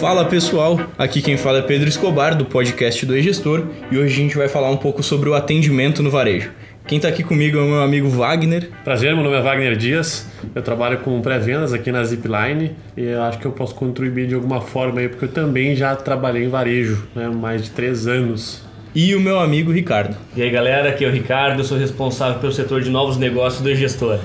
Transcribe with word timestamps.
Fala 0.00 0.24
pessoal, 0.24 0.80
aqui 0.96 1.20
quem 1.20 1.36
fala 1.36 1.58
é 1.58 1.62
Pedro 1.62 1.86
Escobar 1.86 2.34
do 2.34 2.46
podcast 2.46 3.04
do 3.04 3.14
E-Gestor 3.14 3.66
e 3.92 3.98
hoje 3.98 4.14
a 4.14 4.16
gente 4.16 4.34
vai 4.34 4.48
falar 4.48 4.70
um 4.70 4.76
pouco 4.78 5.02
sobre 5.02 5.28
o 5.28 5.34
atendimento 5.34 6.02
no 6.02 6.10
varejo. 6.10 6.52
Quem 6.86 6.96
está 6.96 7.08
aqui 7.08 7.22
comigo 7.22 7.58
é 7.58 7.60
o 7.60 7.66
meu 7.66 7.82
amigo 7.82 8.08
Wagner. 8.08 8.70
Prazer, 8.82 9.14
meu 9.14 9.22
nome 9.22 9.36
é 9.36 9.42
Wagner 9.42 9.76
Dias. 9.76 10.26
Eu 10.54 10.62
trabalho 10.62 11.00
com 11.00 11.20
pré-vendas 11.20 11.74
aqui 11.74 11.92
na 11.92 12.02
Zipline 12.02 12.74
e 12.96 13.02
eu 13.02 13.22
acho 13.24 13.40
que 13.40 13.44
eu 13.44 13.52
posso 13.52 13.74
contribuir 13.74 14.26
de 14.26 14.34
alguma 14.34 14.62
forma 14.62 15.00
aí, 15.00 15.08
porque 15.10 15.26
eu 15.26 15.30
também 15.30 15.76
já 15.76 15.94
trabalhei 15.94 16.44
em 16.44 16.48
varejo, 16.48 17.06
né, 17.14 17.28
mais 17.28 17.64
de 17.64 17.70
três 17.70 18.06
anos. 18.06 18.62
E 18.94 19.14
o 19.14 19.20
meu 19.20 19.38
amigo 19.38 19.70
Ricardo. 19.70 20.16
E 20.34 20.40
aí 20.40 20.48
galera, 20.48 20.88
aqui 20.88 21.04
é 21.04 21.08
o 21.08 21.12
Ricardo, 21.12 21.60
eu 21.60 21.64
sou 21.64 21.76
responsável 21.76 22.40
pelo 22.40 22.52
setor 22.54 22.80
de 22.80 22.88
novos 22.88 23.18
negócios 23.18 23.62
do 23.62 23.74
gestor. 23.74 24.18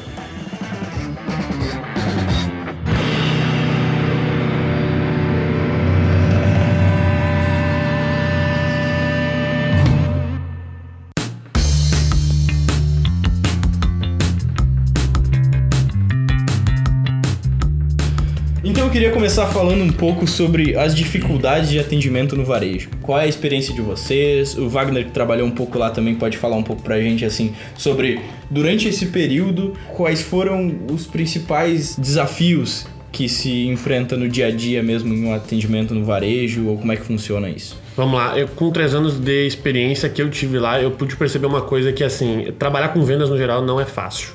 Queria 18.96 19.12
começar 19.12 19.48
falando 19.48 19.84
um 19.84 19.92
pouco 19.92 20.26
sobre 20.26 20.74
as 20.78 20.96
dificuldades 20.96 21.70
de 21.70 21.78
atendimento 21.78 22.34
no 22.34 22.46
varejo. 22.46 22.90
Qual 23.02 23.20
é 23.20 23.24
a 23.24 23.28
experiência 23.28 23.74
de 23.74 23.82
vocês? 23.82 24.58
O 24.58 24.70
Wagner 24.70 25.04
que 25.04 25.12
trabalhou 25.12 25.46
um 25.46 25.52
pouco 25.52 25.78
lá 25.78 25.90
também 25.90 26.16
pode 26.16 26.38
falar 26.38 26.56
um 26.56 26.64
pouco 26.64 26.82
pra 26.82 26.98
gente 27.02 27.26
assim 27.26 27.54
sobre 27.78 28.22
durante 28.50 28.88
esse 28.88 29.08
período 29.08 29.74
quais 29.98 30.22
foram 30.22 30.74
os 30.90 31.06
principais 31.06 31.98
desafios 31.98 32.88
que 33.12 33.28
se 33.28 33.68
enfrenta 33.68 34.16
no 34.16 34.30
dia 34.30 34.48
a 34.48 34.52
dia 34.52 34.82
mesmo 34.82 35.14
em 35.14 35.26
um 35.26 35.34
atendimento 35.34 35.94
no 35.94 36.06
varejo 36.06 36.66
ou 36.68 36.78
como 36.78 36.94
é 36.94 36.96
que 36.96 37.04
funciona 37.04 37.50
isso? 37.50 37.78
Vamos 37.98 38.18
lá, 38.18 38.40
eu, 38.40 38.48
com 38.48 38.72
três 38.72 38.96
anos 38.96 39.20
de 39.20 39.46
experiência 39.46 40.08
que 40.08 40.22
eu 40.22 40.30
tive 40.30 40.58
lá, 40.58 40.82
eu 40.82 40.92
pude 40.92 41.18
perceber 41.18 41.48
uma 41.48 41.62
coisa 41.62 41.92
que 41.92 42.02
assim, 42.02 42.48
trabalhar 42.58 42.94
com 42.94 43.04
vendas 43.04 43.30
no 43.30 43.38
geral 43.38 43.62
não 43.62 43.78
é 43.78 43.84
fácil 43.84 44.30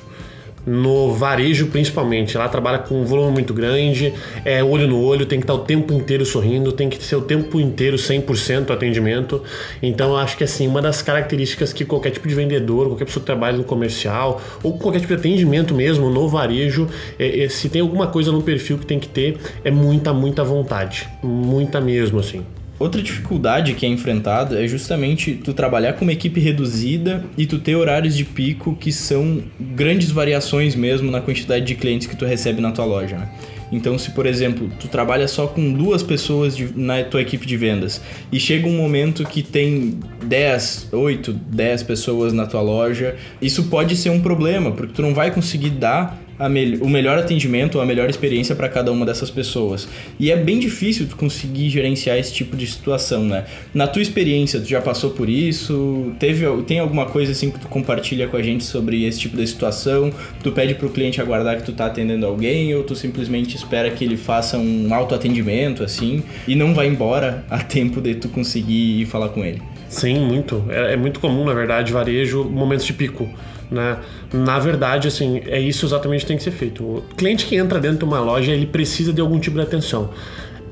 no 0.65 1.13
varejo 1.13 1.67
principalmente. 1.67 2.37
Lá 2.37 2.47
trabalha 2.47 2.79
com 2.79 3.01
um 3.01 3.05
volume 3.05 3.33
muito 3.33 3.53
grande, 3.53 4.13
é 4.45 4.63
olho 4.63 4.87
no 4.87 5.01
olho, 5.01 5.25
tem 5.25 5.39
que 5.39 5.43
estar 5.43 5.53
o 5.53 5.59
tempo 5.59 5.93
inteiro 5.93 6.25
sorrindo, 6.25 6.71
tem 6.71 6.89
que 6.89 7.01
ser 7.03 7.15
o 7.15 7.21
tempo 7.21 7.59
inteiro 7.59 7.97
100% 7.97 8.71
atendimento. 8.71 9.43
Então 9.81 10.11
eu 10.11 10.17
acho 10.17 10.37
que 10.37 10.43
assim, 10.43 10.67
uma 10.67 10.81
das 10.81 11.01
características 11.01 11.73
que 11.73 11.85
qualquer 11.85 12.11
tipo 12.11 12.27
de 12.27 12.35
vendedor, 12.35 12.87
qualquer 12.87 13.05
pessoa 13.05 13.21
que 13.21 13.25
trabalha 13.25 13.57
no 13.57 13.63
comercial 13.63 14.41
ou 14.63 14.77
qualquer 14.77 14.99
tipo 14.99 15.13
de 15.13 15.19
atendimento 15.19 15.73
mesmo 15.73 16.09
no 16.09 16.27
varejo, 16.27 16.87
é, 17.17 17.43
é, 17.43 17.49
se 17.49 17.69
tem 17.69 17.81
alguma 17.81 18.07
coisa 18.07 18.31
no 18.31 18.41
perfil 18.41 18.77
que 18.77 18.85
tem 18.85 18.99
que 18.99 19.07
ter, 19.07 19.37
é 19.63 19.71
muita, 19.71 20.13
muita 20.13 20.43
vontade. 20.43 21.09
Muita 21.23 21.81
mesmo 21.81 22.19
assim. 22.19 22.45
Outra 22.81 22.99
dificuldade 22.99 23.75
que 23.75 23.85
é 23.85 23.89
enfrentada 23.89 24.59
é 24.59 24.67
justamente 24.67 25.35
tu 25.35 25.53
trabalhar 25.53 25.93
com 25.93 26.03
uma 26.03 26.13
equipe 26.13 26.39
reduzida 26.39 27.23
e 27.37 27.45
tu 27.45 27.59
ter 27.59 27.75
horários 27.75 28.17
de 28.17 28.25
pico 28.25 28.75
que 28.75 28.91
são 28.91 29.43
grandes 29.59 30.09
variações 30.09 30.73
mesmo 30.73 31.11
na 31.11 31.21
quantidade 31.21 31.63
de 31.63 31.75
clientes 31.75 32.07
que 32.07 32.15
tu 32.15 32.25
recebe 32.25 32.59
na 32.59 32.71
tua 32.71 32.85
loja. 32.85 33.19
Né? 33.19 33.29
Então, 33.71 33.99
se 33.99 34.09
por 34.09 34.25
exemplo, 34.25 34.67
tu 34.79 34.87
trabalha 34.87 35.27
só 35.27 35.45
com 35.45 35.71
duas 35.71 36.01
pessoas 36.01 36.57
de, 36.57 36.75
na 36.75 37.03
tua 37.03 37.21
equipe 37.21 37.45
de 37.45 37.55
vendas 37.55 38.01
e 38.31 38.39
chega 38.39 38.67
um 38.67 38.75
momento 38.75 39.23
que 39.25 39.43
tem 39.43 39.99
10, 40.23 40.89
8, 40.91 41.33
10 41.33 41.83
pessoas 41.83 42.33
na 42.33 42.45
tua 42.45 42.61
loja, 42.61 43.15
isso 43.41 43.63
pode 43.65 43.95
ser 43.95 44.09
um 44.09 44.21
problema, 44.21 44.71
porque 44.71 44.93
tu 44.93 45.01
não 45.01 45.13
vai 45.13 45.31
conseguir 45.31 45.71
dar 45.71 46.21
me 46.49 46.77
o 46.77 46.89
melhor 46.89 47.17
atendimento, 47.17 47.79
a 47.79 47.85
melhor 47.85 48.09
experiência 48.09 48.55
para 48.55 48.67
cada 48.69 48.91
uma 48.91 49.05
dessas 49.05 49.29
pessoas. 49.29 49.87
E 50.19 50.31
é 50.31 50.37
bem 50.37 50.59
difícil 50.59 51.07
tu 51.07 51.15
conseguir 51.15 51.69
gerenciar 51.69 52.17
esse 52.17 52.33
tipo 52.33 52.55
de 52.55 52.65
situação, 52.65 53.25
né? 53.25 53.45
Na 53.73 53.87
tua 53.87 54.01
experiência, 54.01 54.59
tu 54.59 54.67
já 54.67 54.81
passou 54.81 55.11
por 55.11 55.29
isso? 55.29 56.13
Teve, 56.19 56.45
tem 56.63 56.79
alguma 56.79 57.05
coisa 57.05 57.31
assim 57.31 57.51
que 57.51 57.59
tu 57.59 57.67
compartilha 57.67 58.27
com 58.27 58.37
a 58.37 58.41
gente 58.41 58.63
sobre 58.63 59.05
esse 59.05 59.19
tipo 59.19 59.37
de 59.37 59.45
situação? 59.45 60.11
Tu 60.43 60.51
pede 60.51 60.75
pro 60.75 60.89
cliente 60.89 61.21
aguardar 61.21 61.57
que 61.57 61.63
tu 61.63 61.73
tá 61.73 61.87
atendendo 61.87 62.25
alguém 62.25 62.73
ou 62.73 62.83
tu 62.83 62.95
simplesmente 62.95 63.55
espera 63.55 63.89
que 63.91 64.03
ele 64.03 64.17
faça 64.17 64.57
um 64.57 64.93
autoatendimento 64.93 65.83
assim 65.83 66.23
e 66.47 66.55
não 66.55 66.73
vai 66.73 66.87
embora 66.87 67.45
a 67.49 67.59
tempo 67.59 68.01
de 68.01 68.15
tu 68.15 68.29
conseguir 68.29 69.01
ir 69.01 69.05
falar 69.05 69.29
com 69.29 69.43
ele? 69.43 69.61
Sim, 69.91 70.25
muito. 70.25 70.63
É, 70.69 70.93
é 70.93 70.95
muito 70.95 71.19
comum, 71.19 71.43
na 71.43 71.53
verdade, 71.53 71.91
varejo, 71.91 72.45
momentos 72.45 72.85
de 72.85 72.93
pico. 72.93 73.29
Né? 73.69 73.97
Na 74.33 74.57
verdade, 74.57 75.09
assim, 75.09 75.41
é 75.45 75.59
isso 75.59 75.85
exatamente 75.85 76.21
que 76.21 76.27
tem 76.27 76.37
que 76.37 76.43
ser 76.43 76.51
feito. 76.51 76.81
O 76.81 77.03
cliente 77.17 77.45
que 77.45 77.57
entra 77.57 77.77
dentro 77.77 77.99
de 77.99 78.05
uma 78.05 78.21
loja, 78.21 78.53
ele 78.53 78.65
precisa 78.65 79.11
de 79.11 79.19
algum 79.19 79.37
tipo 79.37 79.57
de 79.57 79.63
atenção. 79.63 80.11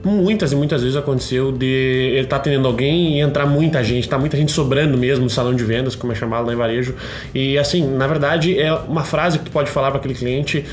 Muitas 0.01 0.53
e 0.53 0.55
muitas 0.55 0.81
vezes 0.81 0.95
aconteceu 0.95 1.51
de 1.51 1.65
ele 1.65 2.19
estar 2.21 2.37
tá 2.37 2.41
atendendo 2.43 2.65
alguém 2.65 3.17
e 3.17 3.19
entrar 3.19 3.45
muita 3.45 3.83
gente, 3.83 4.07
tá 4.07 4.17
muita 4.17 4.37
gente 4.37 4.53
sobrando 4.53 4.97
mesmo 4.97 5.25
no 5.25 5.29
salão 5.29 5.53
de 5.53 5.65
vendas, 5.65 5.93
como 5.97 6.13
é 6.13 6.15
chamado 6.15 6.47
lá 6.47 6.53
em 6.53 6.55
varejo. 6.55 6.95
E 7.35 7.57
assim, 7.57 7.85
na 7.85 8.07
verdade, 8.07 8.57
é 8.57 8.71
uma 8.73 9.03
frase 9.03 9.37
que 9.37 9.45
tu 9.45 9.51
pode 9.51 9.69
falar 9.69 9.91
para 9.91 9.99
aquele 9.99 10.15
cliente 10.15 10.63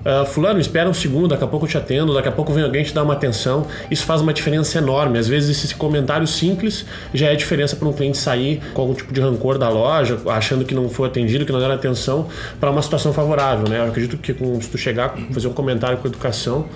Uh, 0.00 0.24
fulano, 0.24 0.58
espera 0.58 0.88
um 0.88 0.94
segundo, 0.94 1.28
daqui 1.28 1.44
a 1.44 1.46
pouco 1.46 1.66
eu 1.66 1.70
te 1.70 1.76
atendo, 1.76 2.14
daqui 2.14 2.28
a 2.28 2.32
pouco 2.32 2.52
vem 2.52 2.64
alguém 2.64 2.82
te 2.82 2.94
dar 2.94 3.02
uma 3.02 3.12
atenção. 3.12 3.66
Isso 3.90 4.04
faz 4.04 4.20
uma 4.20 4.32
diferença 4.32 4.78
enorme. 4.78 5.18
Às 5.18 5.28
vezes 5.28 5.62
esse 5.62 5.74
comentário 5.74 6.26
simples 6.26 6.86
já 7.12 7.26
é 7.26 7.36
diferença 7.36 7.76
para 7.76 7.86
um 7.86 7.92
cliente 7.92 8.16
sair 8.16 8.62
com 8.72 8.82
algum 8.82 8.94
tipo 8.94 9.12
de 9.12 9.20
rancor 9.20 9.58
da 9.58 9.68
loja, 9.68 10.18
achando 10.26 10.64
que 10.64 10.74
não 10.74 10.88
foi 10.88 11.08
atendido, 11.08 11.44
que 11.44 11.52
não 11.52 11.60
deram 11.60 11.74
atenção, 11.74 12.28
para 12.58 12.70
uma 12.70 12.80
situação 12.80 13.12
favorável. 13.12 13.68
Né? 13.68 13.78
Eu 13.78 13.88
acredito 13.88 14.16
que 14.16 14.32
com, 14.32 14.60
se 14.60 14.70
tu 14.70 14.78
chegar, 14.78 15.14
fazer 15.30 15.48
um 15.48 15.52
comentário 15.52 15.98
com 15.98 16.08
educação, 16.08 16.66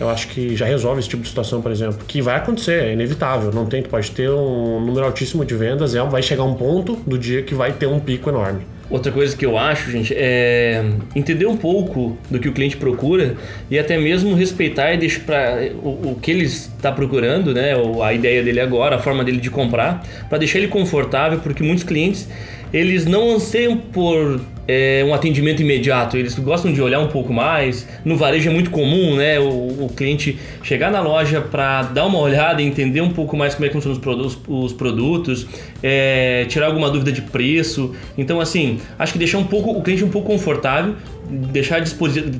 eu 0.00 0.08
acho 0.08 0.28
que 0.28 0.56
já 0.56 0.66
resolve 0.66 0.98
esse 0.98 1.08
tipo 1.08 1.22
de 1.22 1.28
situação, 1.28 1.62
por 1.62 1.70
exemplo, 1.70 2.04
que 2.06 2.20
vai 2.20 2.36
acontecer, 2.36 2.82
é 2.82 2.92
inevitável, 2.92 3.52
não 3.52 3.66
tem, 3.66 3.82
tu 3.82 3.88
pode 3.88 4.10
ter 4.10 4.28
um 4.30 4.80
número 4.84 5.06
altíssimo 5.06 5.44
de 5.44 5.54
vendas, 5.54 5.94
é, 5.94 6.02
vai 6.02 6.22
chegar 6.22 6.42
um 6.42 6.54
ponto 6.54 6.96
do 7.06 7.16
dia 7.16 7.42
que 7.42 7.54
vai 7.54 7.72
ter 7.72 7.86
um 7.86 8.00
pico 8.00 8.28
enorme. 8.28 8.62
Outra 8.92 9.10
coisa 9.10 9.34
que 9.34 9.46
eu 9.46 9.56
acho, 9.56 9.90
gente, 9.90 10.12
é 10.14 10.84
entender 11.16 11.46
um 11.46 11.56
pouco 11.56 12.18
do 12.30 12.38
que 12.38 12.46
o 12.46 12.52
cliente 12.52 12.76
procura 12.76 13.36
e 13.70 13.78
até 13.78 13.96
mesmo 13.96 14.34
respeitar 14.34 14.92
e 14.92 14.98
deixar 14.98 15.20
para 15.20 15.70
o, 15.82 16.10
o, 16.10 16.18
que 16.20 16.30
ele 16.30 16.44
está 16.44 16.92
procurando, 16.92 17.54
né, 17.54 17.72
a 18.04 18.12
ideia 18.12 18.42
dele 18.42 18.60
agora, 18.60 18.96
a 18.96 18.98
forma 18.98 19.24
dele 19.24 19.38
de 19.38 19.48
comprar, 19.48 20.06
para 20.28 20.36
deixar 20.36 20.58
ele 20.58 20.68
confortável, 20.68 21.40
porque 21.40 21.62
muitos 21.62 21.84
clientes 21.84 22.28
eles 22.70 23.06
não 23.06 23.34
anseiam 23.34 23.78
por 23.78 24.38
é, 24.66 25.04
um 25.06 25.12
atendimento 25.12 25.60
imediato, 25.60 26.16
eles 26.16 26.38
gostam 26.38 26.72
de 26.72 26.80
olhar 26.80 27.00
um 27.00 27.08
pouco 27.08 27.32
mais. 27.32 27.88
No 28.04 28.16
varejo 28.16 28.48
é 28.48 28.52
muito 28.52 28.70
comum, 28.70 29.16
né, 29.16 29.38
o, 29.40 29.84
o 29.84 29.92
cliente 29.94 30.38
chegar 30.62 30.90
na 30.90 31.00
loja 31.00 31.40
para 31.40 31.82
dar 31.82 32.06
uma 32.06 32.18
olhada 32.18 32.62
entender 32.62 33.00
um 33.00 33.10
pouco 33.10 33.36
mais 33.36 33.54
como 33.54 33.66
é 33.66 33.68
que 33.68 33.74
funcionam 33.74 33.96
os 33.96 34.02
produtos, 34.02 34.38
os 34.46 34.72
produtos 34.72 35.46
é, 35.82 36.44
tirar 36.48 36.66
alguma 36.66 36.90
dúvida 36.90 37.10
de 37.10 37.22
preço. 37.22 37.94
Então, 38.16 38.40
assim, 38.40 38.80
acho 38.98 39.12
que 39.12 39.18
deixar 39.18 39.38
um 39.38 39.44
pouco 39.44 39.70
o 39.70 39.82
cliente 39.82 40.04
um 40.04 40.10
pouco 40.10 40.28
confortável, 40.28 40.94
deixar 41.28 41.82
a 41.82 41.84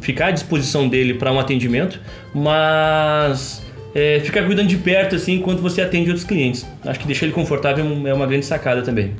ficar 0.01 0.27
à 0.29 0.31
disposição 0.31 0.89
dele 0.89 1.15
para 1.15 1.33
um 1.33 1.41
atendimento, 1.41 2.01
mas 2.33 3.63
é, 3.95 4.21
ficar 4.21 4.45
cuidando 4.45 4.69
de 4.69 4.77
perto 4.77 5.17
assim 5.17 5.35
enquanto 5.35 5.61
você 5.61 5.81
atende 5.81 6.09
outros 6.09 6.27
clientes. 6.27 6.67
Acho 6.85 7.01
que 7.01 7.07
deixar 7.07 7.27
ele 7.27 7.35
confortável 7.35 7.85
é 8.07 8.15
uma 8.15 8.27
grande 8.27 8.47
sacada 8.47 8.83
também. 8.83 9.13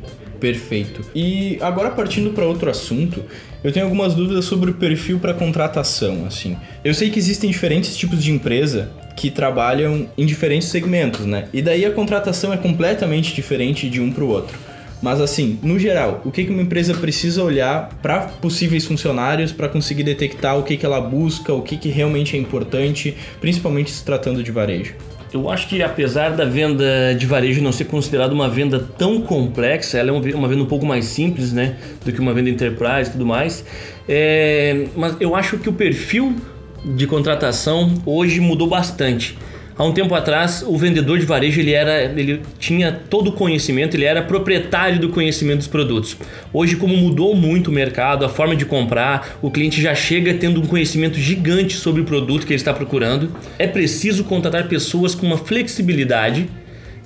Perfeito. 0.43 1.03
E 1.15 1.57
agora 1.61 1.89
partindo 1.91 2.31
para 2.31 2.45
outro 2.45 2.69
assunto, 2.69 3.23
eu 3.63 3.71
tenho 3.71 3.87
algumas 3.87 4.13
dúvidas 4.13 4.45
sobre 4.45 4.73
o 4.73 4.75
perfil 4.75 5.21
para 5.21 5.33
contratação, 5.33 6.27
assim. 6.27 6.57
Eu 6.85 6.93
sei 6.95 7.11
que 7.11 7.19
existem 7.21 7.49
diferentes 7.49 7.97
tipos 7.97 8.21
de 8.21 8.33
empresa 8.33 8.91
que 9.17 9.31
trabalham 9.31 10.09
em 10.19 10.27
diferentes 10.27 10.67
segmentos, 10.67 11.27
né? 11.27 11.49
E 11.53 11.63
daí 11.63 11.85
a 11.85 11.93
contratação 11.93 12.53
é 12.53 12.57
completamente 12.57 13.33
diferente 13.33 13.89
de 13.89 14.01
um 14.01 14.11
para 14.11 14.25
o 14.25 14.29
outro. 14.29 14.59
Mas 15.01 15.21
assim, 15.21 15.61
no 15.63 15.79
geral, 15.79 16.21
o 16.25 16.33
que 16.33 16.43
uma 16.49 16.63
empresa 16.63 16.93
precisa 16.95 17.45
olhar 17.45 17.91
para 18.03 18.23
possíveis 18.23 18.85
funcionários 18.85 19.53
para 19.53 19.69
conseguir 19.69 20.03
detectar 20.03 20.59
o 20.59 20.65
que 20.65 20.85
ela 20.85 21.01
busca, 21.01 21.55
o 21.55 21.63
que 21.63 21.89
realmente 21.89 22.37
é 22.37 22.41
importante, 22.41 23.17
principalmente 23.41 23.93
se 23.93 24.05
tratando 24.05 24.43
de 24.43 24.51
varejo? 24.51 24.95
Eu 25.33 25.49
acho 25.49 25.67
que 25.67 25.83
apesar 25.83 26.31
da 26.31 26.45
venda 26.45 27.15
de 27.19 27.25
varejo 27.25 27.63
não 27.63 27.73
ser 27.73 27.87
considerada 27.87 28.35
uma 28.35 28.51
venda 28.51 28.79
tão 28.99 29.23
complexa, 29.23 29.97
ela 29.97 30.11
é 30.11 30.13
uma 30.13 30.49
venda 30.49 30.63
um 30.63 30.67
pouco 30.67 30.85
mais 30.85 31.07
simples, 31.07 31.53
né, 31.53 31.77
do 32.05 32.13
que 32.13 32.21
uma 32.21 32.35
venda 32.35 32.51
enterprise 32.51 33.09
e 33.09 33.13
tudo 33.13 33.25
mais. 33.25 33.65
É, 34.07 34.89
mas 34.95 35.17
eu 35.21 35.35
acho 35.35 35.57
que 35.57 35.71
o 35.71 35.73
perfil 35.73 36.37
de 36.85 37.07
contratação 37.07 37.95
hoje 38.05 38.41
mudou 38.41 38.69
bastante. 38.69 39.39
Há 39.77 39.85
um 39.85 39.93
tempo 39.93 40.15
atrás, 40.15 40.63
o 40.67 40.77
vendedor 40.77 41.19
de 41.19 41.25
varejo 41.25 41.59
ele 41.59 41.73
era, 41.73 42.03
ele 42.05 42.43
tinha 42.59 42.93
todo 42.93 43.29
o 43.29 43.33
conhecimento, 43.33 43.97
ele 43.97 44.05
era 44.05 44.23
proprietário 44.23 45.01
do 45.01 45.09
conhecimento 45.09 45.59
dos 45.59 45.67
produtos. 45.67 46.17
Hoje, 46.53 46.77
como 46.77 46.95
mudou 46.95 47.35
muito 47.35 47.69
o 47.69 47.73
mercado, 47.73 48.25
a 48.25 48.29
forma 48.29 48.55
de 48.55 48.67
comprar, 48.67 49.39
o 49.41 49.51
cliente 49.51 49.81
já 49.81 49.95
chega 49.95 50.35
tendo 50.35 50.61
um 50.61 50.67
conhecimento 50.67 51.19
gigante 51.19 51.75
sobre 51.75 52.03
o 52.03 52.05
produto 52.05 52.47
que 52.47 52.53
ele 52.53 52.61
está 52.61 52.75
procurando. 52.75 53.35
É 53.59 53.67
preciso 53.67 54.25
contratar 54.25 54.69
pessoas 54.69 55.15
com 55.15 55.27
uma 55.27 55.39
flexibilidade 55.39 56.49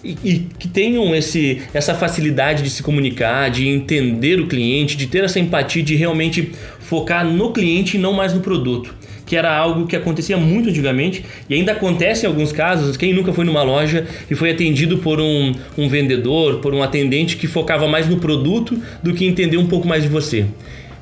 e, 0.02 0.16
e, 0.24 0.38
que 0.58 0.66
tenham 0.66 1.14
esse, 1.14 1.62
essa 1.72 1.94
facilidade 1.94 2.64
de 2.64 2.70
se 2.70 2.82
comunicar, 2.82 3.48
de 3.48 3.68
entender 3.68 4.40
o 4.40 4.48
cliente, 4.48 4.96
de 4.96 5.06
ter 5.06 5.22
essa 5.22 5.38
empatia, 5.38 5.84
de 5.84 5.94
realmente 5.94 6.52
focar 6.80 7.24
no 7.24 7.52
cliente 7.52 7.96
e 7.96 8.00
não 8.00 8.12
mais 8.12 8.34
no 8.34 8.40
produto 8.40 8.94
que 9.26 9.36
era 9.36 9.54
algo 9.54 9.86
que 9.86 9.96
acontecia 9.96 10.36
muito 10.36 10.70
antigamente 10.70 11.24
e 11.50 11.54
ainda 11.54 11.72
acontece 11.72 12.24
em 12.24 12.28
alguns 12.28 12.52
casos. 12.52 12.96
Quem 12.96 13.12
nunca 13.12 13.32
foi 13.32 13.44
numa 13.44 13.62
loja 13.62 14.06
e 14.30 14.34
foi 14.34 14.52
atendido 14.52 14.98
por 14.98 15.20
um, 15.20 15.52
um 15.76 15.88
vendedor, 15.88 16.60
por 16.60 16.72
um 16.72 16.82
atendente 16.82 17.36
que 17.36 17.48
focava 17.48 17.88
mais 17.88 18.08
no 18.08 18.18
produto 18.18 18.80
do 19.02 19.12
que 19.12 19.26
entender 19.26 19.56
um 19.56 19.66
pouco 19.66 19.86
mais 19.86 20.04
de 20.04 20.08
você. 20.08 20.46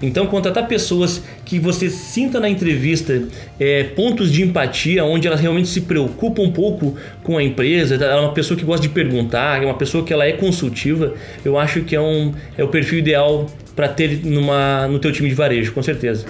Então, 0.03 0.26
contratar 0.26 0.67
pessoas 0.67 1.23
que 1.44 1.59
você 1.59 1.88
sinta 1.88 2.41
na 2.41 2.49
entrevista 2.49 3.23
é, 3.59 3.85
pontos 3.85 4.31
de 4.31 4.43
empatia, 4.43 5.05
onde 5.05 5.26
elas 5.26 5.41
realmente 5.41 5.69
se 5.69 5.82
preocupam 5.82 6.43
um 6.43 6.53
pouco 6.53 6.97
com 7.23 7.38
a 7.38 7.43
empresa, 7.43 7.94
ela 7.94 8.19
é 8.19 8.21
uma 8.21 8.32
pessoa 8.32 8.59
que 8.59 8.65
gosta 8.65 8.87
de 8.87 8.93
perguntar, 8.93 9.62
é 9.62 9.65
uma 9.65 9.75
pessoa 9.75 10.05
que 10.05 10.12
ela 10.12 10.26
é 10.26 10.32
consultiva, 10.32 11.15
eu 11.44 11.59
acho 11.59 11.82
que 11.82 11.94
é, 11.94 12.00
um, 12.00 12.35
é 12.59 12.65
o 12.65 12.69
perfil 12.69 12.99
ideal 12.99 13.47
para 13.75 13.88
ter 13.88 14.21
numa, 14.25 14.87
no 14.88 14.99
teu 14.99 15.12
time 15.12 15.29
de 15.29 15.35
varejo, 15.35 15.73
com 15.73 15.82
certeza. 15.82 16.26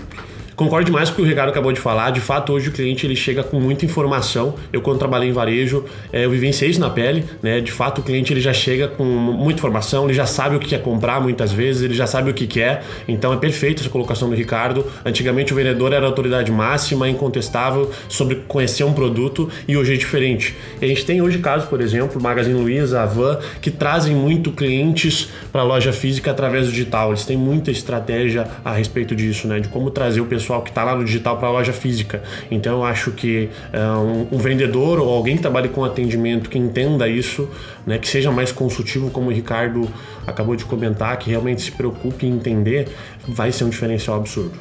Concordo 0.57 0.87
demais 0.87 1.11
com 1.11 1.15
o 1.15 1.17
que 1.17 1.23
o 1.23 1.25
Ricardo 1.25 1.49
acabou 1.49 1.73
de 1.73 1.81
falar. 1.81 2.11
De 2.11 2.21
fato, 2.21 2.53
hoje 2.53 2.69
o 2.69 2.73
cliente 2.73 3.05
ele 3.05 3.17
chega 3.17 3.43
com 3.43 3.59
muita 3.59 3.85
informação. 3.85 4.55
Eu, 4.73 4.81
quando 4.81 4.99
trabalhei 4.99 5.29
em 5.29 5.33
varejo, 5.33 5.85
é, 6.13 6.25
eu 6.25 6.31
vivenciei 6.31 6.71
isso 6.71 6.79
na 6.79 6.89
pele. 6.89 7.25
Né? 7.43 7.61
De 7.61 7.73
fato, 7.73 8.01
o 8.01 8.05
cliente 8.05 8.33
ele 8.33 8.41
já 8.41 8.53
chega 8.53 8.87
com 8.87 9.05
muita 9.05 9.59
informação, 9.59 10.05
ele 10.05 10.15
já 10.15 10.27
sabe 10.27 10.55
o 10.55 10.61
que 10.61 10.69
quer 10.69 10.81
comprar 10.81 11.21
muitas 11.21 11.51
vezes, 11.51 11.83
ele 11.83 11.95
já 11.95 12.07
sabe 12.07 12.31
o 12.31 12.35
que 12.35 12.47
quer. 12.47 12.85
Então 13.09 13.33
é 13.33 13.37
perfeito 13.37 13.81
essa 13.81 13.91
colocação 13.91 14.29
do 14.29 14.37
Ricardo. 14.37 14.87
Antigamente 15.05 15.53
o 15.53 15.57
vendedor 15.57 15.93
era 15.93 16.07
a 16.07 16.09
autoridade 16.09 16.53
máxima, 16.53 17.09
incontestável 17.09 17.91
sobre 18.09 18.37
conhecer 18.47 18.85
um 18.85 18.93
produto 18.93 19.51
e 19.67 19.77
hoje 19.77 19.95
é 19.95 19.97
diferente. 19.97 20.55
E 20.81 20.85
a 20.85 20.89
gente 20.89 21.05
tem 21.05 21.21
hoje 21.21 21.39
casos, 21.39 21.69
por 21.69 21.81
exemplo, 21.81 22.23
Magazine 22.23 22.61
Luiza, 22.61 23.03
Avan, 23.03 23.41
que 23.61 23.73
trazem 23.73 24.15
muito 24.15 24.53
clientes 24.53 25.31
para 25.51 25.63
a 25.63 25.65
loja 25.65 25.93
física 25.93 26.31
através 26.31 26.67
do 26.67 26.73
digital. 26.73 27.09
Eles 27.09 27.25
têm 27.25 27.37
muita 27.37 27.73
estratégia 27.73 28.47
a 28.65 28.73
respeito 28.73 29.17
disso, 29.17 29.49
né? 29.49 29.59
De 29.59 29.67
como 29.69 29.91
trazer 29.91 30.21
o 30.21 30.27
pessoal 30.27 30.44
pessoal 30.45 30.61
que 30.61 30.69
está 30.69 30.85
lá 30.85 30.95
no 30.95 31.05
digital 31.05 31.39
para 31.39 31.49
a 31.49 31.51
loja 31.51 31.73
física. 31.73 32.23
Então 32.51 32.79
eu 32.79 32.85
acho 32.85 33.11
que 33.13 33.49
uh, 33.73 34.01
um, 34.01 34.37
um, 34.37 34.39
vendedor 34.39 35.01
ou 35.01 35.09
alguém 35.09 35.37
que 35.37 35.43
trabalhe 35.43 35.71
com 35.71 35.83
atendimento 35.83 36.51
que 36.51 36.59
entenda 36.59 37.09
isso, 37.09 37.49
né, 37.87 37.99
que 37.99 38.07
seja 38.07 38.31
mais 38.31 38.53
consultivo, 38.53 39.11
como 39.11 39.31
o 39.31 39.33
Ricardo 39.33 39.89
acabou 40.27 40.55
de 40.55 40.65
comentar, 40.65 41.17
que 41.19 41.31
realmente 41.31 41.63
se 41.63 41.73
preocupe 41.73 42.27
em 42.27 42.35
entender, 42.35 42.89
vai 43.27 43.51
ser 43.51 43.65
um 43.65 43.71
diferencial 43.71 44.19
absurdo. 44.19 44.53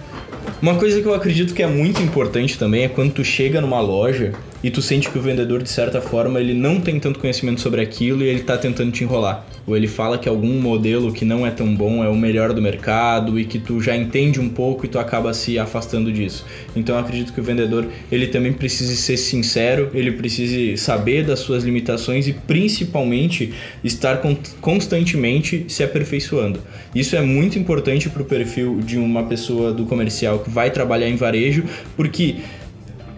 Uma 0.62 0.76
coisa 0.76 1.02
que 1.02 1.08
eu 1.08 1.14
acredito 1.14 1.54
que 1.54 1.62
é 1.62 1.68
muito 1.68 2.02
importante 2.02 2.58
também 2.58 2.86
é 2.86 2.88
quando 2.88 3.14
tu 3.14 3.24
chega 3.24 3.60
numa 3.60 3.82
loja 3.82 4.32
e 4.64 4.72
tu 4.72 4.82
sente 4.82 5.10
que 5.10 5.18
o 5.18 5.22
vendedor, 5.22 5.62
de 5.62 5.70
certa 5.70 6.00
forma, 6.00 6.40
ele 6.40 6.54
não 6.54 6.80
tem 6.80 6.98
tanto 7.00 7.20
conhecimento 7.20 7.60
sobre 7.60 7.82
aquilo 7.82 8.24
e 8.24 8.28
ele 8.28 8.44
tá 8.44 8.58
tentando 8.58 8.92
te 8.92 9.04
enrolar. 9.04 9.46
Ou 9.68 9.76
ele 9.76 9.88
fala 9.88 10.18
que 10.18 10.28
algum 10.28 10.60
modelo 10.62 11.12
que 11.12 11.26
não 11.26 11.46
é 11.46 11.52
tão 11.52 11.76
bom 11.76 12.04
é 12.04 12.08
o 12.08 12.16
melhor 12.16 12.54
do 12.54 12.62
mercado 12.62 13.40
e 13.40 13.46
que 13.46 13.60
tu 13.60 13.82
já 13.82 13.96
entende 13.96 14.40
um 14.40 14.48
pouco 14.48 14.86
e 14.86 14.90
tu 14.90 14.98
acaba 14.98 15.34
se 15.34 15.60
afastando 15.60 16.12
disso. 16.12 16.46
Então 16.76 16.96
eu 16.96 17.02
acredito 17.02 17.34
que 17.34 17.42
o 17.42 17.44
vendedor, 17.44 17.88
ele 18.12 18.28
também 18.28 18.54
precisa 18.54 18.96
ser 18.96 19.18
sincero, 19.18 19.90
ele 19.94 20.14
precisa 20.14 20.78
saber 20.78 21.26
das 21.26 21.40
suas 21.40 21.64
limitações 21.64 22.28
e 22.28 22.34
principalmente 22.34 23.54
estar 23.84 24.22
constantemente 24.62 25.66
se 25.68 25.84
aperfeiçoando. 25.84 26.60
Isso 26.96 27.16
é 27.16 27.22
muito 27.22 27.60
importante 27.60 28.10
para 28.10 28.22
o 28.22 28.26
perfil 28.26 28.80
de 28.80 28.98
uma 28.98 29.24
pessoa 29.24 29.74
do 29.74 29.86
comercial 29.86 30.40
que 30.40 30.50
vai 30.50 30.72
trabalhar 30.72 31.10
em 31.10 31.16
varejo, 31.16 31.64
porque 31.96 32.36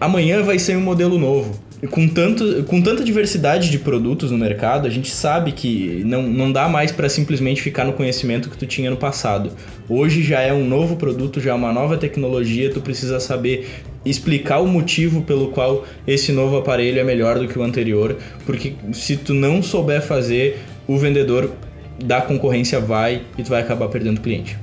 amanhã 0.00 0.42
vai 0.42 0.58
ser 0.58 0.76
um 0.76 0.80
modelo 0.80 1.18
novo. 1.18 1.60
Com, 1.90 2.08
tanto, 2.08 2.64
com 2.64 2.80
tanta 2.80 3.04
diversidade 3.04 3.70
de 3.70 3.78
produtos 3.78 4.30
no 4.30 4.38
mercado, 4.38 4.86
a 4.86 4.90
gente 4.90 5.10
sabe 5.10 5.52
que 5.52 6.02
não, 6.06 6.22
não 6.22 6.50
dá 6.50 6.68
mais 6.68 6.90
para 6.90 7.08
simplesmente 7.08 7.60
ficar 7.60 7.84
no 7.84 7.92
conhecimento 7.92 8.48
que 8.48 8.56
tu 8.56 8.66
tinha 8.66 8.90
no 8.90 8.96
passado. 8.96 9.50
Hoje 9.88 10.22
já 10.22 10.40
é 10.40 10.52
um 10.52 10.66
novo 10.66 10.96
produto, 10.96 11.38
já 11.38 11.50
é 11.50 11.54
uma 11.54 11.72
nova 11.72 11.98
tecnologia, 11.98 12.70
tu 12.70 12.80
precisa 12.80 13.20
saber 13.20 13.68
explicar 14.06 14.60
o 14.60 14.66
motivo 14.66 15.22
pelo 15.22 15.48
qual 15.48 15.84
esse 16.06 16.32
novo 16.32 16.56
aparelho 16.56 16.98
é 16.98 17.04
melhor 17.04 17.38
do 17.38 17.46
que 17.46 17.58
o 17.58 17.62
anterior, 17.62 18.16
porque 18.46 18.72
se 18.92 19.16
tu 19.16 19.34
não 19.34 19.62
souber 19.62 20.00
fazer, 20.00 20.58
o 20.88 20.96
vendedor 20.96 21.50
da 22.02 22.20
concorrência 22.22 22.80
vai 22.80 23.22
e 23.36 23.42
tu 23.42 23.50
vai 23.50 23.60
acabar 23.60 23.88
perdendo 23.88 24.20
cliente. 24.20 24.56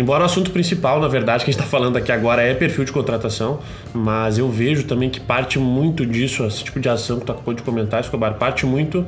Embora 0.00 0.22
o 0.22 0.24
assunto 0.24 0.50
principal, 0.50 0.98
na 0.98 1.08
verdade, 1.08 1.44
que 1.44 1.50
a 1.50 1.52
gente 1.52 1.60
está 1.60 1.70
falando 1.70 1.98
aqui 1.98 2.10
agora 2.10 2.40
é 2.40 2.54
perfil 2.54 2.86
de 2.86 2.90
contratação, 2.90 3.60
mas 3.92 4.38
eu 4.38 4.48
vejo 4.48 4.84
também 4.84 5.10
que 5.10 5.20
parte 5.20 5.58
muito 5.58 6.06
disso, 6.06 6.42
esse 6.46 6.64
tipo 6.64 6.80
de 6.80 6.88
ação 6.88 7.20
que 7.20 7.26
tu 7.26 7.32
acabou 7.32 7.52
de 7.52 7.62
comentar, 7.62 8.00
Escobar, 8.00 8.32
parte 8.38 8.64
muito 8.64 9.04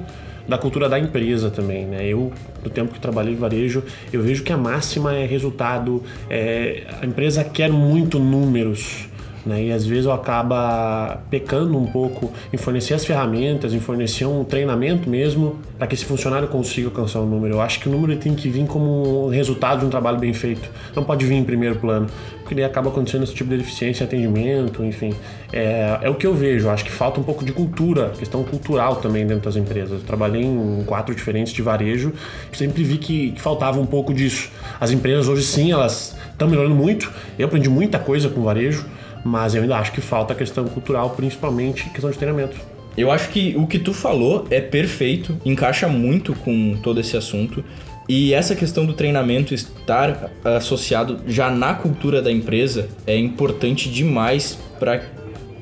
da 0.46 0.58
cultura 0.58 0.90
da 0.90 0.98
empresa 0.98 1.50
também, 1.50 1.86
né? 1.86 2.06
Eu, 2.06 2.30
no 2.62 2.68
tempo 2.68 2.92
que 2.92 3.00
trabalhei 3.00 3.32
em 3.32 3.36
varejo, 3.36 3.82
eu 4.12 4.20
vejo 4.20 4.42
que 4.42 4.52
a 4.52 4.56
máxima 4.58 5.14
é 5.14 5.24
resultado, 5.24 6.02
é, 6.28 6.82
a 7.00 7.06
empresa 7.06 7.42
quer 7.42 7.70
muito 7.70 8.18
números, 8.18 9.08
né? 9.44 9.64
E 9.64 9.72
às 9.72 9.84
vezes 9.86 10.04
eu 10.06 10.12
acaba 10.12 11.22
pecando 11.30 11.76
um 11.78 11.86
pouco 11.86 12.32
em 12.52 12.56
fornecer 12.56 12.94
as 12.94 13.04
ferramentas, 13.04 13.72
em 13.72 13.80
fornecer 13.80 14.24
um 14.24 14.44
treinamento 14.44 15.08
mesmo 15.08 15.58
para 15.78 15.86
que 15.86 15.94
esse 15.94 16.04
funcionário 16.04 16.48
consiga 16.48 16.88
alcançar 16.88 17.20
o 17.20 17.26
número. 17.26 17.54
Eu 17.54 17.60
acho 17.60 17.80
que 17.80 17.88
o 17.88 17.92
número 17.92 18.16
tem 18.16 18.34
que 18.34 18.48
vir 18.48 18.66
como 18.66 19.28
resultado 19.28 19.80
de 19.80 19.86
um 19.86 19.90
trabalho 19.90 20.18
bem 20.18 20.32
feito, 20.32 20.68
não 20.94 21.04
pode 21.04 21.26
vir 21.26 21.34
em 21.34 21.44
primeiro 21.44 21.76
plano, 21.76 22.06
porque 22.40 22.54
daí 22.54 22.64
acaba 22.64 22.90
acontecendo 22.90 23.24
esse 23.24 23.34
tipo 23.34 23.50
de 23.50 23.58
deficiência 23.58 24.04
em 24.04 24.06
atendimento, 24.06 24.84
enfim. 24.84 25.14
É, 25.52 25.98
é 26.02 26.10
o 26.10 26.14
que 26.14 26.26
eu 26.26 26.34
vejo, 26.34 26.66
eu 26.66 26.70
acho 26.70 26.84
que 26.84 26.90
falta 26.90 27.20
um 27.20 27.22
pouco 27.22 27.44
de 27.44 27.52
cultura, 27.52 28.12
questão 28.18 28.42
cultural 28.42 28.96
também 28.96 29.26
dentro 29.26 29.44
das 29.44 29.56
empresas. 29.56 30.00
Eu 30.00 30.06
trabalhei 30.06 30.42
em 30.42 30.82
quatro 30.86 31.14
diferentes 31.14 31.52
de 31.52 31.60
varejo 31.60 32.12
sempre 32.52 32.84
vi 32.84 32.98
que, 32.98 33.32
que 33.32 33.40
faltava 33.40 33.80
um 33.80 33.86
pouco 33.86 34.12
disso. 34.12 34.50
As 34.80 34.90
empresas 34.90 35.28
hoje 35.28 35.42
sim, 35.42 35.72
elas 35.72 36.16
estão 36.30 36.48
melhorando 36.48 36.74
muito, 36.74 37.10
eu 37.38 37.46
aprendi 37.46 37.68
muita 37.68 37.98
coisa 37.98 38.28
com 38.28 38.42
varejo, 38.42 38.86
mas 39.24 39.54
eu 39.54 39.62
ainda 39.62 39.76
acho 39.76 39.92
que 39.92 40.00
falta 40.00 40.32
a 40.32 40.36
questão 40.36 40.64
cultural, 40.66 41.10
principalmente 41.10 41.88
questão 41.90 42.10
de 42.10 42.18
treinamento. 42.18 42.56
Eu 42.96 43.10
acho 43.10 43.30
que 43.30 43.54
o 43.56 43.66
que 43.66 43.78
tu 43.78 43.94
falou 43.94 44.46
é 44.50 44.60
perfeito, 44.60 45.38
encaixa 45.44 45.88
muito 45.88 46.34
com 46.34 46.76
todo 46.82 47.00
esse 47.00 47.16
assunto. 47.16 47.64
E 48.08 48.34
essa 48.34 48.54
questão 48.54 48.84
do 48.84 48.92
treinamento 48.92 49.54
estar 49.54 50.30
associado 50.44 51.20
já 51.26 51.50
na 51.50 51.72
cultura 51.72 52.20
da 52.20 52.30
empresa 52.30 52.88
é 53.06 53.16
importante 53.16 53.88
demais 53.88 54.58
para 54.78 55.02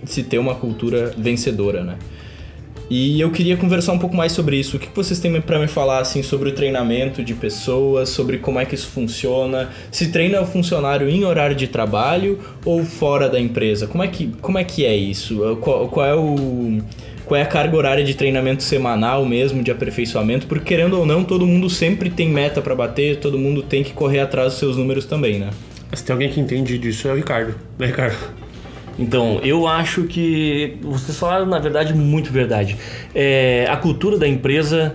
se 0.05 0.23
ter 0.23 0.39
uma 0.39 0.55
cultura 0.55 1.15
vencedora, 1.17 1.85
né? 1.85 1.99
E 2.91 3.21
eu 3.21 3.31
queria 3.31 3.57
conversar 3.57 3.93
um 3.93 3.99
pouco 4.01 4.17
mais 4.17 4.33
sobre 4.33 4.57
isso. 4.57 4.77
O 4.77 4.81
que 4.81 4.89
vocês 4.93 5.21
têm 5.21 5.41
para 5.41 5.61
me 5.61 5.69
falar 5.69 6.01
assim 6.01 6.25
sobre 6.25 6.49
o 6.49 6.53
treinamento 6.53 7.23
de 7.23 7.35
pessoas, 7.35 8.09
sobre 8.09 8.39
como 8.39 8.59
é 8.59 8.65
que 8.65 8.75
isso 8.75 8.89
funciona? 8.89 9.71
Se 9.93 10.09
treina 10.11 10.41
o 10.41 10.47
funcionário 10.47 11.09
em 11.09 11.25
horário 11.25 11.55
de 11.55 11.69
trabalho 11.69 12.41
ou 12.65 12.85
fora 12.85 13.29
da 13.29 13.39
empresa? 13.39 13.87
Como 13.87 14.03
é 14.03 14.09
que, 14.09 14.33
como 14.41 14.59
é, 14.59 14.65
que 14.65 14.85
é 14.85 14.97
isso? 14.97 15.57
Qual, 15.61 15.89
qual 15.89 16.07
é 16.07 16.15
o 16.17 16.81
qual 17.25 17.39
é 17.39 17.43
a 17.45 17.47
carga 17.47 17.77
horária 17.77 18.03
de 18.03 18.15
treinamento 18.15 18.65
semanal 18.65 19.25
mesmo, 19.25 19.63
de 19.63 19.71
aperfeiçoamento, 19.71 20.49
porque 20.49 20.65
querendo 20.65 20.99
ou 20.99 21.07
não, 21.07 21.23
todo 21.23 21.47
mundo 21.47 21.71
sempre 21.71 22.11
tem 22.11 22.29
meta 22.29 22.61
para 22.61 22.75
bater, 22.75 23.19
todo 23.19 23.39
mundo 23.39 23.63
tem 23.63 23.85
que 23.85 23.93
correr 23.93 24.19
atrás 24.19 24.49
dos 24.49 24.59
seus 24.59 24.77
números 24.77 25.05
também, 25.05 25.39
né? 25.39 25.51
Se 25.93 26.05
tem 26.05 26.13
alguém 26.13 26.29
que 26.29 26.41
entende 26.41 26.77
disso 26.77 27.07
é 27.07 27.13
o 27.13 27.15
Ricardo, 27.15 27.55
né, 27.79 27.87
Ricardo? 27.87 28.17
Então, 29.01 29.41
eu 29.43 29.67
acho 29.67 30.05
que 30.05 30.77
vocês 30.83 31.19
falaram, 31.19 31.47
na 31.47 31.59
verdade, 31.59 31.95
muito 31.95 32.31
verdade. 32.31 32.77
É, 33.15 33.67
a 33.71 33.77
cultura 33.77 34.19
da 34.19 34.29
empresa 34.29 34.95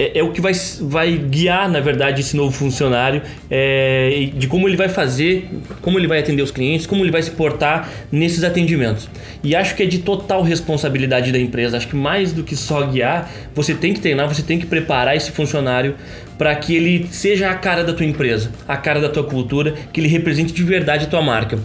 é, 0.00 0.20
é, 0.20 0.22
o 0.22 0.32
que 0.32 0.40
vai, 0.40 0.52
vai 0.80 1.12
guiar, 1.14 1.68
na 1.68 1.78
verdade, 1.78 2.22
esse 2.22 2.34
novo 2.34 2.50
funcionário 2.50 3.20
é, 3.50 4.30
de 4.34 4.46
como 4.46 4.66
ele 4.66 4.76
vai 4.76 4.88
fazer, 4.88 5.46
como 5.82 5.98
ele 5.98 6.06
vai 6.06 6.20
atender 6.20 6.40
os 6.40 6.50
clientes, 6.50 6.86
como 6.86 7.04
ele 7.04 7.10
vai 7.10 7.20
se 7.20 7.30
portar 7.32 7.86
nesses 8.10 8.42
atendimentos. 8.42 9.10
E 9.44 9.54
acho 9.54 9.76
que 9.76 9.82
é 9.82 9.86
de 9.86 9.98
total 9.98 10.42
responsabilidade 10.42 11.30
da 11.30 11.38
empresa. 11.38 11.76
Acho 11.76 11.86
que 11.86 11.96
mais 11.96 12.32
do 12.32 12.42
que 12.42 12.56
só 12.56 12.86
guiar, 12.86 13.30
você 13.54 13.74
tem 13.74 13.92
que 13.92 14.00
treinar, 14.00 14.26
você 14.26 14.42
tem 14.42 14.58
que 14.58 14.64
preparar 14.64 15.14
esse 15.14 15.30
funcionário 15.32 15.94
para 16.38 16.54
que 16.54 16.74
ele 16.74 17.06
seja 17.10 17.50
a 17.50 17.54
cara 17.54 17.84
da 17.84 17.92
tua 17.92 18.06
empresa, 18.06 18.50
a 18.66 18.78
cara 18.78 19.02
da 19.02 19.10
tua 19.10 19.24
cultura, 19.24 19.74
que 19.92 20.00
ele 20.00 20.08
represente 20.08 20.50
de 20.50 20.62
verdade 20.62 21.04
a 21.04 21.08
tua 21.08 21.20
marca. 21.20 21.58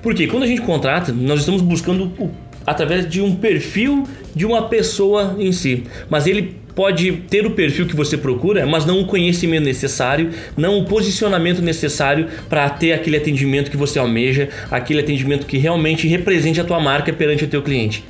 Porque 0.00 0.26
quando 0.26 0.44
a 0.44 0.46
gente 0.46 0.62
contrata, 0.62 1.12
nós 1.12 1.40
estamos 1.40 1.60
buscando 1.60 2.04
o, 2.18 2.30
através 2.66 3.06
de 3.06 3.20
um 3.20 3.36
perfil 3.36 4.04
de 4.34 4.46
uma 4.46 4.68
pessoa 4.68 5.36
em 5.38 5.52
si, 5.52 5.84
mas 6.08 6.26
ele 6.26 6.61
pode 6.74 7.12
ter 7.28 7.46
o 7.46 7.50
perfil 7.50 7.86
que 7.86 7.96
você 7.96 8.16
procura, 8.16 8.66
mas 8.66 8.84
não 8.84 9.00
o 9.00 9.06
conhecimento 9.06 9.64
necessário, 9.64 10.30
não 10.56 10.78
o 10.78 10.84
posicionamento 10.84 11.60
necessário 11.60 12.28
para 12.48 12.68
ter 12.70 12.92
aquele 12.92 13.16
atendimento 13.16 13.70
que 13.70 13.76
você 13.76 13.98
almeja, 13.98 14.48
aquele 14.70 15.00
atendimento 15.00 15.46
que 15.46 15.58
realmente 15.58 16.06
represente 16.06 16.60
a 16.60 16.64
tua 16.64 16.80
marca 16.80 17.12
perante 17.12 17.44
o 17.44 17.48
teu 17.48 17.62
cliente. 17.62 18.04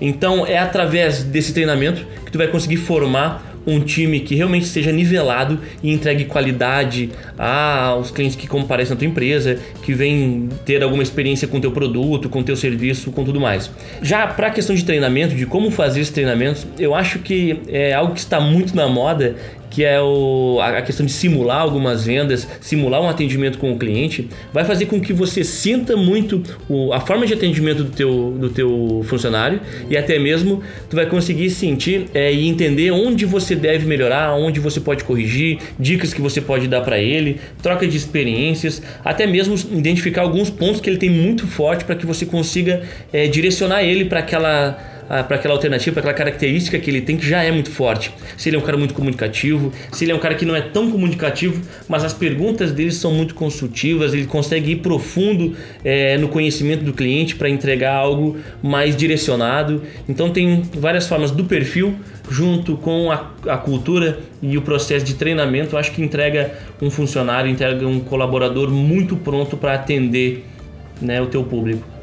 Então 0.00 0.46
é 0.46 0.58
através 0.58 1.22
desse 1.22 1.52
treinamento 1.52 2.06
que 2.24 2.30
tu 2.30 2.38
vai 2.38 2.48
conseguir 2.48 2.76
formar 2.76 3.55
um 3.66 3.80
time 3.80 4.20
que 4.20 4.34
realmente 4.34 4.66
seja 4.66 4.92
nivelado 4.92 5.60
e 5.82 5.92
entregue 5.92 6.24
qualidade 6.24 7.10
aos 7.36 8.10
clientes 8.10 8.36
que 8.36 8.46
comparecem 8.46 8.94
na 8.94 8.98
tua 8.98 9.08
empresa, 9.08 9.58
que 9.82 9.92
vêm 9.92 10.48
ter 10.64 10.82
alguma 10.82 11.02
experiência 11.02 11.48
com 11.48 11.60
teu 11.60 11.72
produto, 11.72 12.28
com 12.28 12.42
teu 12.42 12.56
serviço, 12.56 13.10
com 13.10 13.24
tudo 13.24 13.40
mais. 13.40 13.70
Já 14.00 14.26
para 14.26 14.48
a 14.48 14.50
questão 14.50 14.74
de 14.74 14.84
treinamento, 14.84 15.34
de 15.34 15.46
como 15.46 15.70
fazer 15.70 16.00
esses 16.00 16.12
treinamentos, 16.12 16.66
eu 16.78 16.94
acho 16.94 17.18
que 17.18 17.60
é 17.68 17.92
algo 17.92 18.14
que 18.14 18.20
está 18.20 18.40
muito 18.40 18.74
na 18.76 18.88
moda 18.88 19.34
que 19.76 19.84
é 19.84 20.00
o, 20.00 20.58
a 20.58 20.80
questão 20.80 21.04
de 21.04 21.12
simular 21.12 21.60
algumas 21.60 22.06
vendas, 22.06 22.48
simular 22.62 23.02
um 23.02 23.10
atendimento 23.10 23.58
com 23.58 23.70
o 23.74 23.78
cliente, 23.78 24.26
vai 24.50 24.64
fazer 24.64 24.86
com 24.86 24.98
que 24.98 25.12
você 25.12 25.44
sinta 25.44 25.94
muito 25.94 26.42
o, 26.66 26.94
a 26.94 27.00
forma 27.00 27.26
de 27.26 27.34
atendimento 27.34 27.84
do 27.84 27.90
teu, 27.90 28.34
do 28.40 28.48
teu 28.48 29.02
funcionário 29.04 29.60
e 29.90 29.94
até 29.94 30.18
mesmo 30.18 30.62
tu 30.88 30.96
vai 30.96 31.04
conseguir 31.04 31.50
sentir 31.50 32.06
é, 32.14 32.32
e 32.32 32.48
entender 32.48 32.90
onde 32.90 33.26
você 33.26 33.54
deve 33.54 33.84
melhorar, 33.84 34.34
onde 34.34 34.60
você 34.60 34.80
pode 34.80 35.04
corrigir, 35.04 35.58
dicas 35.78 36.14
que 36.14 36.22
você 36.22 36.40
pode 36.40 36.66
dar 36.68 36.80
para 36.80 36.98
ele, 36.98 37.38
troca 37.62 37.86
de 37.86 37.98
experiências, 37.98 38.82
até 39.04 39.26
mesmo 39.26 39.56
identificar 39.76 40.22
alguns 40.22 40.48
pontos 40.48 40.80
que 40.80 40.88
ele 40.88 40.96
tem 40.96 41.10
muito 41.10 41.46
forte 41.46 41.84
para 41.84 41.96
que 41.96 42.06
você 42.06 42.24
consiga 42.24 42.80
é, 43.12 43.26
direcionar 43.26 43.84
ele 43.84 44.06
para 44.06 44.20
aquela 44.20 44.95
para 45.06 45.36
aquela 45.36 45.54
alternativa, 45.54 46.00
para 46.00 46.10
aquela 46.10 46.30
característica 46.30 46.78
que 46.78 46.90
ele 46.90 47.00
tem 47.00 47.16
que 47.16 47.26
já 47.26 47.42
é 47.42 47.50
muito 47.50 47.70
forte. 47.70 48.12
Se 48.36 48.48
ele 48.48 48.56
é 48.56 48.58
um 48.58 48.62
cara 48.62 48.76
muito 48.76 48.94
comunicativo, 48.94 49.72
se 49.92 50.04
ele 50.04 50.12
é 50.12 50.14
um 50.14 50.18
cara 50.18 50.34
que 50.34 50.44
não 50.44 50.54
é 50.54 50.60
tão 50.60 50.90
comunicativo, 50.90 51.62
mas 51.88 52.04
as 52.04 52.12
perguntas 52.12 52.72
dele 52.72 52.92
são 52.92 53.12
muito 53.12 53.34
consultivas, 53.34 54.12
ele 54.12 54.26
consegue 54.26 54.72
ir 54.72 54.76
profundo 54.76 55.54
é, 55.84 56.18
no 56.18 56.28
conhecimento 56.28 56.84
do 56.84 56.92
cliente 56.92 57.36
para 57.36 57.48
entregar 57.48 57.94
algo 57.94 58.36
mais 58.62 58.96
direcionado. 58.96 59.82
Então 60.08 60.30
tem 60.30 60.62
várias 60.74 61.06
formas 61.06 61.30
do 61.30 61.44
perfil 61.44 61.96
junto 62.28 62.76
com 62.76 63.10
a, 63.12 63.30
a 63.46 63.56
cultura 63.56 64.18
e 64.42 64.58
o 64.58 64.62
processo 64.62 65.04
de 65.04 65.14
treinamento, 65.14 65.76
acho 65.76 65.92
que 65.92 66.02
entrega 66.02 66.52
um 66.82 66.90
funcionário, 66.90 67.50
entrega 67.50 67.86
um 67.86 68.00
colaborador 68.00 68.70
muito 68.70 69.16
pronto 69.16 69.56
para 69.56 69.74
atender 69.74 70.44
né, 71.00 71.20
o 71.20 71.26
teu 71.26 71.44
público. 71.44 71.95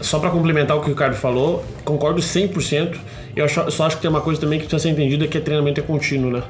Só 0.00 0.18
para 0.18 0.30
complementar 0.30 0.76
o 0.76 0.80
que 0.80 0.86
o 0.86 0.90
Ricardo 0.90 1.14
falou, 1.14 1.64
concordo 1.84 2.20
100%. 2.20 2.96
Eu 3.36 3.48
só 3.48 3.86
acho 3.86 3.96
que 3.96 4.02
tem 4.02 4.10
uma 4.10 4.20
coisa 4.20 4.40
também 4.40 4.58
que 4.58 4.66
precisa 4.66 4.82
ser 4.82 4.90
entendida 4.90 5.26
que 5.28 5.36
é 5.36 5.40
treinamento 5.40 5.80
é 5.80 5.82
contínuo, 5.82 6.30
né? 6.30 6.42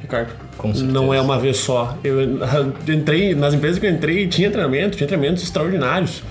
Ricardo. 0.00 0.32
Com 0.56 0.72
certeza. 0.72 0.92
Não 0.92 1.12
é 1.12 1.20
uma 1.20 1.38
vez 1.38 1.58
só. 1.58 1.96
Eu 2.02 2.22
entrei 2.88 3.34
nas 3.34 3.54
empresas 3.54 3.78
que 3.78 3.86
eu 3.86 3.90
entrei, 3.90 4.26
tinha 4.28 4.50
treinamento, 4.50 4.96
tinha 4.96 5.06
treinamentos 5.06 5.42
extraordinários. 5.42 6.22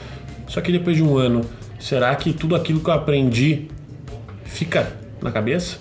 Só 0.48 0.60
que 0.62 0.72
depois 0.72 0.96
de 0.96 1.04
um 1.04 1.18
ano, 1.18 1.42
será 1.80 2.14
que 2.16 2.34
tudo 2.34 2.56
aquilo 2.56 2.80
que 2.80 2.90
eu 2.90 2.94
aprendi 2.94 3.68
fica 4.44 4.92
na 5.22 5.32
cabeça? 5.32 5.78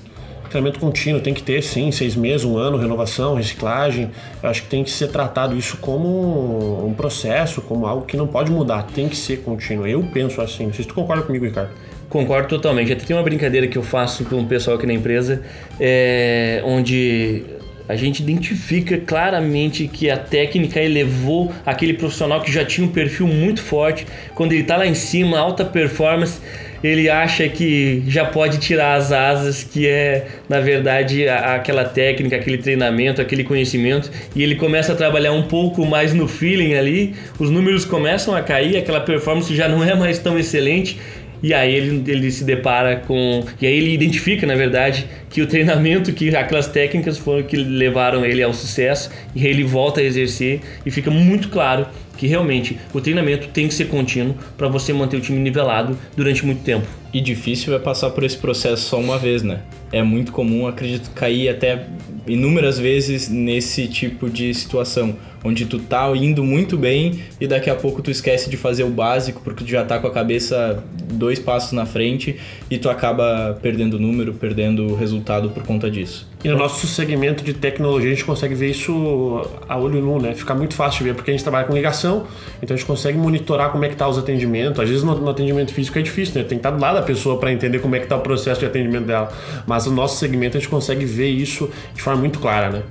Treinamento 0.50 0.80
contínuo 0.80 1.20
tem 1.20 1.32
que 1.32 1.44
ter, 1.44 1.62
sim, 1.62 1.92
seis 1.92 2.16
meses, 2.16 2.44
um 2.44 2.58
ano, 2.58 2.76
renovação, 2.76 3.36
reciclagem. 3.36 4.10
Eu 4.42 4.50
acho 4.50 4.62
que 4.62 4.68
tem 4.68 4.82
que 4.82 4.90
ser 4.90 5.06
tratado 5.06 5.56
isso 5.56 5.76
como 5.76 6.84
um 6.84 6.92
processo, 6.92 7.62
como 7.62 7.86
algo 7.86 8.04
que 8.04 8.16
não 8.16 8.26
pode 8.26 8.50
mudar, 8.50 8.82
tem 8.92 9.08
que 9.08 9.16
ser 9.16 9.42
contínuo. 9.42 9.86
Eu 9.86 10.02
penso 10.12 10.40
assim. 10.40 10.66
Não 10.66 10.72
sei 10.72 10.82
se 10.82 10.88
tu 10.88 10.94
concorda 10.94 11.22
comigo, 11.22 11.44
Ricardo. 11.44 11.70
Concordo 12.08 12.48
totalmente. 12.48 12.92
Até 12.92 13.04
tem 13.04 13.16
uma 13.16 13.22
brincadeira 13.22 13.68
que 13.68 13.78
eu 13.78 13.82
faço 13.84 14.24
com 14.24 14.40
o 14.40 14.44
pessoal 14.44 14.76
aqui 14.76 14.86
na 14.86 14.92
empresa, 14.92 15.40
é, 15.78 16.60
onde 16.64 17.44
a 17.88 17.94
gente 17.94 18.20
identifica 18.20 18.98
claramente 18.98 19.86
que 19.86 20.10
a 20.10 20.16
técnica 20.16 20.80
elevou 20.80 21.52
aquele 21.64 21.94
profissional 21.94 22.40
que 22.40 22.50
já 22.50 22.64
tinha 22.64 22.84
um 22.84 22.90
perfil 22.90 23.28
muito 23.28 23.62
forte. 23.62 24.04
Quando 24.34 24.52
ele 24.52 24.62
está 24.62 24.76
lá 24.76 24.86
em 24.86 24.94
cima, 24.94 25.38
alta 25.38 25.64
performance, 25.64 26.40
ele 26.82 27.08
acha 27.08 27.48
que 27.48 28.02
já 28.06 28.24
pode 28.24 28.58
tirar 28.58 28.94
as 28.94 29.12
asas, 29.12 29.62
que 29.62 29.86
é 29.86 30.26
na 30.48 30.60
verdade 30.60 31.28
aquela 31.28 31.84
técnica, 31.84 32.36
aquele 32.36 32.58
treinamento, 32.58 33.20
aquele 33.20 33.44
conhecimento, 33.44 34.10
e 34.34 34.42
ele 34.42 34.54
começa 34.54 34.92
a 34.92 34.96
trabalhar 34.96 35.32
um 35.32 35.42
pouco 35.42 35.84
mais 35.84 36.14
no 36.14 36.26
feeling 36.26 36.74
ali, 36.74 37.14
os 37.38 37.50
números 37.50 37.84
começam 37.84 38.34
a 38.34 38.42
cair, 38.42 38.76
aquela 38.76 39.00
performance 39.00 39.54
já 39.54 39.68
não 39.68 39.84
é 39.84 39.94
mais 39.94 40.18
tão 40.18 40.38
excelente. 40.38 40.98
E 41.42 41.54
aí 41.54 41.74
ele, 41.74 42.04
ele 42.06 42.30
se 42.30 42.44
depara 42.44 42.96
com. 42.96 43.42
E 43.60 43.66
aí 43.66 43.74
ele 43.74 43.94
identifica, 43.94 44.46
na 44.46 44.54
verdade, 44.54 45.06
que 45.30 45.40
o 45.40 45.46
treinamento, 45.46 46.12
que 46.12 46.36
aquelas 46.36 46.68
técnicas 46.68 47.16
foram 47.16 47.42
que 47.42 47.56
levaram 47.56 48.26
ele 48.26 48.42
ao 48.42 48.52
sucesso, 48.52 49.10
e 49.34 49.46
aí 49.46 49.50
ele 49.50 49.64
volta 49.64 50.02
a 50.02 50.04
exercer 50.04 50.60
e 50.84 50.90
fica 50.90 51.10
muito 51.10 51.48
claro 51.48 51.86
que 52.20 52.26
realmente 52.26 52.78
o 52.92 53.00
treinamento 53.00 53.48
tem 53.48 53.66
que 53.66 53.72
ser 53.72 53.86
contínuo 53.86 54.34
para 54.58 54.68
você 54.68 54.92
manter 54.92 55.16
o 55.16 55.22
time 55.22 55.38
nivelado 55.38 55.96
durante 56.14 56.44
muito 56.44 56.62
tempo. 56.62 56.86
E 57.12 57.20
difícil 57.20 57.74
é 57.74 57.78
passar 57.78 58.10
por 58.10 58.22
esse 58.22 58.36
processo 58.36 58.88
só 58.88 58.98
uma 58.98 59.18
vez, 59.18 59.42
né? 59.42 59.62
É 59.92 60.02
muito 60.02 60.30
comum, 60.30 60.66
acredito, 60.68 61.10
cair 61.10 61.48
até 61.48 61.86
inúmeras 62.26 62.78
vezes 62.78 63.28
nesse 63.28 63.88
tipo 63.88 64.30
de 64.30 64.54
situação, 64.54 65.16
onde 65.42 65.66
tu 65.66 65.78
tá 65.78 66.08
indo 66.14 66.44
muito 66.44 66.76
bem 66.76 67.20
e 67.40 67.46
daqui 67.46 67.70
a 67.70 67.74
pouco 67.74 68.02
tu 68.02 68.10
esquece 68.10 68.50
de 68.50 68.56
fazer 68.56 68.84
o 68.84 68.90
básico 68.90 69.40
porque 69.42 69.64
tu 69.64 69.70
já 69.70 69.84
tá 69.84 69.98
com 69.98 70.06
a 70.06 70.10
cabeça 70.10 70.82
dois 71.12 71.38
passos 71.38 71.72
na 71.72 71.86
frente 71.86 72.38
e 72.70 72.78
tu 72.78 72.88
acaba 72.88 73.58
perdendo 73.60 73.98
número, 73.98 74.34
perdendo 74.34 74.94
resultado 74.94 75.50
por 75.50 75.62
conta 75.64 75.90
disso. 75.90 76.28
E 76.44 76.48
no 76.48 76.56
nosso 76.56 76.86
segmento 76.86 77.42
de 77.44 77.52
tecnologia 77.52 78.10
a 78.10 78.14
gente 78.14 78.24
consegue 78.24 78.54
ver 78.54 78.70
isso 78.70 79.46
a 79.68 79.78
olho 79.78 80.00
nu, 80.00 80.20
né? 80.20 80.34
Fica 80.34 80.54
muito 80.54 80.74
fácil 80.74 80.98
de 80.98 81.10
ver 81.10 81.14
porque 81.14 81.30
a 81.30 81.34
gente 81.34 81.42
trabalha 81.42 81.66
com 81.66 81.74
ligação, 81.74 82.26
então 82.62 82.74
a 82.74 82.78
gente 82.78 82.86
consegue 82.86 83.18
monitorar 83.18 83.70
como 83.70 83.84
é 83.84 83.88
que 83.88 83.96
tá 83.96 84.08
os 84.08 84.16
atendimentos. 84.16 84.80
Às 84.80 84.88
vezes 84.88 85.04
no, 85.04 85.28
atendimento 85.28 85.72
físico 85.72 85.98
é 85.98 86.02
difícil, 86.02 86.34
né? 86.36 86.40
Tem 86.40 86.58
que 86.58 86.66
estar 86.66 86.70
do 86.70 86.80
lado 86.80 86.98
da 87.00 87.06
pessoa 87.06 87.38
para 87.38 87.52
entender 87.52 87.78
como 87.80 87.96
é 87.96 88.00
que 88.00 88.06
tá 88.06 88.16
o 88.16 88.20
processo 88.20 88.60
de 88.60 88.66
atendimento 88.66 89.06
dela. 89.06 89.32
Mas 89.66 89.86
no 89.86 89.92
nosso 89.92 90.18
segmento 90.18 90.56
a 90.56 90.60
gente 90.60 90.68
consegue 90.68 91.04
ver 91.04 91.28
isso 91.28 91.70
de 91.94 92.02
forma 92.02 92.20
muito 92.20 92.38
clara, 92.38 92.70
né? 92.70 92.82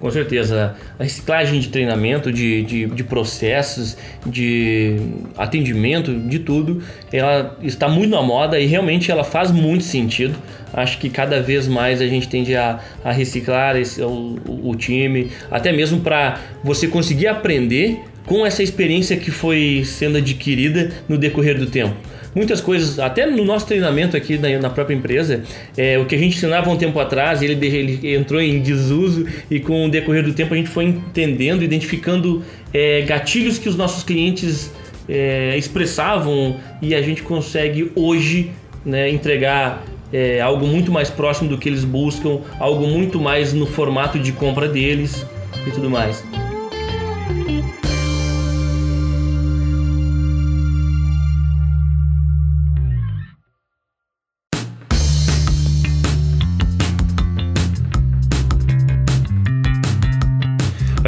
Com 0.00 0.10
certeza. 0.12 0.76
A 0.98 1.02
reciclagem 1.02 1.58
de 1.58 1.68
treinamento, 1.68 2.32
de, 2.32 2.62
de, 2.62 2.86
de, 2.86 3.04
processos, 3.04 3.96
de 4.24 4.96
atendimento, 5.36 6.14
de 6.14 6.38
tudo, 6.38 6.80
ela 7.12 7.58
está 7.62 7.88
muito 7.88 8.10
na 8.10 8.22
moda 8.22 8.60
e 8.60 8.66
realmente 8.66 9.10
ela 9.10 9.24
faz 9.24 9.50
muito 9.50 9.82
sentido. 9.82 10.36
Acho 10.72 10.98
que 10.98 11.10
cada 11.10 11.42
vez 11.42 11.66
mais 11.66 12.00
a 12.00 12.06
gente 12.06 12.28
tende 12.28 12.54
a, 12.54 12.78
a 13.04 13.10
reciclar 13.10 13.76
esse, 13.76 14.00
o, 14.00 14.38
o 14.46 14.76
time, 14.76 15.32
até 15.50 15.72
mesmo 15.72 16.00
para 16.00 16.38
você 16.62 16.86
conseguir 16.86 17.26
aprender 17.26 17.98
com 18.24 18.46
essa 18.46 18.62
experiência 18.62 19.16
que 19.16 19.32
foi 19.32 19.82
sendo 19.84 20.18
adquirida 20.18 20.92
no 21.08 21.18
decorrer 21.18 21.58
do 21.58 21.66
tempo 21.66 21.96
muitas 22.34 22.60
coisas, 22.60 22.98
até 22.98 23.26
no 23.26 23.44
nosso 23.44 23.66
treinamento 23.66 24.16
aqui 24.16 24.38
na, 24.38 24.58
na 24.58 24.70
própria 24.70 24.94
empresa, 24.94 25.42
é, 25.76 25.98
o 25.98 26.06
que 26.06 26.14
a 26.14 26.18
gente 26.18 26.36
ensinava 26.36 26.70
um 26.70 26.76
tempo 26.76 26.98
atrás, 26.98 27.42
ele, 27.42 27.54
ele 27.66 28.14
entrou 28.14 28.40
em 28.40 28.60
desuso 28.60 29.26
e 29.50 29.60
com 29.60 29.86
o 29.86 29.90
decorrer 29.90 30.22
do 30.22 30.32
tempo 30.32 30.54
a 30.54 30.56
gente 30.56 30.70
foi 30.70 30.84
entendendo, 30.84 31.62
identificando 31.62 32.42
é, 32.72 33.02
gatilhos 33.02 33.58
que 33.58 33.68
os 33.68 33.76
nossos 33.76 34.02
clientes 34.02 34.72
é, 35.08 35.56
expressavam 35.56 36.56
e 36.82 36.94
a 36.94 37.02
gente 37.02 37.22
consegue 37.22 37.90
hoje 37.94 38.50
né, 38.84 39.10
entregar 39.10 39.84
é, 40.12 40.40
algo 40.40 40.66
muito 40.66 40.90
mais 40.90 41.10
próximo 41.10 41.48
do 41.48 41.58
que 41.58 41.68
eles 41.68 41.84
buscam, 41.84 42.40
algo 42.58 42.86
muito 42.86 43.20
mais 43.20 43.52
no 43.52 43.66
formato 43.66 44.18
de 44.18 44.32
compra 44.32 44.68
deles 44.68 45.26
e 45.66 45.70
tudo 45.70 45.90
mais. 45.90 46.24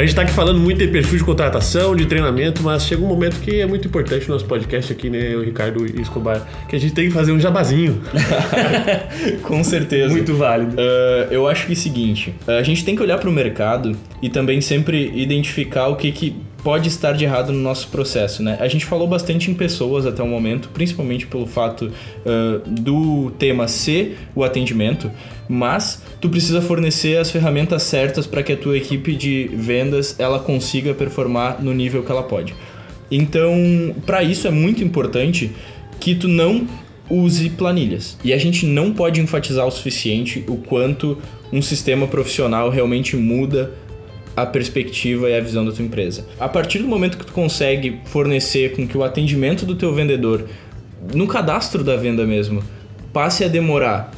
A 0.01 0.03
gente 0.03 0.15
tá 0.15 0.23
aqui 0.23 0.31
falando 0.31 0.59
muito 0.59 0.79
de 0.79 0.87
perfil 0.87 1.19
de 1.19 1.23
contratação, 1.23 1.95
de 1.95 2.07
treinamento, 2.07 2.63
mas 2.63 2.87
chega 2.87 3.03
um 3.03 3.07
momento 3.07 3.39
que 3.39 3.61
é 3.61 3.67
muito 3.67 3.87
importante 3.87 4.27
no 4.27 4.33
nosso 4.33 4.45
podcast 4.45 4.91
aqui, 4.91 5.11
né, 5.11 5.35
o 5.35 5.43
Ricardo 5.43 5.85
e 5.85 6.01
Escobar, 6.01 6.41
que 6.67 6.75
a 6.75 6.79
gente 6.79 6.95
tem 6.95 7.05
que 7.05 7.11
fazer 7.13 7.31
um 7.31 7.39
jabazinho. 7.39 8.01
Com 9.45 9.63
certeza. 9.63 10.11
Muito 10.11 10.33
válido. 10.33 10.75
Uh, 10.75 11.31
eu 11.31 11.47
acho 11.47 11.67
que 11.67 11.73
é 11.73 11.75
o 11.75 11.77
seguinte, 11.77 12.33
a 12.47 12.63
gente 12.63 12.83
tem 12.83 12.95
que 12.95 13.03
olhar 13.03 13.19
para 13.19 13.29
o 13.29 13.31
mercado 13.31 13.95
e 14.23 14.27
também 14.27 14.59
sempre 14.59 15.11
identificar 15.13 15.89
o 15.89 15.95
que, 15.95 16.11
que 16.11 16.35
pode 16.63 16.87
estar 16.87 17.11
de 17.13 17.23
errado 17.25 17.51
no 17.51 17.59
nosso 17.59 17.87
processo, 17.89 18.41
né? 18.43 18.57
A 18.59 18.67
gente 18.67 18.85
falou 18.85 19.07
bastante 19.07 19.49
em 19.49 19.53
pessoas 19.53 20.05
até 20.05 20.21
o 20.21 20.27
momento, 20.27 20.69
principalmente 20.69 21.27
pelo 21.27 21.45
fato 21.45 21.91
uh, 21.91 22.69
do 22.69 23.31
tema 23.37 23.67
ser 23.67 24.17
o 24.35 24.43
atendimento, 24.43 25.11
mas 25.51 26.01
tu 26.21 26.29
precisa 26.29 26.61
fornecer 26.61 27.17
as 27.17 27.29
ferramentas 27.29 27.83
certas 27.83 28.25
para 28.25 28.41
que 28.41 28.53
a 28.53 28.57
tua 28.57 28.77
equipe 28.77 29.15
de 29.15 29.49
vendas 29.53 30.15
ela 30.17 30.39
consiga 30.39 30.93
performar 30.93 31.61
no 31.61 31.73
nível 31.73 32.03
que 32.03 32.11
ela 32.11 32.23
pode. 32.23 32.55
Então, 33.11 33.93
para 34.05 34.23
isso 34.23 34.47
é 34.47 34.51
muito 34.51 34.81
importante 34.81 35.51
que 35.99 36.15
tu 36.15 36.29
não 36.29 36.65
use 37.09 37.49
planilhas. 37.49 38.17
E 38.23 38.31
a 38.31 38.37
gente 38.37 38.65
não 38.65 38.93
pode 38.93 39.19
enfatizar 39.19 39.67
o 39.67 39.71
suficiente 39.71 40.43
o 40.47 40.55
quanto 40.55 41.17
um 41.51 41.61
sistema 41.61 42.07
profissional 42.07 42.69
realmente 42.69 43.17
muda 43.17 43.73
a 44.35 44.45
perspectiva 44.45 45.29
e 45.29 45.37
a 45.37 45.41
visão 45.41 45.65
da 45.65 45.73
tua 45.73 45.83
empresa. 45.83 46.25
A 46.39 46.47
partir 46.47 46.79
do 46.79 46.87
momento 46.87 47.17
que 47.17 47.25
tu 47.25 47.33
consegue 47.33 47.99
fornecer 48.05 48.73
com 48.73 48.87
que 48.87 48.97
o 48.97 49.03
atendimento 49.03 49.65
do 49.65 49.75
teu 49.75 49.93
vendedor 49.93 50.47
no 51.13 51.27
cadastro 51.27 51.83
da 51.83 51.97
venda 51.97 52.25
mesmo 52.25 52.63
passe 53.11 53.43
a 53.43 53.49
demorar 53.49 54.11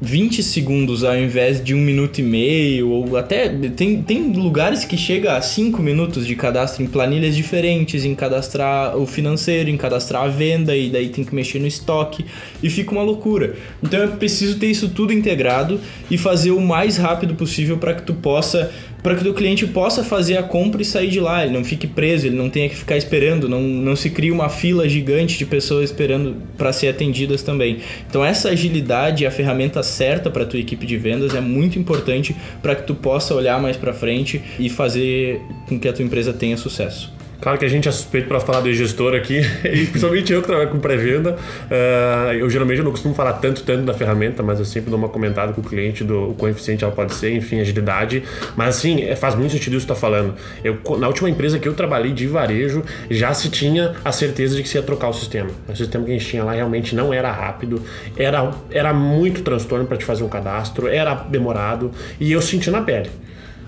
20 0.00 0.42
segundos 0.42 1.04
ao 1.04 1.16
invés 1.16 1.62
de 1.62 1.74
um 1.74 1.80
minuto 1.80 2.18
e 2.18 2.22
meio, 2.22 2.90
ou 2.90 3.16
até 3.16 3.48
tem, 3.48 4.02
tem 4.02 4.30
lugares 4.32 4.84
que 4.84 4.96
chega 4.96 5.36
a 5.36 5.40
5 5.40 5.80
minutos 5.82 6.26
de 6.26 6.36
cadastro 6.36 6.82
em 6.82 6.86
planilhas 6.86 7.34
diferentes, 7.34 8.04
em 8.04 8.14
cadastrar 8.14 8.96
o 8.96 9.06
financeiro, 9.06 9.70
em 9.70 9.76
cadastrar 9.76 10.24
a 10.24 10.28
venda, 10.28 10.76
e 10.76 10.90
daí 10.90 11.08
tem 11.08 11.24
que 11.24 11.34
mexer 11.34 11.58
no 11.58 11.66
estoque, 11.66 12.26
e 12.62 12.68
fica 12.68 12.92
uma 12.92 13.02
loucura. 13.02 13.56
Então 13.82 14.02
é 14.02 14.06
preciso 14.06 14.58
ter 14.58 14.66
isso 14.66 14.90
tudo 14.90 15.14
integrado 15.14 15.80
e 16.10 16.18
fazer 16.18 16.50
o 16.50 16.60
mais 16.60 16.98
rápido 16.98 17.34
possível 17.34 17.78
para 17.78 17.94
que 17.94 18.02
tu 18.02 18.12
possa 18.12 18.70
para 19.06 19.14
que 19.14 19.28
o 19.28 19.32
cliente 19.32 19.64
possa 19.68 20.02
fazer 20.02 20.36
a 20.36 20.42
compra 20.42 20.82
e 20.82 20.84
sair 20.84 21.10
de 21.10 21.20
lá, 21.20 21.44
ele 21.44 21.52
não 21.52 21.62
fique 21.62 21.86
preso, 21.86 22.26
ele 22.26 22.34
não 22.34 22.50
tenha 22.50 22.68
que 22.68 22.74
ficar 22.74 22.96
esperando, 22.96 23.48
não, 23.48 23.62
não 23.62 23.94
se 23.94 24.10
crie 24.10 24.32
uma 24.32 24.48
fila 24.48 24.88
gigante 24.88 25.38
de 25.38 25.46
pessoas 25.46 25.90
esperando 25.90 26.34
para 26.58 26.72
ser 26.72 26.88
atendidas 26.88 27.40
também. 27.40 27.78
Então 28.10 28.24
essa 28.24 28.48
agilidade, 28.48 29.24
a 29.24 29.30
ferramenta 29.30 29.80
certa 29.84 30.28
para 30.28 30.44
tua 30.44 30.58
equipe 30.58 30.84
de 30.84 30.96
vendas 30.96 31.36
é 31.36 31.40
muito 31.40 31.78
importante 31.78 32.34
para 32.60 32.74
que 32.74 32.82
tu 32.82 32.96
possa 32.96 33.32
olhar 33.32 33.62
mais 33.62 33.76
para 33.76 33.92
frente 33.92 34.42
e 34.58 34.68
fazer 34.68 35.40
com 35.68 35.78
que 35.78 35.86
a 35.86 35.92
tua 35.92 36.04
empresa 36.04 36.32
tenha 36.32 36.56
sucesso. 36.56 37.15
Claro 37.40 37.58
que 37.58 37.64
a 37.64 37.68
gente 37.68 37.88
é 37.88 37.92
suspeito 37.92 38.28
para 38.28 38.40
falar 38.40 38.60
do 38.60 38.72
gestor 38.72 39.14
aqui, 39.14 39.40
e 39.64 39.86
principalmente 39.86 40.32
eu 40.32 40.40
que 40.40 40.46
trabalho 40.46 40.70
com 40.70 40.78
pré-venda. 40.78 41.36
Uh, 41.70 42.32
eu 42.32 42.48
geralmente 42.48 42.82
não 42.82 42.90
costumo 42.90 43.14
falar 43.14 43.34
tanto, 43.34 43.62
tanto 43.62 43.84
da 43.84 43.94
ferramenta, 43.94 44.42
mas 44.42 44.58
eu 44.58 44.64
sempre 44.64 44.90
dou 44.90 44.98
uma 44.98 45.08
comentada 45.08 45.52
com 45.52 45.60
o 45.60 45.64
cliente 45.64 46.02
do 46.02 46.30
o 46.30 46.34
coeficiente 46.34 46.82
ela 46.82 46.92
pode 46.92 47.14
ser, 47.14 47.32
enfim, 47.32 47.60
agilidade. 47.60 48.22
Mas 48.56 48.76
assim, 48.76 49.02
é, 49.02 49.14
faz 49.14 49.34
muito 49.34 49.52
sentido 49.52 49.76
isso 49.76 49.86
que 49.86 49.92
está 49.92 49.94
falando. 49.94 50.34
Eu, 50.64 50.78
na 50.98 51.06
última 51.06 51.28
empresa 51.28 51.58
que 51.58 51.68
eu 51.68 51.74
trabalhei 51.74 52.12
de 52.12 52.26
varejo, 52.26 52.82
já 53.10 53.32
se 53.34 53.48
tinha 53.50 53.94
a 54.04 54.12
certeza 54.12 54.56
de 54.56 54.62
que 54.62 54.68
se 54.68 54.76
ia 54.76 54.82
trocar 54.82 55.08
o 55.08 55.12
sistema. 55.12 55.50
O 55.68 55.76
sistema 55.76 56.04
que 56.04 56.10
a 56.10 56.14
gente 56.14 56.26
tinha 56.26 56.42
lá 56.42 56.52
realmente 56.52 56.94
não 56.94 57.12
era 57.12 57.30
rápido, 57.30 57.82
era, 58.16 58.50
era 58.70 58.92
muito 58.92 59.42
transtorno 59.42 59.86
para 59.86 59.96
te 59.96 60.04
fazer 60.04 60.24
um 60.24 60.28
cadastro, 60.28 60.88
era 60.88 61.14
demorado, 61.14 61.90
e 62.18 62.32
eu 62.32 62.40
senti 62.40 62.70
na 62.70 62.80
pele 62.82 63.10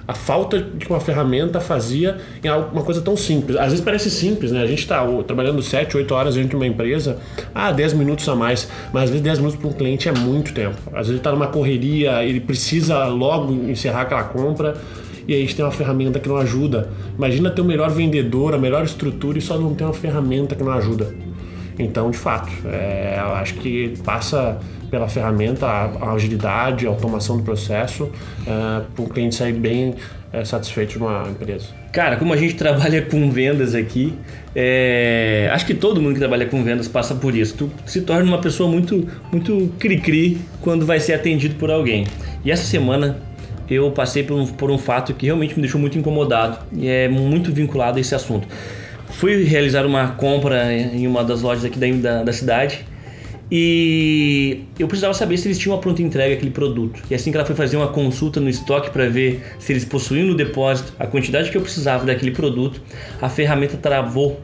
a 0.08 0.14
falta 0.14 0.58
de 0.58 0.86
uma 0.88 0.98
ferramenta 0.98 1.60
fazia 1.60 2.16
em 2.42 2.48
uma 2.48 2.82
coisa 2.82 3.02
tão 3.02 3.14
simples. 3.14 3.58
Às 3.58 3.72
vezes 3.72 3.80
parece 3.82 4.10
simples, 4.10 4.50
né? 4.50 4.62
A 4.62 4.66
gente 4.66 4.78
está 4.78 5.06
trabalhando 5.26 5.62
7, 5.62 5.98
8 5.98 6.14
horas 6.14 6.34
dentro 6.34 6.50
de 6.50 6.56
uma 6.56 6.66
empresa, 6.66 7.18
ah, 7.54 7.70
10 7.70 7.92
minutos 7.92 8.26
a 8.26 8.34
mais, 8.34 8.66
mas 8.90 9.04
às 9.04 9.10
vezes 9.10 9.22
10 9.22 9.38
minutos 9.40 9.60
para 9.60 9.68
um 9.68 9.72
cliente 9.74 10.08
é 10.08 10.12
muito 10.12 10.54
tempo. 10.54 10.78
Às 10.86 10.92
vezes 10.92 11.10
ele 11.10 11.18
está 11.18 11.30
numa 11.30 11.48
correria, 11.48 12.24
ele 12.24 12.40
precisa 12.40 13.04
logo 13.04 13.52
encerrar 13.52 14.02
aquela 14.02 14.24
compra 14.24 14.78
e 15.26 15.34
aí 15.34 15.40
a 15.40 15.42
gente 15.42 15.54
tem 15.54 15.62
uma 15.62 15.70
ferramenta 15.70 16.18
que 16.18 16.26
não 16.26 16.38
ajuda. 16.38 16.88
Imagina 17.14 17.50
ter 17.50 17.60
o 17.60 17.64
melhor 17.66 17.90
vendedor, 17.90 18.54
a 18.54 18.58
melhor 18.58 18.84
estrutura 18.84 19.36
e 19.36 19.42
só 19.42 19.58
não 19.58 19.74
ter 19.74 19.84
uma 19.84 19.92
ferramenta 19.92 20.54
que 20.54 20.64
não 20.64 20.72
ajuda. 20.72 21.14
Então, 21.78 22.10
de 22.10 22.18
fato, 22.18 22.50
é, 22.66 23.16
eu 23.18 23.34
acho 23.34 23.54
que 23.54 23.94
passa 24.04 24.58
pela 24.90 25.08
ferramenta, 25.08 25.66
a, 25.66 26.12
agilidade, 26.12 26.86
a 26.86 26.90
automação 26.90 27.36
do 27.36 27.42
processo, 27.42 28.10
é, 28.46 28.82
para 28.94 29.04
o 29.04 29.08
cliente 29.08 29.34
sair 29.34 29.52
bem 29.52 29.94
é, 30.32 30.44
satisfeito 30.44 30.92
de 30.92 30.98
uma 30.98 31.28
empresa. 31.28 31.66
Cara, 31.92 32.16
como 32.16 32.32
a 32.32 32.36
gente 32.36 32.54
trabalha 32.56 33.02
com 33.02 33.30
vendas 33.30 33.74
aqui, 33.74 34.14
é, 34.54 35.48
acho 35.52 35.66
que 35.66 35.74
todo 35.74 36.00
mundo 36.00 36.14
que 36.14 36.18
trabalha 36.18 36.46
com 36.46 36.62
vendas 36.62 36.88
passa 36.88 37.14
por 37.14 37.34
isso. 37.34 37.54
Tu 37.54 37.70
se 37.86 38.00
torna 38.02 38.24
uma 38.24 38.40
pessoa 38.40 38.68
muito, 38.68 39.06
muito 39.30 39.72
cri-cri 39.78 40.38
quando 40.60 40.84
vai 40.84 41.00
ser 41.00 41.14
atendido 41.14 41.54
por 41.56 41.70
alguém. 41.70 42.06
E 42.44 42.50
essa 42.50 42.64
semana 42.64 43.18
eu 43.70 43.90
passei 43.90 44.22
por 44.22 44.38
um, 44.38 44.46
por 44.46 44.70
um 44.70 44.78
fato 44.78 45.12
que 45.12 45.26
realmente 45.26 45.54
me 45.54 45.60
deixou 45.60 45.80
muito 45.80 45.98
incomodado 45.98 46.58
e 46.72 46.88
é 46.88 47.08
muito 47.08 47.52
vinculado 47.52 47.98
a 47.98 48.00
esse 48.00 48.14
assunto. 48.14 48.48
Fui 49.10 49.42
realizar 49.44 49.84
uma 49.84 50.08
compra 50.08 50.72
em 50.72 51.06
uma 51.06 51.24
das 51.24 51.42
lojas 51.42 51.64
aqui 51.64 51.78
da, 51.78 51.86
da, 51.90 52.24
da 52.24 52.32
cidade 52.32 52.84
e 53.50 54.64
eu 54.78 54.86
precisava 54.86 55.14
saber 55.14 55.38
se 55.38 55.48
eles 55.48 55.58
tinham 55.58 55.74
a 55.74 55.80
pronta 55.80 56.02
entrega 56.02 56.34
aquele 56.34 56.50
produto. 56.50 57.02
E 57.10 57.14
assim 57.14 57.30
que 57.30 57.36
ela 57.36 57.46
foi 57.46 57.56
fazer 57.56 57.78
uma 57.78 57.88
consulta 57.88 58.40
no 58.40 58.48
estoque 58.48 58.90
para 58.90 59.08
ver 59.08 59.42
se 59.58 59.72
eles 59.72 59.84
possuíam 59.86 60.26
no 60.26 60.34
depósito 60.34 60.92
a 60.98 61.06
quantidade 61.06 61.50
que 61.50 61.56
eu 61.56 61.62
precisava 61.62 62.04
daquele 62.04 62.32
produto, 62.32 62.82
a 63.20 63.28
ferramenta 63.28 63.76
travou. 63.78 64.38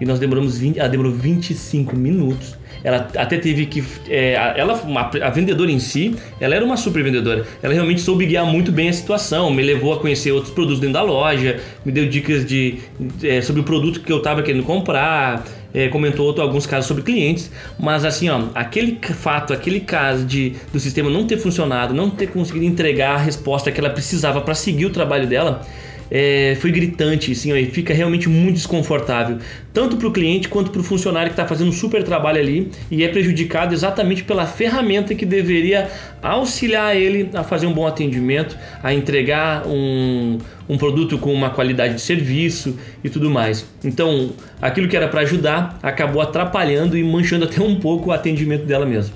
E 0.00 0.04
nós 0.06 0.18
demoramos 0.18 0.56
20, 0.58 0.78
ela 0.78 0.88
demorou 0.88 1.12
25 1.12 1.94
minutos. 1.94 2.56
Ela 2.86 3.08
até 3.16 3.36
teve 3.36 3.66
que. 3.66 3.82
É, 4.08 4.34
ela, 4.56 4.80
a 5.20 5.30
vendedora 5.30 5.72
em 5.72 5.80
si, 5.80 6.14
ela 6.38 6.54
era 6.54 6.64
uma 6.64 6.76
super 6.76 7.02
vendedora. 7.02 7.44
Ela 7.60 7.74
realmente 7.74 8.00
soube 8.00 8.24
guiar 8.26 8.46
muito 8.46 8.70
bem 8.70 8.88
a 8.88 8.92
situação, 8.92 9.50
me 9.50 9.60
levou 9.60 9.92
a 9.92 9.98
conhecer 9.98 10.30
outros 10.30 10.54
produtos 10.54 10.78
dentro 10.78 10.92
da 10.92 11.02
loja, 11.02 11.58
me 11.84 11.90
deu 11.90 12.08
dicas 12.08 12.46
de, 12.46 12.78
é, 13.24 13.42
sobre 13.42 13.60
o 13.60 13.64
produto 13.64 13.98
que 13.98 14.12
eu 14.12 14.18
estava 14.18 14.40
querendo 14.40 14.62
comprar, 14.62 15.44
é, 15.74 15.88
comentou 15.88 16.26
outro, 16.26 16.40
alguns 16.44 16.64
casos 16.64 16.86
sobre 16.86 17.02
clientes, 17.02 17.50
mas 17.76 18.04
assim, 18.04 18.28
ó, 18.28 18.44
aquele 18.54 19.00
fato, 19.02 19.52
aquele 19.52 19.80
caso 19.80 20.24
de 20.24 20.52
do 20.72 20.78
sistema 20.78 21.10
não 21.10 21.26
ter 21.26 21.38
funcionado, 21.38 21.92
não 21.92 22.08
ter 22.08 22.28
conseguido 22.28 22.66
entregar 22.66 23.16
a 23.16 23.18
resposta 23.18 23.72
que 23.72 23.80
ela 23.80 23.90
precisava 23.90 24.40
para 24.40 24.54
seguir 24.54 24.86
o 24.86 24.90
trabalho 24.90 25.26
dela, 25.26 25.62
é, 26.10 26.56
foi 26.60 26.70
gritante, 26.70 27.32
ó, 27.52 27.56
e 27.56 27.66
fica 27.66 27.92
realmente 27.92 28.28
muito 28.28 28.56
desconfortável, 28.56 29.38
tanto 29.72 29.96
para 29.96 30.08
o 30.08 30.12
cliente 30.12 30.48
quanto 30.48 30.70
para 30.70 30.80
o 30.80 30.84
funcionário 30.84 31.28
que 31.28 31.34
está 31.34 31.46
fazendo 31.46 31.68
um 31.68 31.72
super 31.72 32.02
trabalho 32.02 32.40
ali 32.40 32.70
e 32.90 33.04
é 33.04 33.08
prejudicado 33.08 33.74
exatamente 33.74 34.24
pela 34.24 34.46
ferramenta 34.46 35.14
que 35.14 35.26
deveria 35.26 35.90
auxiliar 36.22 36.96
ele 36.96 37.30
a 37.34 37.42
fazer 37.42 37.66
um 37.66 37.72
bom 37.72 37.86
atendimento, 37.86 38.56
a 38.82 38.94
entregar 38.94 39.66
um, 39.66 40.38
um 40.68 40.78
produto 40.78 41.18
com 41.18 41.32
uma 41.32 41.50
qualidade 41.50 41.94
de 41.94 42.00
serviço 42.00 42.78
e 43.02 43.08
tudo 43.08 43.30
mais. 43.30 43.66
Então, 43.84 44.30
aquilo 44.60 44.88
que 44.88 44.96
era 44.96 45.08
para 45.08 45.20
ajudar 45.22 45.78
acabou 45.82 46.22
atrapalhando 46.22 46.96
e 46.96 47.02
manchando 47.02 47.44
até 47.44 47.60
um 47.62 47.76
pouco 47.76 48.10
o 48.10 48.12
atendimento 48.12 48.64
dela 48.64 48.86
mesmo. 48.86 49.14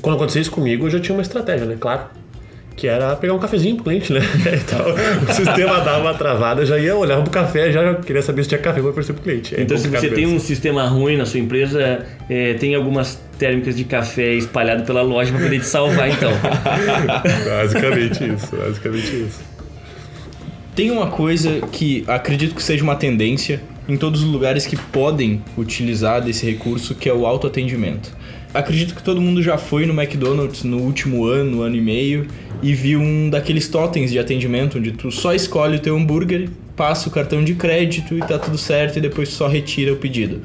Quando 0.00 0.16
aconteceu 0.16 0.40
isso 0.40 0.50
comigo, 0.50 0.86
eu 0.86 0.90
já 0.90 0.98
tinha 0.98 1.14
uma 1.14 1.22
estratégia, 1.22 1.66
né? 1.66 1.76
Claro 1.78 2.23
que 2.76 2.88
era 2.88 3.14
pegar 3.14 3.34
um 3.34 3.38
cafezinho 3.38 3.76
pro 3.76 3.84
cliente, 3.84 4.12
né? 4.12 4.20
Então, 4.64 4.80
o 5.28 5.32
sistema 5.32 5.80
dava 5.80 6.00
uma 6.00 6.14
travada, 6.14 6.66
já 6.66 6.78
ia 6.78 6.94
olhar 6.96 7.20
pro 7.22 7.30
café, 7.30 7.70
já 7.70 7.94
queria 7.94 8.22
saber 8.22 8.42
se 8.42 8.48
tinha 8.48 8.60
café 8.60 8.80
para 8.80 8.90
oferecer 8.90 9.12
pro 9.12 9.22
cliente. 9.22 9.54
É 9.54 9.60
então, 9.62 9.76
se 9.76 9.88
você 9.88 10.08
tem 10.08 10.26
um 10.26 10.40
sistema 10.40 10.86
ruim 10.86 11.16
na 11.16 11.26
sua 11.26 11.40
empresa, 11.40 12.04
é, 12.28 12.54
tem 12.54 12.74
algumas 12.74 13.20
térmicas 13.38 13.76
de 13.76 13.84
café 13.84 14.34
espalhado 14.34 14.84
pela 14.84 15.02
loja 15.02 15.32
para 15.32 15.42
poder 15.42 15.60
te 15.60 15.66
salvar, 15.66 16.08
então. 16.10 16.32
basicamente 17.46 18.24
isso, 18.24 18.56
basicamente 18.56 19.06
isso. 19.06 19.40
Tem 20.74 20.90
uma 20.90 21.06
coisa 21.06 21.60
que 21.70 22.04
acredito 22.08 22.54
que 22.54 22.62
seja 22.62 22.82
uma 22.82 22.96
tendência 22.96 23.60
em 23.88 23.96
todos 23.96 24.22
os 24.22 24.28
lugares 24.28 24.66
que 24.66 24.76
podem 24.76 25.42
utilizar 25.56 26.20
desse 26.20 26.44
recurso, 26.44 26.94
que 26.94 27.08
é 27.08 27.14
o 27.14 27.26
autoatendimento 27.26 28.10
acredito 28.54 28.94
que 28.94 29.02
todo 29.02 29.20
mundo 29.20 29.42
já 29.42 29.58
foi 29.58 29.84
no 29.84 29.92
McDonald's 29.92 30.62
no 30.62 30.78
último 30.78 31.26
ano, 31.26 31.60
ano 31.62 31.74
e 31.74 31.80
meio, 31.80 32.28
e 32.62 32.72
viu 32.72 33.00
um 33.00 33.28
daqueles 33.28 33.68
totens 33.68 34.12
de 34.12 34.18
atendimento 34.18 34.78
onde 34.78 34.92
tu 34.92 35.10
só 35.10 35.34
escolhe 35.34 35.76
o 35.76 35.80
teu 35.80 35.96
hambúrguer, 35.96 36.48
passa 36.76 37.08
o 37.08 37.12
cartão 37.12 37.42
de 37.42 37.54
crédito 37.54 38.16
e 38.16 38.20
tá 38.20 38.38
tudo 38.38 38.56
certo 38.56 38.96
e 38.96 39.00
depois 39.00 39.28
só 39.28 39.48
retira 39.48 39.92
o 39.92 39.96
pedido. 39.96 40.40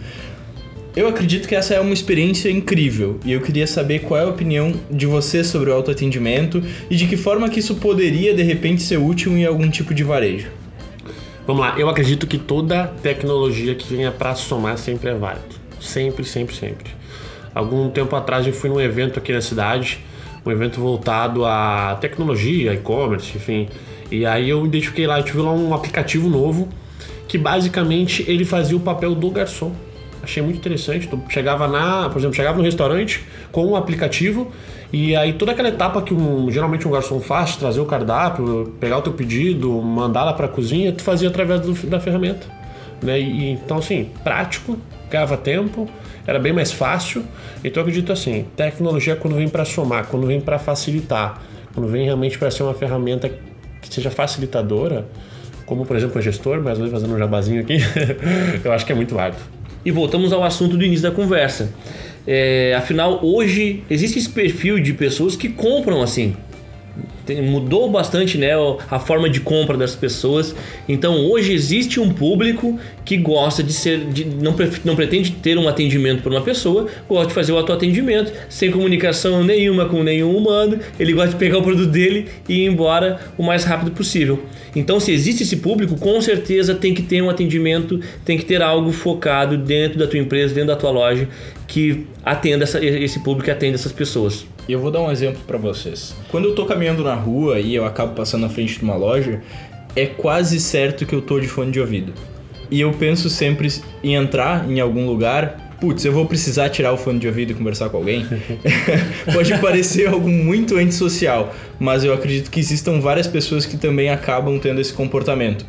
Eu 0.96 1.08
acredito 1.08 1.48
que 1.48 1.56
essa 1.56 1.76
é 1.76 1.80
uma 1.80 1.94
experiência 1.94 2.50
incrível 2.50 3.20
e 3.24 3.32
eu 3.32 3.42
queria 3.42 3.68
saber 3.68 4.00
qual 4.00 4.20
é 4.20 4.24
a 4.24 4.28
opinião 4.28 4.74
de 4.90 5.06
você 5.06 5.44
sobre 5.44 5.70
o 5.70 5.74
autoatendimento 5.74 6.64
e 6.90 6.96
de 6.96 7.06
que 7.06 7.16
forma 7.16 7.48
que 7.48 7.60
isso 7.60 7.76
poderia 7.76 8.34
de 8.34 8.42
repente 8.42 8.82
ser 8.82 8.98
útil 8.98 9.38
em 9.38 9.46
algum 9.46 9.70
tipo 9.70 9.94
de 9.94 10.04
varejo. 10.04 10.48
Vamos 11.46 11.62
lá, 11.62 11.76
eu 11.78 11.88
acredito 11.88 12.28
que 12.28 12.38
toda 12.38 12.88
tecnologia 13.02 13.76
que 13.76 13.88
venha 13.88 14.12
para 14.12 14.36
somar 14.36 14.78
sempre 14.78 15.10
é 15.10 15.14
válido. 15.14 15.56
Sempre, 15.80 16.26
sempre, 16.26 16.56
sempre. 16.56 16.99
Algum 17.54 17.90
tempo 17.90 18.16
atrás 18.16 18.46
eu 18.46 18.54
fui 18.54 18.70
num 18.70 18.80
evento 18.80 19.20
aqui 19.20 19.34
na 19.34 19.42
cidade, 19.42 20.00
um 20.46 20.52
evento 20.52 20.80
voltado 20.80 21.46
à 21.46 21.98
tecnologia, 22.00 22.74
e-commerce, 22.74 23.36
enfim. 23.36 23.68
E 24.12 24.26
aí 24.26 24.50
eu 24.50 24.66
identifiquei 24.66 25.06
lá, 25.06 25.20
eu 25.20 25.24
tive 25.24 25.40
lá 25.40 25.52
um 25.52 25.74
aplicativo 25.74 26.30
novo 26.30 26.68
que 27.28 27.38
basicamente 27.38 28.26
ele 28.28 28.44
fazia 28.44 28.76
o 28.76 28.80
papel 28.80 29.14
do 29.14 29.30
garçom. 29.30 29.72
Achei 30.22 30.42
muito 30.44 30.58
interessante. 30.58 31.08
Tu 31.08 31.22
chegava 31.30 31.68
na, 31.68 32.10
por 32.10 32.18
exemplo, 32.18 32.36
chegava 32.36 32.58
no 32.58 32.64
restaurante 32.64 33.24
com 33.52 33.66
um 33.68 33.76
aplicativo 33.76 34.52
e 34.92 35.16
aí 35.16 35.34
toda 35.34 35.52
aquela 35.52 35.70
etapa 35.70 36.02
que 36.02 36.14
um, 36.14 36.50
geralmente 36.52 36.88
um 36.88 36.92
garçom 36.92 37.20
faz, 37.20 37.56
trazer 37.56 37.80
o 37.80 37.86
cardápio, 37.86 38.74
pegar 38.80 38.98
o 38.98 39.02
teu 39.02 39.14
pedido, 39.14 39.72
mandar 39.82 40.24
lá 40.24 40.34
para 40.34 40.48
a 40.48 40.50
cozinha, 40.50 40.92
tu 40.92 41.04
fazia 41.04 41.30
através 41.30 41.62
do, 41.62 41.74
da 41.88 42.00
ferramenta. 42.00 42.48
Né? 43.02 43.20
E, 43.20 43.52
então 43.52 43.78
assim, 43.78 44.10
prático, 44.24 44.78
ganhava 45.10 45.38
tempo 45.38 45.88
era 46.26 46.40
bem 46.40 46.54
mais 46.54 46.72
fácil. 46.72 47.24
Então 47.64 47.82
eu 47.82 47.88
acredito 47.88 48.12
assim, 48.12 48.46
tecnologia 48.56 49.16
quando 49.16 49.36
vem 49.36 49.50
para 49.50 49.66
somar, 49.66 50.08
quando 50.08 50.28
vem 50.28 50.40
para 50.40 50.60
facilitar, 50.60 51.42
quando 51.74 51.88
vem 51.88 52.06
realmente 52.06 52.38
para 52.38 52.50
ser 52.52 52.64
uma 52.64 52.74
ferramenta 52.74 53.30
que 53.82 53.94
seja 53.94 54.10
facilitadora, 54.10 55.06
como 55.66 55.86
por 55.86 55.96
exemplo 55.96 56.20
o 56.20 56.22
gestor, 56.22 56.62
mas 56.62 56.78
vou 56.78 56.90
fazendo 56.90 57.14
um 57.14 57.18
jabazinho 57.18 57.62
aqui, 57.62 57.78
eu 58.64 58.72
acho 58.72 58.86
que 58.86 58.92
é 58.92 58.96
muito 58.96 59.16
válido. 59.16 59.42
E 59.86 59.92
voltamos 59.92 60.34
ao 60.34 60.44
assunto 60.44 60.76
do 60.76 60.84
início 60.84 61.04
da 61.04 61.12
conversa. 61.12 61.72
É, 62.28 62.76
afinal, 62.78 63.20
hoje 63.24 63.84
existe 63.90 64.20
esse 64.20 64.30
perfil 64.30 64.80
de 64.80 64.94
pessoas 64.94 65.36
que 65.36 65.50
compram 65.50 66.02
assim. 66.02 66.36
Mudou 67.36 67.90
bastante 67.90 68.38
né, 68.38 68.52
a 68.90 69.00
forma 69.00 69.30
de 69.30 69.40
compra 69.40 69.78
das 69.78 69.96
pessoas. 69.96 70.56
Então 70.88 71.26
hoje 71.26 71.54
existe 71.54 72.00
um 72.00 72.10
público 72.12 72.80
que 73.06 73.18
gosta 73.18 73.64
de 73.64 73.74
ser, 73.74 74.06
de, 74.06 74.26
não, 74.26 74.56
não 74.86 74.96
pretende 74.96 75.32
ter 75.32 75.58
um 75.58 75.68
atendimento 75.68 76.22
por 76.22 76.32
uma 76.32 76.42
pessoa, 76.42 76.88
gosta 77.08 77.28
de 77.28 77.34
fazer 77.34 77.52
o 77.52 77.58
autoatendimento 77.58 78.32
sem 78.50 78.72
comunicação 78.72 79.44
nenhuma 79.44 79.86
com 79.86 80.04
nenhum 80.04 80.36
humano. 80.36 80.80
Ele 81.00 81.14
gosta 81.14 81.32
de 81.32 81.38
pegar 81.38 81.58
o 81.58 81.64
produto 81.64 81.90
dele 81.90 82.28
e 82.48 82.64
ir 82.64 82.66
embora 82.66 83.20
o 83.38 83.44
mais 83.44 83.64
rápido 83.64 83.92
possível. 83.92 84.44
Então, 84.76 85.00
se 85.00 85.12
existe 85.12 85.44
esse 85.44 85.58
público, 85.58 85.98
com 85.98 86.22
certeza 86.22 86.76
tem 86.76 86.94
que 86.94 87.02
ter 87.02 87.22
um 87.22 87.30
atendimento, 87.30 88.00
tem 88.24 88.38
que 88.38 88.46
ter 88.46 88.62
algo 88.62 88.92
focado 88.92 89.58
dentro 89.58 89.98
da 89.98 90.08
tua 90.08 90.20
empresa, 90.20 90.54
dentro 90.54 90.70
da 90.70 90.76
tua 90.76 90.92
loja, 90.92 91.28
que 91.70 92.08
atenda 92.26 92.64
essa, 92.64 92.84
esse 92.84 93.20
público, 93.20 93.46
que 93.46 93.52
atenda 93.52 93.76
essas 93.76 93.92
pessoas. 93.92 94.46
Eu 94.68 94.80
vou 94.80 94.92
dar 94.92 95.02
um 95.02 95.12
exemplo 95.12 95.40
para 95.48 95.58
vocês. 95.58 96.16
Quando 96.30 96.50
eu 96.50 96.56
tô 96.56 96.66
caminhando 96.66 97.04
na 97.04 97.14
rua 97.14 97.60
e 97.60 97.74
eu 97.74 97.86
acabo 97.86 98.16
passando 98.16 98.42
na 98.42 98.50
frente 98.50 98.80
de 98.80 98.84
uma 98.84 98.96
loja, 98.96 99.42
é 99.96 100.08
quase 100.08 100.60
certo 100.60 101.06
que 101.06 101.14
eu 101.14 101.22
tô 101.22 101.40
de 101.40 101.48
fone 101.48 101.72
de 101.72 101.80
ouvido. 101.80 102.12
E 102.72 102.82
eu 102.82 102.92
penso 102.94 103.30
sempre 103.30 103.72
em 104.04 104.16
entrar 104.16 104.70
em 104.70 104.80
algum 104.80 105.06
lugar, 105.06 105.76
putz, 105.80 106.04
eu 106.06 106.12
vou 106.12 106.26
precisar 106.26 106.70
tirar 106.70 106.92
o 106.92 106.98
fone 106.98 107.20
de 107.20 107.28
ouvido 107.28 107.52
e 107.52 107.56
conversar 107.56 107.90
com 107.90 107.98
alguém. 107.98 108.26
Pode 109.32 109.56
parecer 109.60 110.08
algo 110.08 110.28
muito 110.28 110.76
antissocial, 110.76 111.56
mas 111.80 112.04
eu 112.04 112.14
acredito 112.14 112.50
que 112.50 112.60
existam 112.60 113.00
várias 113.00 113.28
pessoas 113.28 113.66
que 113.66 113.78
também 113.78 114.10
acabam 114.10 114.58
tendo 114.60 114.82
esse 114.82 114.94
comportamento. 114.94 115.66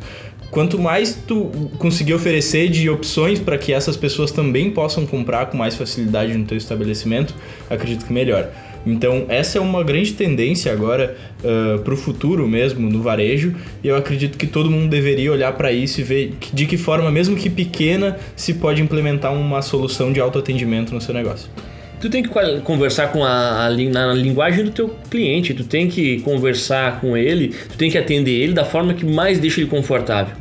Quanto 0.51 0.77
mais 0.77 1.17
tu 1.25 1.49
conseguir 1.77 2.13
oferecer 2.13 2.69
de 2.69 2.89
opções 2.89 3.39
para 3.39 3.57
que 3.57 3.71
essas 3.71 3.95
pessoas 3.95 4.31
também 4.31 4.69
possam 4.69 5.05
comprar 5.05 5.45
com 5.45 5.57
mais 5.57 5.75
facilidade 5.75 6.37
no 6.37 6.43
teu 6.43 6.57
estabelecimento, 6.57 7.33
acredito 7.69 8.05
que 8.05 8.11
melhor. 8.11 8.49
Então, 8.85 9.25
essa 9.29 9.59
é 9.59 9.61
uma 9.61 9.81
grande 9.81 10.11
tendência 10.13 10.71
agora 10.71 11.15
uh, 11.39 11.79
para 11.79 11.93
o 11.93 11.97
futuro 11.97 12.47
mesmo 12.47 12.89
no 12.89 13.01
varejo, 13.01 13.55
e 13.81 13.87
eu 13.87 13.95
acredito 13.95 14.37
que 14.37 14.47
todo 14.47 14.69
mundo 14.69 14.89
deveria 14.89 15.31
olhar 15.31 15.53
para 15.53 15.71
isso 15.71 16.01
e 16.01 16.03
ver 16.03 16.33
de 16.51 16.65
que 16.65 16.77
forma, 16.77 17.09
mesmo 17.09 17.35
que 17.35 17.49
pequena, 17.49 18.17
se 18.35 18.55
pode 18.55 18.81
implementar 18.81 19.33
uma 19.33 19.61
solução 19.61 20.11
de 20.11 20.19
autoatendimento 20.19 20.93
no 20.93 20.99
seu 20.99 21.13
negócio 21.13 21.49
tu 22.01 22.09
tem 22.09 22.23
que 22.23 22.29
conversar 22.63 23.11
com 23.11 23.23
a, 23.23 23.67
a, 23.67 23.69
na 23.69 24.13
linguagem 24.13 24.65
do 24.65 24.71
teu 24.71 24.89
cliente, 25.07 25.53
tu 25.53 25.63
tem 25.63 25.87
que 25.87 26.19
conversar 26.21 26.99
com 26.99 27.15
ele, 27.15 27.49
tu 27.69 27.77
tem 27.77 27.91
que 27.91 27.97
atender 27.97 28.31
ele 28.31 28.53
da 28.53 28.65
forma 28.65 28.95
que 28.95 29.05
mais 29.05 29.37
deixa 29.37 29.61
ele 29.61 29.69
confortável. 29.69 30.40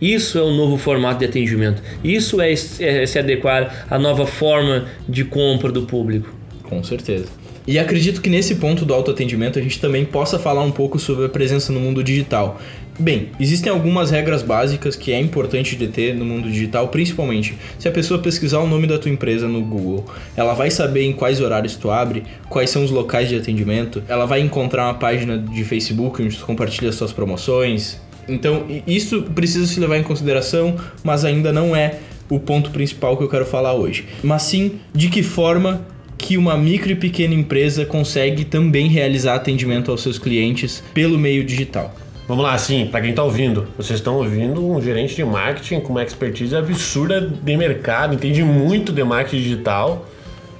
Isso 0.00 0.38
é 0.38 0.42
o 0.42 0.50
novo 0.50 0.76
formato 0.76 1.20
de 1.20 1.24
atendimento. 1.24 1.82
Isso 2.04 2.40
é, 2.40 2.52
é 2.52 3.06
se 3.06 3.18
adequar 3.18 3.86
à 3.90 3.98
nova 3.98 4.26
forma 4.26 4.86
de 5.08 5.24
compra 5.24 5.72
do 5.72 5.82
público. 5.82 6.34
Com 6.62 6.82
certeza. 6.82 7.26
E 7.66 7.80
acredito 7.80 8.20
que 8.20 8.30
nesse 8.30 8.56
ponto 8.56 8.84
do 8.84 8.94
autoatendimento 8.94 9.58
a 9.58 9.62
gente 9.62 9.80
também 9.80 10.04
possa 10.04 10.38
falar 10.38 10.62
um 10.62 10.70
pouco 10.70 11.00
sobre 11.00 11.26
a 11.26 11.28
presença 11.28 11.72
no 11.72 11.80
mundo 11.80 12.04
digital. 12.04 12.60
Bem, 12.98 13.30
existem 13.38 13.70
algumas 13.70 14.10
regras 14.10 14.40
básicas 14.40 14.96
que 14.96 15.12
é 15.12 15.20
importante 15.20 15.76
de 15.76 15.88
ter 15.88 16.14
no 16.14 16.24
mundo 16.24 16.48
digital, 16.48 16.88
principalmente 16.88 17.54
se 17.78 17.88
a 17.88 17.90
pessoa 17.90 18.22
pesquisar 18.22 18.60
o 18.60 18.66
nome 18.66 18.86
da 18.86 18.98
tua 18.98 19.10
empresa 19.10 19.46
no 19.46 19.60
Google, 19.60 20.06
ela 20.34 20.54
vai 20.54 20.70
saber 20.70 21.02
em 21.02 21.12
quais 21.12 21.40
horários 21.40 21.76
tu 21.76 21.90
abre, 21.90 22.22
quais 22.48 22.70
são 22.70 22.84
os 22.84 22.90
locais 22.90 23.28
de 23.28 23.36
atendimento, 23.36 24.02
ela 24.08 24.24
vai 24.24 24.40
encontrar 24.40 24.84
uma 24.84 24.94
página 24.94 25.36
de 25.36 25.62
Facebook 25.64 26.22
onde 26.22 26.36
tu 26.36 26.46
compartilha 26.46 26.90
suas 26.90 27.12
promoções. 27.12 28.00
Então, 28.28 28.64
isso 28.86 29.22
precisa 29.22 29.66
se 29.66 29.78
levar 29.78 29.98
em 29.98 30.02
consideração, 30.02 30.76
mas 31.04 31.24
ainda 31.24 31.52
não 31.52 31.74
é 31.74 31.98
o 32.28 32.40
ponto 32.40 32.70
principal 32.70 33.16
que 33.16 33.22
eu 33.22 33.28
quero 33.28 33.46
falar 33.46 33.74
hoje. 33.74 34.06
Mas 34.22 34.42
sim 34.42 34.80
de 34.92 35.08
que 35.08 35.22
forma 35.22 35.86
que 36.18 36.36
uma 36.36 36.56
micro 36.56 36.90
e 36.90 36.96
pequena 36.96 37.34
empresa 37.34 37.84
consegue 37.84 38.44
também 38.44 38.88
realizar 38.88 39.34
atendimento 39.34 39.90
aos 39.90 40.02
seus 40.02 40.18
clientes 40.18 40.82
pelo 40.94 41.18
meio 41.18 41.44
digital. 41.44 41.94
Vamos 42.26 42.42
lá, 42.42 42.54
assim, 42.54 42.86
para 42.86 43.02
quem 43.02 43.10
está 43.10 43.22
ouvindo, 43.22 43.68
vocês 43.76 44.00
estão 44.00 44.16
ouvindo 44.16 44.66
um 44.66 44.82
gerente 44.82 45.14
de 45.14 45.24
marketing 45.24 45.78
com 45.78 45.92
uma 45.92 46.02
expertise 46.02 46.56
absurda 46.56 47.20
de 47.20 47.56
mercado, 47.56 48.14
entende 48.14 48.42
muito 48.42 48.92
de 48.92 49.04
marketing 49.04 49.42
digital, 49.42 50.08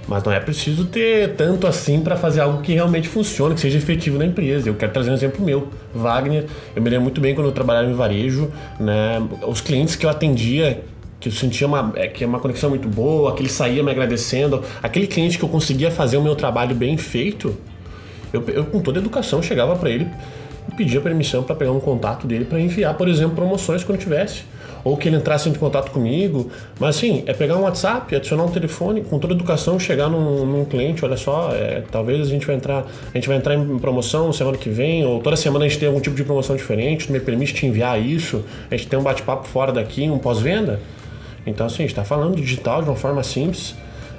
mas 0.08 0.22
não 0.22 0.32
é 0.32 0.38
preciso 0.38 0.84
ter 0.84 1.34
tanto 1.34 1.66
assim 1.66 2.00
para 2.00 2.16
fazer 2.16 2.40
algo 2.40 2.62
que 2.62 2.72
realmente 2.72 3.08
funcione, 3.08 3.54
que 3.54 3.60
seja 3.60 3.78
efetivo 3.78 4.18
na 4.18 4.26
empresa. 4.26 4.68
Eu 4.68 4.74
quero 4.74 4.92
trazer 4.92 5.10
um 5.10 5.14
exemplo 5.14 5.44
meu, 5.44 5.68
Wagner. 5.94 6.46
Eu 6.74 6.82
me 6.82 6.88
lembro 6.88 7.04
muito 7.04 7.20
bem 7.20 7.34
quando 7.34 7.46
eu 7.46 7.52
trabalhava 7.52 7.90
em 7.90 7.94
varejo, 7.94 8.50
né? 8.78 9.22
Os 9.46 9.60
clientes 9.60 9.96
que 9.96 10.06
eu 10.06 10.10
atendia 10.10 10.82
que 11.18 11.28
eu 11.28 11.32
sentia 11.32 11.66
uma, 11.66 11.92
é, 11.96 12.08
que 12.08 12.22
é 12.22 12.26
uma 12.26 12.38
conexão 12.38 12.70
muito 12.70 12.88
boa, 12.88 13.34
que 13.34 13.42
ele 13.42 13.48
saía 13.48 13.82
me 13.82 13.90
agradecendo, 13.90 14.62
aquele 14.82 15.06
cliente 15.06 15.38
que 15.38 15.44
eu 15.44 15.48
conseguia 15.48 15.90
fazer 15.90 16.16
o 16.16 16.22
meu 16.22 16.36
trabalho 16.36 16.74
bem 16.74 16.96
feito, 16.96 17.56
eu, 18.32 18.44
eu 18.48 18.66
com 18.66 18.80
toda 18.80 18.98
a 18.98 19.00
educação 19.00 19.42
chegava 19.42 19.74
para 19.76 19.90
ele 19.90 20.06
e 20.70 20.74
pedia 20.74 21.00
permissão 21.00 21.42
para 21.42 21.54
pegar 21.54 21.72
um 21.72 21.80
contato 21.80 22.26
dele 22.26 22.44
para 22.44 22.60
enviar, 22.60 22.94
por 22.94 23.08
exemplo, 23.08 23.34
promoções 23.34 23.82
quando 23.82 23.98
tivesse. 23.98 24.44
Ou 24.86 24.96
que 24.96 25.08
ele 25.08 25.16
entrasse 25.16 25.48
em 25.48 25.52
contato 25.52 25.90
comigo. 25.90 26.48
Mas 26.78 26.96
assim, 26.96 27.24
é 27.26 27.32
pegar 27.32 27.56
um 27.56 27.62
WhatsApp, 27.62 28.14
adicionar 28.14 28.44
um 28.44 28.50
telefone, 28.52 29.00
com 29.02 29.18
toda 29.18 29.34
a 29.34 29.36
educação, 29.36 29.80
chegar 29.80 30.08
num, 30.08 30.46
num 30.46 30.64
cliente, 30.64 31.04
olha 31.04 31.16
só, 31.16 31.50
é, 31.52 31.82
talvez 31.90 32.24
a 32.24 32.30
gente 32.30 32.46
vai 32.46 32.54
entrar, 32.54 32.86
a 33.12 33.18
gente 33.18 33.26
vai 33.26 33.36
entrar 33.36 33.56
em 33.56 33.78
promoção 33.80 34.32
semana 34.32 34.56
que 34.56 34.70
vem, 34.70 35.04
ou 35.04 35.20
toda 35.20 35.34
semana 35.34 35.64
a 35.64 35.68
gente 35.68 35.80
tem 35.80 35.88
algum 35.88 36.00
tipo 36.00 36.14
de 36.14 36.22
promoção 36.22 36.54
diferente, 36.54 37.10
me 37.10 37.18
permite 37.18 37.52
te 37.52 37.66
enviar 37.66 38.00
isso, 38.00 38.44
a 38.70 38.76
gente 38.76 38.86
tem 38.86 38.96
um 38.96 39.02
bate-papo 39.02 39.48
fora 39.48 39.72
daqui, 39.72 40.08
um 40.08 40.18
pós-venda. 40.18 40.78
Então, 41.44 41.66
assim, 41.66 41.78
a 41.78 41.82
gente 41.82 41.90
está 41.90 42.04
falando 42.04 42.36
digital 42.36 42.80
de 42.80 42.88
uma 42.88 42.96
forma 42.96 43.24
simples, 43.24 43.74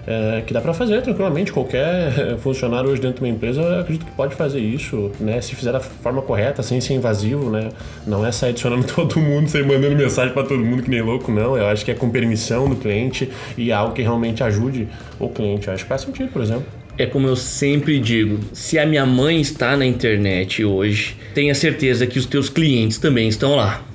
é, 0.07 0.41
que 0.47 0.53
dá 0.53 0.61
para 0.61 0.73
fazer 0.73 1.01
tranquilamente. 1.01 1.51
Qualquer 1.51 2.37
funcionário 2.39 2.89
hoje 2.89 3.01
dentro 3.01 3.17
de 3.17 3.29
uma 3.29 3.35
empresa, 3.35 3.81
acredito 3.81 4.05
que 4.05 4.11
pode 4.13 4.33
fazer 4.35 4.59
isso, 4.59 5.11
né? 5.19 5.41
Se 5.41 5.53
fizer 5.53 5.73
da 5.73 5.81
forma 5.81 6.21
correta, 6.21 6.63
sem 6.63 6.79
ser 6.79 6.93
invasivo, 6.93 7.49
né? 7.49 7.69
Não 8.05 8.25
é 8.25 8.31
sair 8.31 8.51
adicionando 8.51 8.87
todo 8.95 9.19
mundo, 9.19 9.49
sair 9.49 9.65
mandando 9.65 9.95
mensagem 9.95 10.33
para 10.33 10.43
todo 10.43 10.63
mundo 10.63 10.81
que 10.81 10.89
nem 10.89 11.01
louco, 11.01 11.29
não. 11.29 11.57
Eu 11.57 11.67
acho 11.67 11.83
que 11.83 11.91
é 11.91 11.93
com 11.93 12.09
permissão 12.09 12.69
do 12.69 12.77
cliente 12.77 13.29
e 13.57 13.71
algo 13.71 13.93
que 13.93 14.01
realmente 14.01 14.41
ajude 14.41 14.87
o 15.19 15.27
cliente. 15.27 15.67
Eu 15.67 15.73
acho 15.73 15.83
que 15.83 15.89
faz 15.89 16.01
sentido, 16.01 16.31
por 16.31 16.41
exemplo. 16.41 16.65
É 16.97 17.05
como 17.05 17.27
eu 17.27 17.35
sempre 17.35 17.99
digo, 17.99 18.39
se 18.53 18.79
a 18.79 18.85
minha 18.85 19.05
mãe 19.05 19.39
está 19.39 19.77
na 19.77 19.85
internet 19.85 20.65
hoje, 20.65 21.15
tenha 21.35 21.53
certeza 21.53 22.07
que 22.07 22.17
os 22.17 22.25
teus 22.25 22.49
clientes 22.49 22.97
também 22.97 23.27
estão 23.27 23.55
lá. 23.55 23.86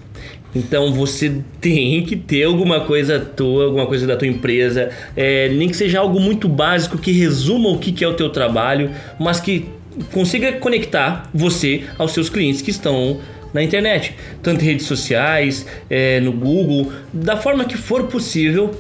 Então 0.55 0.93
você 0.93 1.41
tem 1.61 2.05
que 2.05 2.17
ter 2.17 2.45
alguma 2.45 2.81
coisa 2.81 3.19
tua, 3.19 3.65
alguma 3.65 3.87
coisa 3.87 4.07
da 4.07 4.17
tua 4.17 4.29
empresa, 4.29 4.91
é, 5.17 5.49
nem 5.49 5.69
que 5.69 5.77
seja 5.77 6.01
algo 6.01 6.21
muito 6.21 6.49
básico 6.49 6.99
que 6.99 7.13
resuma 7.13 7.71
o 7.71 7.79
que 7.79 8.05
é 8.05 8.09
o 8.09 8.15
teu 8.15 8.31
trabalho, 8.31 8.91
mas 9.19 9.41
que 9.41 9.67
consiga 10.13 10.53
conectar 10.53 11.29
você 11.33 11.85
aos 11.99 12.13
seus 12.13 12.29
clientes 12.29 12.63
que 12.63 12.71
estão 12.71 13.21
na 13.53 13.63
internet, 13.63 14.15
tanto 14.43 14.63
em 14.63 14.67
redes 14.67 14.87
sociais, 14.87 15.67
é, 15.89 16.21
no 16.21 16.33
Google, 16.33 16.93
da 17.13 17.37
forma 17.37 17.65
que 17.65 17.77
for 17.77 18.05
possível 18.05 18.75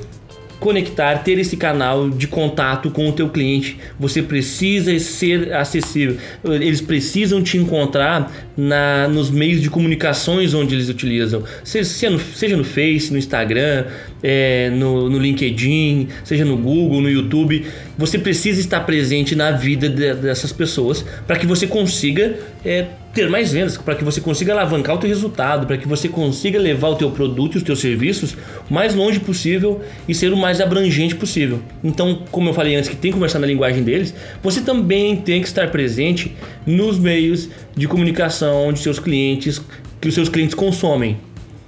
conectar, 0.62 1.18
ter 1.18 1.38
esse 1.40 1.56
canal 1.56 2.08
de 2.08 2.28
contato 2.28 2.88
com 2.88 3.08
o 3.08 3.12
teu 3.12 3.28
cliente. 3.28 3.76
Você 3.98 4.22
precisa 4.22 4.96
ser 5.00 5.52
acessível. 5.52 6.16
Eles 6.44 6.80
precisam 6.80 7.42
te 7.42 7.58
encontrar 7.58 8.32
na, 8.56 9.08
nos 9.08 9.28
meios 9.28 9.60
de 9.60 9.68
comunicações 9.68 10.54
onde 10.54 10.74
eles 10.74 10.88
utilizam, 10.88 11.42
seja 11.64 12.10
no, 12.10 12.20
seja 12.20 12.56
no 12.56 12.64
Face, 12.64 13.10
no 13.10 13.18
Instagram, 13.18 13.86
é, 14.22 14.70
no, 14.70 15.10
no 15.10 15.18
LinkedIn, 15.18 16.08
seja 16.22 16.44
no 16.44 16.56
Google, 16.56 17.00
no 17.00 17.10
YouTube. 17.10 17.66
Você 17.96 18.18
precisa 18.18 18.60
estar 18.60 18.80
presente 18.80 19.34
na 19.34 19.50
vida 19.50 19.88
de, 19.88 20.14
dessas 20.14 20.52
pessoas 20.52 21.04
para 21.26 21.38
que 21.38 21.46
você 21.46 21.66
consiga 21.66 22.36
é, 22.64 22.86
ter 23.12 23.28
mais 23.28 23.52
vendas, 23.52 23.76
para 23.76 23.94
que 23.94 24.02
você 24.02 24.20
consiga 24.20 24.52
alavancar 24.52 24.96
o 24.96 24.98
teu 24.98 25.08
resultado, 25.08 25.66
para 25.66 25.76
que 25.76 25.86
você 25.86 26.08
consiga 26.08 26.58
levar 26.58 26.88
o 26.88 26.96
teu 26.96 27.10
produto 27.10 27.54
e 27.54 27.58
os 27.58 27.62
teus 27.62 27.80
serviços 27.80 28.34
o 28.68 28.72
mais 28.72 28.94
longe 28.94 29.20
possível 29.20 29.82
e 30.08 30.14
ser 30.14 30.32
o 30.32 30.36
mais 30.36 30.60
abrangente 30.60 31.14
possível. 31.14 31.60
Então, 31.84 32.22
como 32.30 32.48
eu 32.48 32.54
falei 32.54 32.74
antes, 32.74 32.88
que 32.88 32.96
tem 32.96 33.10
que 33.10 33.16
conversar 33.16 33.38
na 33.38 33.46
linguagem 33.46 33.82
deles, 33.82 34.14
você 34.42 34.60
também 34.62 35.16
tem 35.16 35.40
que 35.40 35.46
estar 35.46 35.70
presente 35.70 36.34
nos 36.66 36.98
meios 36.98 37.48
de 37.76 37.86
comunicação 37.86 38.72
de 38.72 38.78
seus 38.78 38.98
clientes, 38.98 39.60
que 40.00 40.08
os 40.08 40.14
seus 40.14 40.28
clientes 40.28 40.54
consomem. 40.54 41.18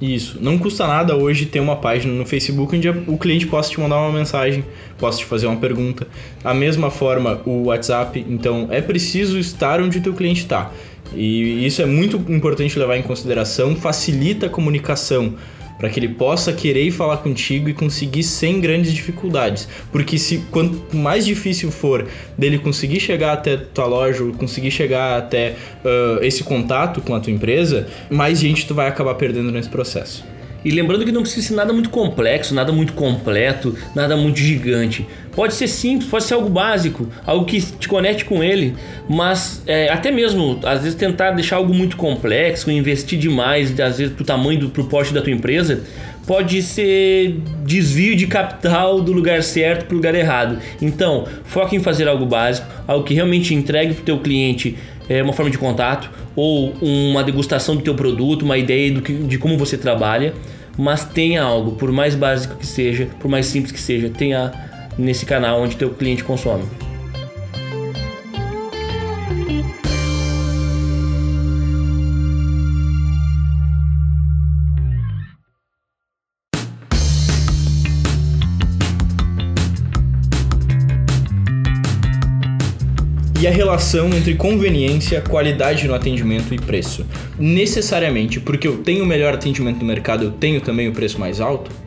Isso. 0.05 0.37
Não 0.39 0.59
custa 0.59 0.87
nada 0.87 1.17
hoje 1.17 1.47
ter 1.47 1.61
uma 1.61 1.77
página 1.77 2.13
no 2.13 2.27
Facebook 2.27 2.77
onde 2.77 2.89
o 2.89 3.17
cliente 3.17 3.47
possa 3.47 3.71
te 3.71 3.81
mandar 3.81 3.97
uma 3.97 4.13
mensagem, 4.13 4.63
possa 4.99 5.19
te 5.19 5.25
fazer 5.25 5.47
uma 5.47 5.57
pergunta. 5.57 6.07
A 6.43 6.53
mesma 6.53 6.91
forma 6.91 7.41
o 7.47 7.65
WhatsApp. 7.65 8.25
Então 8.29 8.69
é 8.71 8.83
preciso 8.83 9.39
estar 9.39 9.81
onde 9.81 9.99
o 9.99 10.03
teu 10.03 10.13
cliente 10.13 10.43
está. 10.43 10.71
E 11.15 11.65
isso 11.65 11.81
é 11.81 11.87
muito 11.87 12.17
importante 12.29 12.79
levar 12.79 12.99
em 12.99 13.03
consideração, 13.03 13.75
facilita 13.75 14.47
a 14.47 14.51
comunicação 14.51 15.35
para 15.79 15.89
que 15.89 15.99
ele 15.99 16.09
possa 16.09 16.53
querer 16.53 16.91
falar 16.91 17.19
contigo 17.19 17.69
e 17.69 17.75
conseguir 17.75 18.23
sem 18.23 18.61
grandes 18.61 18.93
dificuldades. 18.93 19.69
Porque 19.91 20.19
se 20.19 20.39
quanto 20.51 20.97
mais 20.97 21.25
difícil 21.25 21.71
for 21.71 22.07
dele 22.39 22.59
conseguir 22.59 23.01
chegar 23.01 23.33
até 23.33 23.57
tua 23.57 23.87
loja, 23.87 24.23
ou 24.23 24.33
conseguir 24.33 24.71
chegar 24.71 25.19
até 25.19 25.55
uh, 25.85 26.25
esse 26.25 26.45
contato 26.45 27.01
com 27.01 27.15
a 27.15 27.21
tua 27.21 27.33
empresa, 27.33 27.87
mais 28.11 28.39
gente 28.39 28.67
tu 28.67 28.75
vai 28.75 28.89
acabar 28.89 29.15
perdendo 29.15 29.51
nesse 29.51 29.69
processo. 29.69 30.25
E 30.65 30.71
lembrando 30.71 31.05
que 31.05 31.13
não 31.13 31.21
precisa 31.21 31.49
ser 31.49 31.55
nada 31.55 31.75
muito 31.75 31.91
complexo, 31.91 32.55
nada 32.55 32.73
muito 32.73 32.95
completo, 32.95 33.77
nada 33.95 34.17
muito 34.17 34.39
gigante. 34.39 35.07
Pode 35.35 35.55
ser 35.55 35.67
simples, 35.67 36.09
pode 36.09 36.25
ser 36.25 36.35
algo 36.35 36.49
básico, 36.49 37.09
algo 37.27 37.45
que 37.45 37.61
te 37.61 37.89
conecte 37.89 38.25
com 38.25 38.43
ele, 38.43 38.75
mas 39.09 39.63
é, 39.67 39.89
até 39.89 40.11
mesmo, 40.11 40.61
às 40.65 40.83
vezes, 40.83 40.95
tentar 40.95 41.33
deixar 41.33 41.57
algo 41.57 41.75
muito 41.75 41.97
complexo, 41.97 42.71
investir 42.71 43.19
demais, 43.19 43.71
às 43.81 43.99
vezes, 43.99 44.15
pro 44.15 44.25
tamanho, 44.25 44.61
do, 44.61 44.69
pro 44.71 44.85
porte 44.85 45.13
da 45.13 45.21
tua 45.21 45.33
empresa, 45.33 45.83
pode 46.27 46.63
ser 46.63 47.37
desvio 47.65 48.17
de 48.17 48.27
capital 48.27 49.01
do 49.01 49.13
lugar 49.13 49.43
certo 49.43 49.87
para 49.87 49.95
o 49.95 49.97
lugar 49.97 50.15
errado. 50.15 50.59
Então, 50.81 51.27
foca 51.45 51.75
em 51.75 51.81
fazer 51.81 52.09
algo 52.09 52.25
básico, 52.25 52.67
algo 52.87 53.05
que 53.05 53.15
realmente 53.15 53.55
entregue 53.55 53.95
para 53.95 54.03
o 54.03 54.05
teu 54.05 54.19
cliente 54.19 54.77
é, 55.09 55.23
uma 55.23 55.33
forma 55.33 55.51
de 55.51 55.59
contato 55.59 56.11
ou 56.35 56.73
uma 56.81 57.23
degustação 57.23 57.77
do 57.77 57.83
teu 57.83 57.95
produto, 57.95 58.43
uma 58.43 58.57
ideia 58.57 58.91
do 58.93 59.03
que, 59.03 59.13
de 59.13 59.39
como 59.39 59.57
você 59.59 59.77
trabalha, 59.77 60.33
mas 60.77 61.05
tenha 61.05 61.43
algo, 61.43 61.73
por 61.73 61.93
mais 61.93 62.15
básico 62.15 62.57
que 62.57 62.67
seja, 62.67 63.09
por 63.21 63.31
mais 63.31 63.47
simples 63.47 63.71
que 63.71 63.81
seja, 63.81 64.09
tenha 64.09 64.53
nesse 64.99 65.27
canal 65.27 65.61
onde 65.61 65.77
teu 65.77 65.91
cliente 65.91 66.25
consome. 66.25 66.65
e 83.45 83.47
a 83.47 83.51
relação 83.51 84.09
entre 84.09 84.35
conveniência, 84.35 85.21
qualidade 85.21 85.87
no 85.87 85.93
atendimento 85.93 86.55
e 86.55 86.59
preço. 86.59 87.05
Necessariamente 87.39 88.41
porque 88.41 88.67
eu 88.67 88.79
tenho 88.79 89.05
o 89.05 89.07
melhor 89.07 89.35
atendimento 89.35 89.81
no 89.81 89.85
mercado, 89.85 90.25
eu 90.25 90.31
tenho 90.31 90.63
também 90.63 90.89
o 90.89 90.93
preço 90.93 91.21
mais 91.21 91.43
alto? 91.43 91.84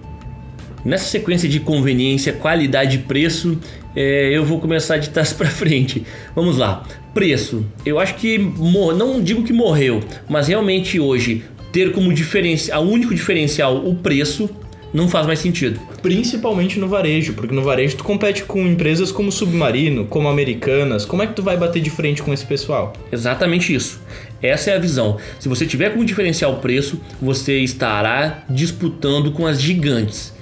Nessa 0.88 1.04
sequência 1.10 1.50
de 1.50 1.60
conveniência, 1.60 2.32
qualidade 2.32 2.96
e 2.96 3.00
preço, 3.00 3.60
é, 3.94 4.30
eu 4.32 4.46
vou 4.46 4.58
começar 4.58 4.96
de 4.96 5.10
trás 5.10 5.34
para 5.36 5.50
frente. 5.50 6.06
Vamos 6.34 6.58
lá. 6.58 6.88
Preço. 7.14 7.66
Eu 7.86 8.00
acho 8.00 8.16
que 8.16 8.38
não 8.38 9.22
digo 9.22 9.44
que 9.44 9.52
morreu, 9.52 10.02
mas 10.30 10.48
realmente 10.48 10.98
hoje 10.98 11.44
ter 11.74 11.92
como 11.92 12.14
diferencial, 12.14 12.86
o 12.86 12.90
único 12.90 13.14
diferencial 13.14 13.86
o 13.86 13.96
preço 13.96 14.50
não 14.94 15.08
faz 15.08 15.28
mais 15.28 15.40
sentido. 15.40 15.80
Principalmente 16.02 16.80
no 16.80 16.88
varejo, 16.88 17.34
porque 17.34 17.54
no 17.54 17.64
varejo 17.64 17.98
tu 17.98 18.04
compete 18.04 18.44
com 18.44 18.66
empresas 18.66 19.12
como 19.12 19.32
Submarino, 19.32 20.06
como 20.06 20.28
Americanas. 20.28 21.06
Como 21.06 21.22
é 21.22 21.28
que 21.28 21.34
tu 21.34 21.44
vai 21.44 21.58
bater 21.58 21.82
de 21.82 21.90
frente 21.90 22.24
com 22.24 22.34
esse 22.34 22.46
pessoal? 22.46 22.94
Exatamente 23.12 23.74
isso. 23.74 24.02
Essa 24.42 24.72
é 24.72 24.76
a 24.76 24.80
visão. 24.80 25.18
Se 25.40 25.50
você 25.50 25.66
tiver 25.66 25.92
como 25.92 26.06
diferenciar 26.06 26.52
o 26.52 26.58
preço, 26.58 27.02
você 27.22 27.60
estará 27.60 28.44
disputando 28.50 29.32
com 29.32 29.46
as 29.46 29.62
gigantes. 29.62 30.34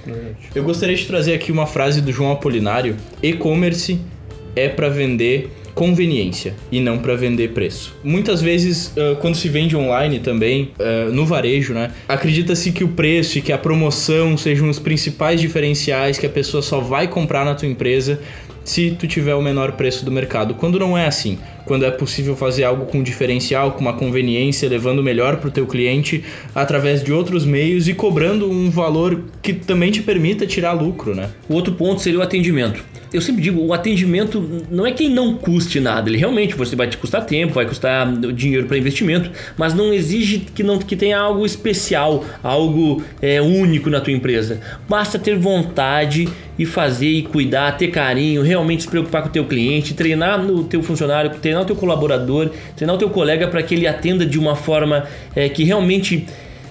Eu 0.54 0.62
gostaria 0.62 0.94
de 0.94 1.04
trazer 1.06 1.34
aqui 1.34 1.50
uma 1.50 1.66
frase 1.66 2.00
do 2.00 2.12
João 2.12 2.32
Apolinário: 2.32 2.96
e-commerce 3.22 3.98
é 4.54 4.68
para 4.68 4.88
vender 4.88 5.50
conveniência 5.76 6.54
e 6.72 6.80
não 6.80 6.96
para 6.96 7.14
vender 7.14 7.50
preço. 7.50 7.94
Muitas 8.02 8.40
vezes, 8.40 8.94
uh, 8.96 9.14
quando 9.20 9.34
se 9.34 9.46
vende 9.46 9.76
online 9.76 10.20
também, 10.20 10.72
uh, 10.80 11.12
no 11.12 11.26
varejo, 11.26 11.74
né, 11.74 11.92
acredita-se 12.08 12.72
que 12.72 12.82
o 12.82 12.88
preço 12.88 13.36
e 13.36 13.42
que 13.42 13.52
a 13.52 13.58
promoção 13.58 14.38
sejam 14.38 14.70
os 14.70 14.78
principais 14.78 15.38
diferenciais 15.38 16.18
que 16.18 16.24
a 16.24 16.30
pessoa 16.30 16.62
só 16.62 16.80
vai 16.80 17.06
comprar 17.06 17.44
na 17.44 17.54
tua 17.54 17.68
empresa 17.68 18.18
se 18.64 18.96
tu 18.98 19.06
tiver 19.06 19.34
o 19.34 19.42
menor 19.42 19.72
preço 19.72 20.02
do 20.02 20.10
mercado. 20.10 20.54
Quando 20.54 20.78
não 20.78 20.96
é 20.96 21.06
assim, 21.06 21.38
quando 21.66 21.84
é 21.84 21.90
possível 21.90 22.34
fazer 22.34 22.64
algo 22.64 22.86
com 22.86 23.02
diferencial, 23.02 23.72
com 23.72 23.80
uma 23.80 23.92
conveniência, 23.92 24.66
levando 24.68 25.02
melhor 25.02 25.36
para 25.36 25.48
o 25.48 25.50
teu 25.50 25.66
cliente 25.66 26.24
através 26.54 27.02
de 27.02 27.12
outros 27.12 27.44
meios 27.44 27.88
e 27.88 27.92
cobrando 27.92 28.48
um 28.48 28.70
valor 28.70 29.24
que 29.42 29.52
também 29.52 29.90
te 29.90 30.00
permita 30.00 30.46
tirar 30.46 30.72
lucro, 30.72 31.14
né? 31.14 31.28
O 31.48 31.54
outro 31.54 31.74
ponto 31.74 32.00
seria 32.00 32.20
o 32.20 32.22
atendimento 32.22 32.82
eu 33.12 33.20
sempre 33.20 33.42
digo, 33.42 33.62
o 33.62 33.72
atendimento 33.72 34.64
não 34.70 34.86
é 34.86 34.92
que 34.92 35.08
não 35.08 35.34
custe 35.34 35.80
nada, 35.80 36.10
ele 36.10 36.18
realmente 36.18 36.54
você 36.54 36.74
vai 36.74 36.88
te 36.88 36.96
custar 36.96 37.24
tempo, 37.24 37.54
vai 37.54 37.64
custar 37.64 38.06
dinheiro 38.32 38.66
para 38.66 38.76
investimento, 38.76 39.30
mas 39.56 39.72
não 39.74 39.92
exige 39.92 40.40
que 40.40 40.62
não 40.62 40.78
que 40.78 40.96
tenha 40.96 41.18
algo 41.18 41.46
especial, 41.46 42.24
algo 42.42 43.02
é, 43.22 43.40
único 43.40 43.88
na 43.88 44.00
tua 44.00 44.12
empresa. 44.12 44.60
Basta 44.88 45.18
ter 45.18 45.38
vontade 45.38 46.28
e 46.58 46.64
fazer 46.64 47.08
e 47.08 47.22
cuidar, 47.22 47.76
ter 47.76 47.88
carinho, 47.88 48.42
realmente 48.42 48.82
se 48.82 48.88
preocupar 48.88 49.22
com 49.22 49.28
o 49.28 49.32
teu 49.32 49.44
cliente, 49.44 49.94
treinar 49.94 50.44
o 50.44 50.64
teu 50.64 50.82
funcionário, 50.82 51.30
treinar 51.30 51.55
o 51.62 51.66
teu 51.66 51.76
colaborador, 51.76 52.50
treinar 52.74 52.96
o 52.96 52.98
teu 52.98 53.10
colega 53.10 53.48
para 53.48 53.62
que 53.62 53.74
ele 53.74 53.86
atenda 53.86 54.24
de 54.24 54.38
uma 54.38 54.56
forma 54.56 55.06
é, 55.34 55.48
que 55.48 55.64
realmente 55.64 56.26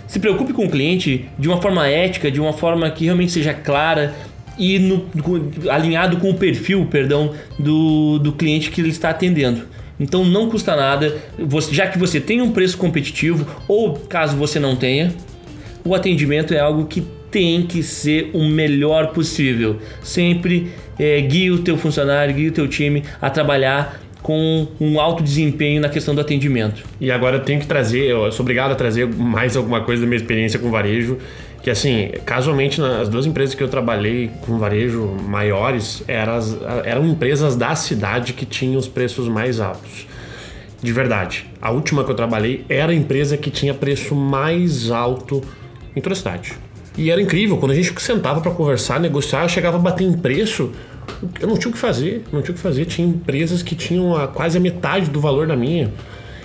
se 0.07 0.19
preocupe 0.19 0.53
com 0.53 0.65
o 0.65 0.69
cliente 0.69 1.25
de 1.37 1.47
uma 1.47 1.61
forma 1.61 1.87
ética, 1.87 2.31
de 2.31 2.39
uma 2.39 2.53
forma 2.53 2.89
que 2.91 3.05
realmente 3.05 3.31
seja 3.31 3.53
clara, 3.53 4.13
e 4.57 4.79
no, 4.79 5.05
alinhado 5.69 6.17
com 6.17 6.29
o 6.29 6.33
perfil, 6.33 6.87
perdão, 6.89 7.33
do, 7.59 8.19
do 8.19 8.31
cliente 8.31 8.71
que 8.71 8.81
ele 8.81 8.89
está 8.89 9.09
atendendo. 9.09 9.63
Então 9.99 10.25
não 10.25 10.49
custa 10.49 10.75
nada, 10.75 11.17
já 11.71 11.87
que 11.87 11.97
você 11.97 12.19
tem 12.19 12.41
um 12.41 12.51
preço 12.51 12.77
competitivo 12.77 13.45
ou 13.67 13.93
caso 13.93 14.35
você 14.35 14.59
não 14.59 14.75
tenha, 14.75 15.13
o 15.83 15.95
atendimento 15.95 16.53
é 16.53 16.59
algo 16.59 16.85
que 16.85 17.01
tem 17.31 17.63
que 17.63 17.83
ser 17.83 18.29
o 18.33 18.43
melhor 18.45 19.07
possível. 19.07 19.79
Sempre 20.01 20.71
é, 20.97 21.19
guie 21.21 21.51
o 21.51 21.59
teu 21.59 21.77
funcionário, 21.77 22.33
guie 22.33 22.47
o 22.47 22.51
teu 22.51 22.67
time 22.67 23.03
a 23.21 23.29
trabalhar 23.29 24.01
com 24.25 24.67
um 24.81 24.99
alto 24.99 25.21
desempenho 25.21 25.79
na 25.79 25.87
questão 25.87 26.15
do 26.15 26.19
atendimento. 26.19 26.83
E 26.99 27.11
agora 27.11 27.35
eu 27.35 27.41
tenho 27.41 27.59
que 27.59 27.67
trazer, 27.67 28.05
eu 28.05 28.31
sou 28.31 28.43
obrigado 28.43 28.71
a 28.71 28.75
trazer 28.75 29.05
mais 29.07 29.55
alguma 29.55 29.81
coisa 29.81 30.01
da 30.01 30.07
minha 30.07 30.17
experiência 30.17 30.57
com 30.57 30.71
varejo 30.71 31.19
que 31.61 31.69
assim, 31.69 32.09
casualmente 32.25 32.81
nas 32.81 33.07
duas 33.07 33.27
empresas 33.27 33.53
que 33.53 33.61
eu 33.61 33.67
trabalhei 33.67 34.31
com 34.41 34.57
varejo 34.57 35.05
maiores 35.27 36.03
eram, 36.07 36.39
eram 36.83 37.07
empresas 37.07 37.55
da 37.55 37.75
cidade 37.75 38.33
que 38.33 38.47
tinham 38.47 38.79
os 38.79 38.87
preços 38.87 39.27
mais 39.27 39.59
altos. 39.59 40.07
De 40.81 40.91
verdade. 40.91 41.45
A 41.61 41.69
última 41.69 42.03
que 42.03 42.09
eu 42.09 42.15
trabalhei 42.15 42.65
era 42.67 42.91
a 42.91 42.95
empresa 42.95 43.37
que 43.37 43.51
tinha 43.51 43.75
preço 43.75 44.15
mais 44.15 44.89
alto 44.89 45.43
em 45.95 46.01
toda 46.01 46.13
a 46.13 46.15
cidade. 46.15 46.53
E 46.97 47.11
era 47.11 47.21
incrível, 47.21 47.57
quando 47.57 47.73
a 47.73 47.75
gente 47.75 47.93
sentava 48.01 48.41
para 48.41 48.51
conversar, 48.51 48.99
negociar, 48.99 49.47
chegava 49.47 49.77
a 49.77 49.79
bater 49.79 50.03
em 50.03 50.13
preço, 50.13 50.71
eu 51.39 51.47
não 51.47 51.57
tinha 51.57 51.69
o 51.69 51.73
que 51.73 51.79
fazer, 51.79 52.23
não 52.31 52.41
tinha 52.41 52.51
o 52.51 52.55
que 52.55 52.61
fazer. 52.61 52.85
Tinha 52.85 53.07
empresas 53.07 53.63
que 53.63 53.75
tinham 53.75 54.15
a, 54.15 54.27
quase 54.27 54.57
a 54.57 54.61
metade 54.61 55.09
do 55.09 55.19
valor 55.19 55.47
da 55.47 55.55
minha. 55.55 55.91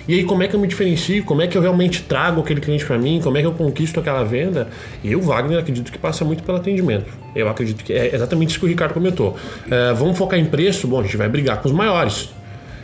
E 0.07 0.15
aí, 0.15 0.23
como 0.23 0.41
é 0.41 0.47
que 0.47 0.55
eu 0.55 0.59
me 0.59 0.67
diferencio? 0.67 1.23
Como 1.23 1.41
é 1.41 1.47
que 1.47 1.57
eu 1.57 1.61
realmente 1.61 2.01
trago 2.03 2.41
aquele 2.41 2.59
cliente 2.59 2.85
para 2.85 2.97
mim? 2.97 3.21
Como 3.23 3.37
é 3.37 3.41
que 3.41 3.47
eu 3.47 3.51
conquisto 3.53 3.99
aquela 3.99 4.23
venda? 4.23 4.67
E 5.03 5.15
o 5.15 5.21
Wagner, 5.21 5.59
acredito 5.59 5.91
que 5.91 5.97
passa 5.97 6.25
muito 6.25 6.43
pelo 6.43 6.57
atendimento. 6.57 7.05
Eu 7.35 7.47
acredito 7.47 7.83
que 7.83 7.93
é 7.93 8.13
exatamente 8.13 8.49
isso 8.49 8.59
que 8.59 8.65
o 8.65 8.69
Ricardo 8.69 8.93
comentou. 8.93 9.37
É, 9.69 9.93
vamos 9.93 10.17
focar 10.17 10.39
em 10.39 10.45
preço? 10.45 10.87
Bom, 10.87 10.99
a 10.99 11.03
gente 11.03 11.17
vai 11.17 11.29
brigar 11.29 11.61
com 11.61 11.69
os 11.69 11.73
maiores. 11.73 12.29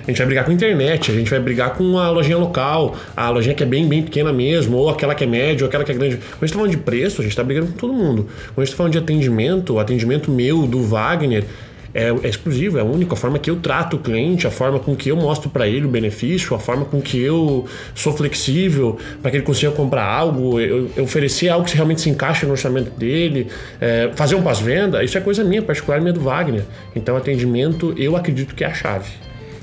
A 0.07 0.09
gente 0.09 0.19
vai 0.19 0.27
brigar 0.27 0.45
com 0.45 0.51
a 0.51 0.53
internet, 0.53 1.11
a 1.11 1.13
gente 1.13 1.29
vai 1.29 1.39
brigar 1.39 1.73
com 1.73 1.99
a 1.99 2.09
lojinha 2.09 2.37
local, 2.37 2.95
a 3.13 3.29
lojinha 3.29 3.53
que 3.53 3.61
é 3.61 3.65
bem, 3.65 3.85
bem 3.89 4.01
pequena 4.01 4.31
mesmo, 4.31 4.77
ou 4.77 4.89
aquela 4.89 5.13
que 5.13 5.25
é 5.25 5.27
média, 5.27 5.65
ou 5.65 5.67
aquela 5.67 5.83
que 5.83 5.91
é 5.91 5.95
grande. 5.95 6.15
Quando 6.15 6.23
a 6.23 6.31
gente 6.31 6.43
está 6.45 6.55
falando 6.59 6.71
de 6.71 6.77
preço, 6.77 7.19
a 7.19 7.23
gente 7.23 7.31
está 7.33 7.43
brigando 7.43 7.67
com 7.67 7.77
todo 7.77 7.91
mundo. 7.91 8.23
Quando 8.23 8.59
a 8.59 8.61
gente 8.61 8.67
está 8.67 8.77
falando 8.77 8.93
de 8.93 8.99
atendimento, 8.99 9.73
o 9.73 9.79
atendimento 9.79 10.31
meu, 10.31 10.65
do 10.65 10.81
Wagner, 10.81 11.43
é, 11.93 12.09
é 12.09 12.27
exclusivo, 12.27 12.77
é. 12.77 12.81
A 12.81 13.15
forma 13.15 13.39
que 13.39 13.49
eu 13.49 13.57
trato 13.57 13.95
o 13.95 13.99
cliente, 13.99 14.47
a 14.47 14.51
forma 14.51 14.79
com 14.79 14.95
que 14.95 15.09
eu 15.09 15.15
mostro 15.15 15.49
para 15.49 15.67
ele 15.67 15.85
o 15.85 15.89
benefício, 15.89 16.55
a 16.55 16.59
forma 16.59 16.85
com 16.85 17.01
que 17.01 17.19
eu 17.19 17.65
sou 17.95 18.13
flexível 18.13 18.97
para 19.21 19.31
que 19.31 19.37
ele 19.37 19.45
consiga 19.45 19.71
comprar 19.71 20.05
algo, 20.05 20.59
eu, 20.59 20.89
eu, 20.95 21.03
oferecer 21.03 21.49
algo 21.49 21.65
que 21.65 21.75
realmente 21.75 22.01
se 22.01 22.09
encaixa 22.09 22.45
no 22.45 22.51
orçamento 22.51 22.91
dele, 22.91 23.47
é, 23.79 24.11
fazer 24.15 24.35
um 24.35 24.41
pós-venda, 24.41 25.03
isso 25.03 25.17
é 25.17 25.21
coisa 25.21 25.43
minha, 25.43 25.61
particular 25.61 25.99
minha 26.01 26.13
do 26.13 26.19
Wagner. 26.19 26.63
Então, 26.95 27.15
atendimento, 27.15 27.93
eu 27.97 28.15
acredito 28.15 28.55
que 28.55 28.63
é 28.63 28.67
a 28.67 28.73
chave. 28.73 29.09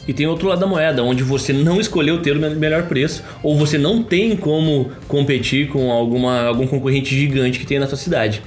E 0.07 0.13
tem 0.13 0.27
outro 0.27 0.49
lado 0.49 0.61
da 0.61 0.67
moeda, 0.67 1.03
onde 1.03 1.23
você 1.23 1.53
não 1.53 1.81
escolheu 1.81 2.21
ter 2.21 2.37
o 2.37 2.41
melhor 2.57 2.83
preço, 2.85 3.25
ou 3.43 3.57
você 3.57 3.79
não 3.79 4.03
tem 4.03 4.37
como 4.37 4.91
competir 5.09 5.69
com 5.69 5.91
alguma, 5.91 6.43
algum 6.43 6.67
concorrente 6.67 7.15
gigante 7.15 7.59
que 7.59 7.67
tem 7.67 7.79
na 7.79 7.87
sua 7.87 7.97
cidade 7.97 8.43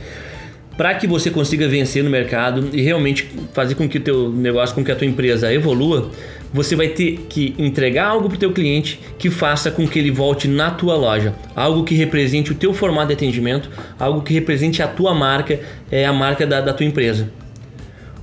para 0.77 0.93
que 0.93 1.07
você 1.07 1.31
consiga 1.31 1.67
vencer 1.67 2.03
no 2.03 2.09
mercado 2.09 2.69
e 2.71 2.81
realmente 2.81 3.27
fazer 3.51 3.73
com 3.73 3.89
que 3.89 3.97
o 3.97 4.01
teu 4.01 4.29
negócio, 4.31 4.75
com 4.75 4.83
que 4.83 4.91
a 4.91 4.95
tua 4.95 5.07
empresa 5.07 5.51
evolua, 5.51 6.11
você 6.53 6.75
vai 6.75 6.89
ter 6.89 7.25
que 7.27 7.55
entregar 7.57 8.07
algo 8.07 8.29
para 8.29 8.35
o 8.35 8.39
teu 8.39 8.53
cliente 8.53 8.99
que 9.17 9.29
faça 9.29 9.71
com 9.71 9.87
que 9.87 9.97
ele 9.97 10.11
volte 10.11 10.47
na 10.47 10.69
tua 10.69 10.95
loja, 10.95 11.33
algo 11.55 11.83
que 11.83 11.95
represente 11.95 12.51
o 12.51 12.55
teu 12.55 12.73
formato 12.73 13.07
de 13.07 13.13
atendimento, 13.13 13.69
algo 13.99 14.21
que 14.21 14.33
represente 14.33 14.81
a 14.81 14.87
tua 14.87 15.13
marca, 15.13 15.59
é 15.91 16.05
a 16.05 16.13
marca 16.13 16.45
da, 16.45 16.61
da 16.61 16.73
tua 16.73 16.85
empresa. 16.85 17.29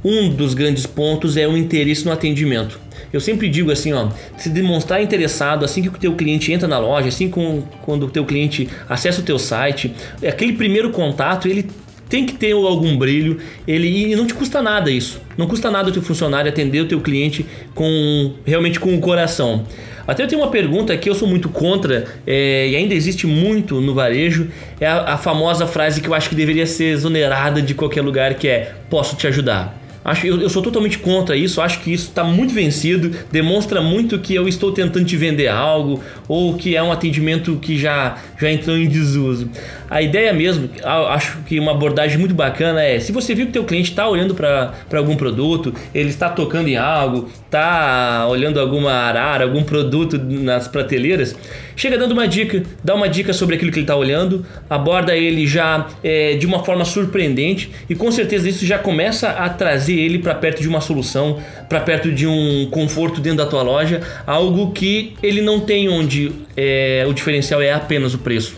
Um 0.04 0.28
dos 0.28 0.54
grandes 0.54 0.86
pontos 0.86 1.36
é 1.36 1.48
o 1.48 1.56
interesse 1.56 2.04
no 2.04 2.12
atendimento. 2.12 2.78
Eu 3.12 3.20
sempre 3.20 3.48
digo 3.48 3.70
assim, 3.70 3.92
ó, 3.92 4.08
se 4.36 4.48
demonstrar 4.50 5.02
interessado 5.02 5.64
assim 5.64 5.82
que 5.82 5.88
o 5.88 5.92
teu 5.92 6.14
cliente 6.14 6.52
entra 6.52 6.68
na 6.68 6.78
loja, 6.78 7.08
assim 7.08 7.28
com, 7.30 7.62
quando 7.82 8.06
o 8.06 8.10
teu 8.10 8.24
cliente 8.24 8.68
acessa 8.88 9.20
o 9.20 9.24
teu 9.24 9.38
site, 9.38 9.94
aquele 10.26 10.52
primeiro 10.52 10.90
contato 10.90 11.48
ele 11.48 11.68
tem 12.14 12.24
que 12.24 12.34
ter 12.34 12.52
algum 12.52 12.96
brilho, 12.96 13.38
ele 13.66 14.12
e 14.12 14.14
não 14.14 14.24
te 14.24 14.34
custa 14.34 14.62
nada 14.62 14.88
isso. 14.88 15.20
Não 15.36 15.48
custa 15.48 15.68
nada 15.68 15.88
o 15.88 15.92
teu 15.92 16.00
funcionário 16.00 16.48
atender 16.48 16.80
o 16.80 16.86
teu 16.86 17.00
cliente 17.00 17.44
com 17.74 18.34
realmente 18.46 18.78
com 18.78 18.94
o 18.94 19.00
coração. 19.00 19.64
Até 20.06 20.22
eu 20.22 20.28
tenho 20.28 20.40
uma 20.40 20.50
pergunta 20.50 20.96
que 20.96 21.10
eu 21.10 21.14
sou 21.16 21.26
muito 21.26 21.48
contra 21.48 22.04
é, 22.24 22.68
e 22.68 22.76
ainda 22.76 22.94
existe 22.94 23.26
muito 23.26 23.80
no 23.80 23.92
varejo, 23.94 24.46
é 24.80 24.86
a, 24.86 25.14
a 25.14 25.18
famosa 25.18 25.66
frase 25.66 26.00
que 26.00 26.06
eu 26.06 26.14
acho 26.14 26.28
que 26.28 26.36
deveria 26.36 26.66
ser 26.66 26.92
exonerada 26.92 27.60
de 27.60 27.74
qualquer 27.74 28.02
lugar, 28.02 28.34
que 28.34 28.46
é 28.46 28.74
posso 28.88 29.16
te 29.16 29.26
ajudar. 29.26 29.83
Acho, 30.04 30.26
eu, 30.26 30.40
eu 30.40 30.50
sou 30.50 30.62
totalmente 30.62 30.98
contra 30.98 31.34
isso, 31.34 31.62
acho 31.62 31.80
que 31.80 31.90
isso 31.92 32.08
está 32.08 32.22
muito 32.22 32.52
vencido, 32.52 33.16
demonstra 33.32 33.80
muito 33.80 34.18
que 34.18 34.34
eu 34.34 34.46
estou 34.46 34.70
tentando 34.70 35.06
te 35.06 35.16
vender 35.16 35.48
algo 35.48 36.02
ou 36.28 36.54
que 36.54 36.76
é 36.76 36.82
um 36.82 36.92
atendimento 36.92 37.56
que 37.56 37.78
já, 37.78 38.18
já 38.38 38.50
entrou 38.50 38.76
em 38.76 38.86
desuso. 38.86 39.48
A 39.88 40.02
ideia 40.02 40.32
mesmo, 40.32 40.68
acho 41.08 41.38
que 41.46 41.58
uma 41.58 41.72
abordagem 41.72 42.18
muito 42.18 42.34
bacana 42.34 42.82
é, 42.82 43.00
se 43.00 43.12
você 43.12 43.34
viu 43.34 43.46
que 43.46 43.52
teu 43.52 43.64
cliente 43.64 43.90
está 43.90 44.06
olhando 44.06 44.34
para 44.34 44.74
algum 44.94 45.16
produto, 45.16 45.74
ele 45.94 46.10
está 46.10 46.28
tocando 46.28 46.68
em 46.68 46.76
algo, 46.76 47.30
está 47.46 48.26
olhando 48.28 48.60
alguma 48.60 48.92
arara, 48.92 49.44
algum 49.44 49.62
produto 49.62 50.18
nas 50.18 50.68
prateleiras, 50.68 51.34
chega 51.76 51.98
dando 51.98 52.12
uma 52.12 52.26
dica, 52.26 52.62
dá 52.82 52.94
uma 52.94 53.08
dica 53.08 53.32
sobre 53.32 53.56
aquilo 53.56 53.70
que 53.70 53.78
ele 53.78 53.84
está 53.84 53.96
olhando, 53.96 54.44
aborda 54.68 55.16
ele 55.16 55.46
já 55.46 55.88
é, 56.02 56.34
de 56.34 56.46
uma 56.46 56.64
forma 56.64 56.84
surpreendente 56.84 57.70
e 57.88 57.94
com 57.94 58.10
certeza 58.10 58.48
isso 58.48 58.64
já 58.64 58.78
começa 58.78 59.30
a 59.30 59.48
trazer 59.48 59.98
ele 59.98 60.18
para 60.18 60.34
perto 60.34 60.62
de 60.62 60.68
uma 60.68 60.80
solução, 60.80 61.40
para 61.68 61.80
perto 61.80 62.12
de 62.12 62.26
um 62.26 62.68
conforto 62.70 63.20
dentro 63.20 63.38
da 63.38 63.46
tua 63.46 63.62
loja, 63.62 64.00
algo 64.26 64.72
que 64.72 65.14
ele 65.22 65.42
não 65.42 65.60
tem 65.60 65.88
onde 65.88 66.32
é, 66.56 67.04
o 67.08 67.12
diferencial 67.12 67.60
é 67.60 67.72
apenas 67.72 68.14
o 68.14 68.18
preço. 68.18 68.56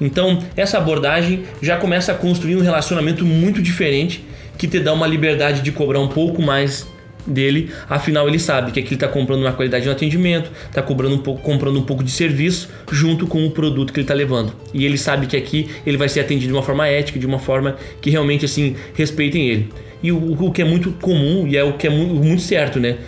Então, 0.00 0.42
essa 0.56 0.78
abordagem 0.78 1.44
já 1.62 1.76
começa 1.76 2.12
a 2.12 2.14
construir 2.14 2.56
um 2.56 2.60
relacionamento 2.60 3.24
muito 3.24 3.62
diferente 3.62 4.24
que 4.58 4.68
te 4.68 4.80
dá 4.80 4.92
uma 4.92 5.06
liberdade 5.06 5.60
de 5.62 5.72
cobrar 5.72 6.00
um 6.00 6.08
pouco 6.08 6.42
mais 6.42 6.86
dele, 7.26 7.70
afinal 7.88 8.28
ele 8.28 8.38
sabe 8.38 8.72
que 8.72 8.80
aqui 8.80 8.88
ele 8.88 8.96
está 8.96 9.08
comprando 9.08 9.40
uma 9.40 9.52
qualidade 9.52 9.86
no 9.86 9.92
atendimento, 9.92 10.50
está 10.66 10.82
comprando 10.82 11.14
um 11.14 11.18
pouco, 11.18 11.42
comprando 11.42 11.78
um 11.78 11.82
pouco 11.82 12.02
de 12.02 12.10
serviço 12.10 12.68
junto 12.90 13.26
com 13.26 13.44
o 13.46 13.50
produto 13.50 13.92
que 13.92 14.00
ele 14.00 14.04
está 14.04 14.14
levando. 14.14 14.52
E 14.72 14.84
ele 14.84 14.98
sabe 14.98 15.26
que 15.26 15.36
aqui 15.36 15.68
ele 15.86 15.96
vai 15.96 16.08
ser 16.08 16.20
atendido 16.20 16.48
de 16.48 16.52
uma 16.52 16.62
forma 16.62 16.86
ética, 16.86 17.18
de 17.18 17.26
uma 17.26 17.38
forma 17.38 17.76
que 18.00 18.10
realmente 18.10 18.44
assim 18.44 18.76
respeitem 18.94 19.48
ele. 19.48 19.68
E 20.02 20.12
o, 20.12 20.44
o 20.44 20.52
que 20.52 20.60
é 20.60 20.64
muito 20.64 20.92
comum 20.92 21.46
e 21.48 21.56
é 21.56 21.64
o 21.64 21.72
que 21.74 21.86
é 21.86 21.90
muito, 21.90 22.14
muito 22.14 22.42
certo, 22.42 22.78
né? 22.78 22.98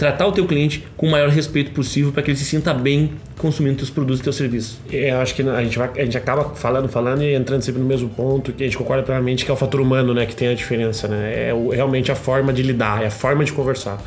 Tratar 0.00 0.26
o 0.26 0.32
teu 0.32 0.46
cliente 0.46 0.82
com 0.96 1.06
o 1.06 1.10
maior 1.10 1.28
respeito 1.28 1.72
possível 1.72 2.10
para 2.10 2.22
que 2.22 2.30
ele 2.30 2.38
se 2.38 2.44
sinta 2.46 2.72
bem 2.72 3.12
consumindo 3.36 3.76
teus 3.76 3.90
produtos 3.90 4.20
e 4.20 4.22
teus 4.22 4.34
serviços. 4.34 4.78
É, 4.90 5.10
eu 5.10 5.18
acho 5.18 5.34
que 5.34 5.42
a 5.42 5.62
gente, 5.62 5.78
vai, 5.78 5.90
a 5.94 6.04
gente 6.06 6.16
acaba 6.16 6.54
falando, 6.54 6.88
falando 6.88 7.22
e 7.22 7.34
entrando 7.34 7.60
sempre 7.60 7.82
no 7.82 7.86
mesmo 7.86 8.08
ponto, 8.08 8.50
que 8.50 8.62
a 8.62 8.66
gente 8.66 8.78
concorda 8.78 9.02
plenamente 9.02 9.44
que 9.44 9.50
é 9.50 9.54
o 9.54 9.56
fator 9.58 9.78
humano, 9.78 10.14
né, 10.14 10.24
que 10.24 10.34
tem 10.34 10.48
a 10.48 10.54
diferença, 10.54 11.06
né? 11.06 11.48
É 11.48 11.54
o, 11.54 11.68
realmente 11.68 12.10
a 12.10 12.14
forma 12.14 12.50
de 12.50 12.62
lidar, 12.62 13.02
é 13.02 13.08
a 13.08 13.10
forma 13.10 13.44
de 13.44 13.52
conversar. 13.52 14.02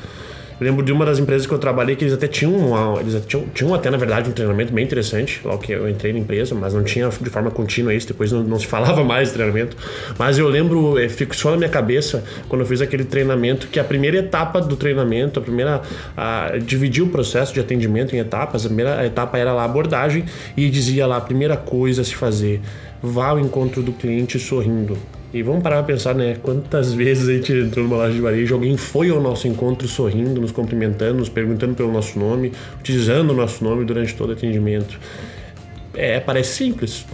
Eu 0.63 0.69
lembro 0.69 0.85
de 0.85 0.93
uma 0.93 1.05
das 1.05 1.19
empresas 1.19 1.45
que 1.45 1.53
eu 1.53 1.59
trabalhei 1.59 1.93
que 1.93 2.05
eles 2.05 2.13
até 2.13 2.25
tinham, 2.25 2.55
uma, 2.55 2.97
eles 3.01 3.21
tinham, 3.25 3.45
tinham 3.53 3.73
até 3.73 3.89
na 3.89 3.97
verdade 3.97 4.29
um 4.29 4.31
treinamento 4.31 4.71
bem 4.71 4.85
interessante, 4.85 5.41
logo 5.43 5.57
que 5.57 5.73
eu 5.73 5.89
entrei 5.89 6.13
na 6.13 6.19
empresa, 6.19 6.55
mas 6.55 6.73
não 6.73 6.85
tinha 6.85 7.09
de 7.09 7.29
forma 7.29 7.51
contínua 7.51 7.93
isso, 7.93 8.07
depois 8.07 8.31
não, 8.31 8.41
não 8.41 8.57
se 8.57 8.65
falava 8.67 9.03
mais 9.03 9.27
de 9.27 9.33
treinamento. 9.33 9.75
Mas 10.17 10.37
eu 10.37 10.47
lembro, 10.47 10.97
é, 10.97 11.09
só 11.31 11.51
na 11.51 11.57
minha 11.57 11.69
cabeça 11.69 12.23
quando 12.47 12.61
eu 12.61 12.65
fiz 12.65 12.79
aquele 12.79 13.03
treinamento 13.03 13.67
que 13.67 13.77
a 13.77 13.83
primeira 13.83 14.19
etapa 14.19 14.61
do 14.61 14.77
treinamento, 14.77 15.37
a 15.37 15.41
primeira 15.41 15.81
a, 16.15 16.53
dividir 16.57 17.03
o 17.03 17.07
processo 17.07 17.53
de 17.53 17.59
atendimento 17.59 18.15
em 18.15 18.19
etapas, 18.19 18.65
a 18.65 18.69
primeira 18.69 19.05
etapa 19.05 19.37
era 19.37 19.51
lá 19.51 19.63
a 19.63 19.65
abordagem 19.65 20.23
e 20.55 20.69
dizia 20.69 21.05
lá 21.05 21.17
a 21.17 21.21
primeira 21.21 21.57
coisa 21.57 22.03
a 22.03 22.05
se 22.05 22.15
fazer, 22.15 22.61
vá 23.01 23.27
ao 23.27 23.39
encontro 23.39 23.83
do 23.83 23.91
cliente 23.91 24.39
sorrindo 24.39 24.97
e 25.33 25.41
vamos 25.41 25.63
parar 25.63 25.77
pra 25.77 25.93
pensar, 25.93 26.13
né? 26.13 26.37
Quantas 26.41 26.93
vezes 26.93 27.27
a 27.27 27.33
gente 27.33 27.51
entrou 27.51 27.83
numa 27.85 27.97
loja 27.97 28.13
de 28.13 28.21
varejo, 28.21 28.53
alguém 28.53 28.77
foi 28.77 29.09
ao 29.09 29.19
nosso 29.19 29.47
encontro 29.47 29.87
sorrindo, 29.87 30.39
nos 30.39 30.51
cumprimentando, 30.51 31.15
nos 31.15 31.29
perguntando 31.29 31.73
pelo 31.73 31.91
nosso 31.91 32.19
nome, 32.19 32.51
utilizando 32.79 33.31
o 33.31 33.33
nosso 33.33 33.63
nome 33.63 33.83
durante 33.83 34.13
todo 34.15 34.29
o 34.29 34.33
atendimento. 34.33 34.99
É, 35.95 36.19
parece 36.19 36.55
simples, 36.55 37.05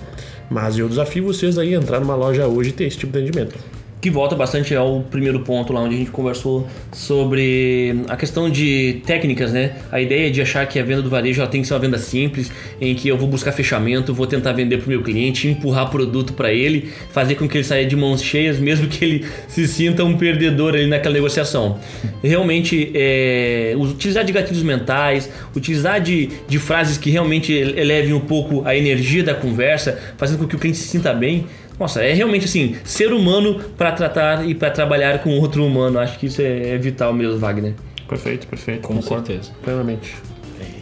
mas 0.49 0.77
eu 0.77 0.89
desafio 0.89 1.23
vocês 1.23 1.57
aí 1.57 1.73
a 1.73 1.77
entrar 1.77 1.99
numa 1.99 2.15
loja 2.15 2.45
hoje 2.47 2.71
e 2.71 2.73
ter 2.73 2.85
esse 2.85 2.97
tipo 2.97 3.13
de 3.13 3.19
atendimento 3.19 3.78
que 4.01 4.09
volta 4.09 4.35
bastante 4.35 4.73
ao 4.73 5.01
primeiro 5.01 5.41
ponto 5.41 5.73
lá 5.73 5.81
onde 5.81 5.95
a 5.95 5.97
gente 5.97 6.11
conversou 6.11 6.67
sobre 6.91 8.03
a 8.07 8.15
questão 8.15 8.49
de 8.49 9.01
técnicas, 9.05 9.51
né? 9.51 9.75
A 9.91 9.99
ideia 9.99 10.31
de 10.31 10.41
achar 10.41 10.65
que 10.67 10.79
a 10.79 10.83
venda 10.83 11.01
do 11.01 11.09
varejo 11.09 11.41
ela 11.41 11.49
tem 11.49 11.61
que 11.61 11.67
ser 11.67 11.73
uma 11.73 11.79
venda 11.81 11.97
simples, 11.97 12.49
em 12.79 12.95
que 12.95 13.09
eu 13.09 13.17
vou 13.17 13.27
buscar 13.27 13.51
fechamento, 13.51 14.13
vou 14.13 14.25
tentar 14.25 14.53
vender 14.53 14.77
para 14.77 14.85
o 14.85 14.89
meu 14.89 15.03
cliente, 15.03 15.49
empurrar 15.49 15.89
produto 15.89 16.31
para 16.31 16.51
ele, 16.51 16.89
fazer 17.11 17.35
com 17.35 17.47
que 17.47 17.57
ele 17.57 17.63
saia 17.63 17.85
de 17.85 17.95
mãos 17.95 18.23
cheias, 18.23 18.57
mesmo 18.59 18.87
que 18.87 19.03
ele 19.03 19.25
se 19.47 19.67
sinta 19.67 20.03
um 20.05 20.17
perdedor 20.17 20.75
ali 20.75 20.87
naquela 20.87 21.15
negociação. 21.15 21.77
Realmente, 22.23 22.91
é, 22.93 23.73
utilizar 23.77 24.23
de 24.23 24.31
gatilhos 24.31 24.63
mentais, 24.63 25.29
utilizar 25.53 25.99
de, 25.99 26.29
de 26.47 26.57
frases 26.57 26.97
que 26.97 27.09
realmente 27.09 27.51
elevem 27.51 28.13
um 28.13 28.19
pouco 28.21 28.65
a 28.65 28.75
energia 28.75 29.23
da 29.23 29.33
conversa, 29.33 29.99
fazendo 30.17 30.39
com 30.39 30.47
que 30.47 30.55
o 30.55 30.59
cliente 30.59 30.77
se 30.77 30.87
sinta 30.87 31.13
bem, 31.13 31.45
nossa, 31.79 32.03
é 32.03 32.13
realmente 32.13 32.45
assim, 32.45 32.75
ser 32.83 33.13
humano 33.13 33.59
para 33.77 33.93
tratar 33.93 34.47
e 34.47 34.53
para 34.53 34.69
trabalhar 34.69 35.23
com 35.23 35.39
outro 35.39 35.65
humano. 35.65 35.97
Acho 35.97 36.19
que 36.19 36.25
isso 36.25 36.41
é, 36.41 36.71
é 36.71 36.77
vital 36.77 37.13
mesmo, 37.13 37.39
Wagner. 37.39 37.73
Perfeito, 38.07 38.47
perfeito. 38.47 38.81
Com 38.81 39.01
certeza. 39.01 39.51
Plenamente. 39.63 40.15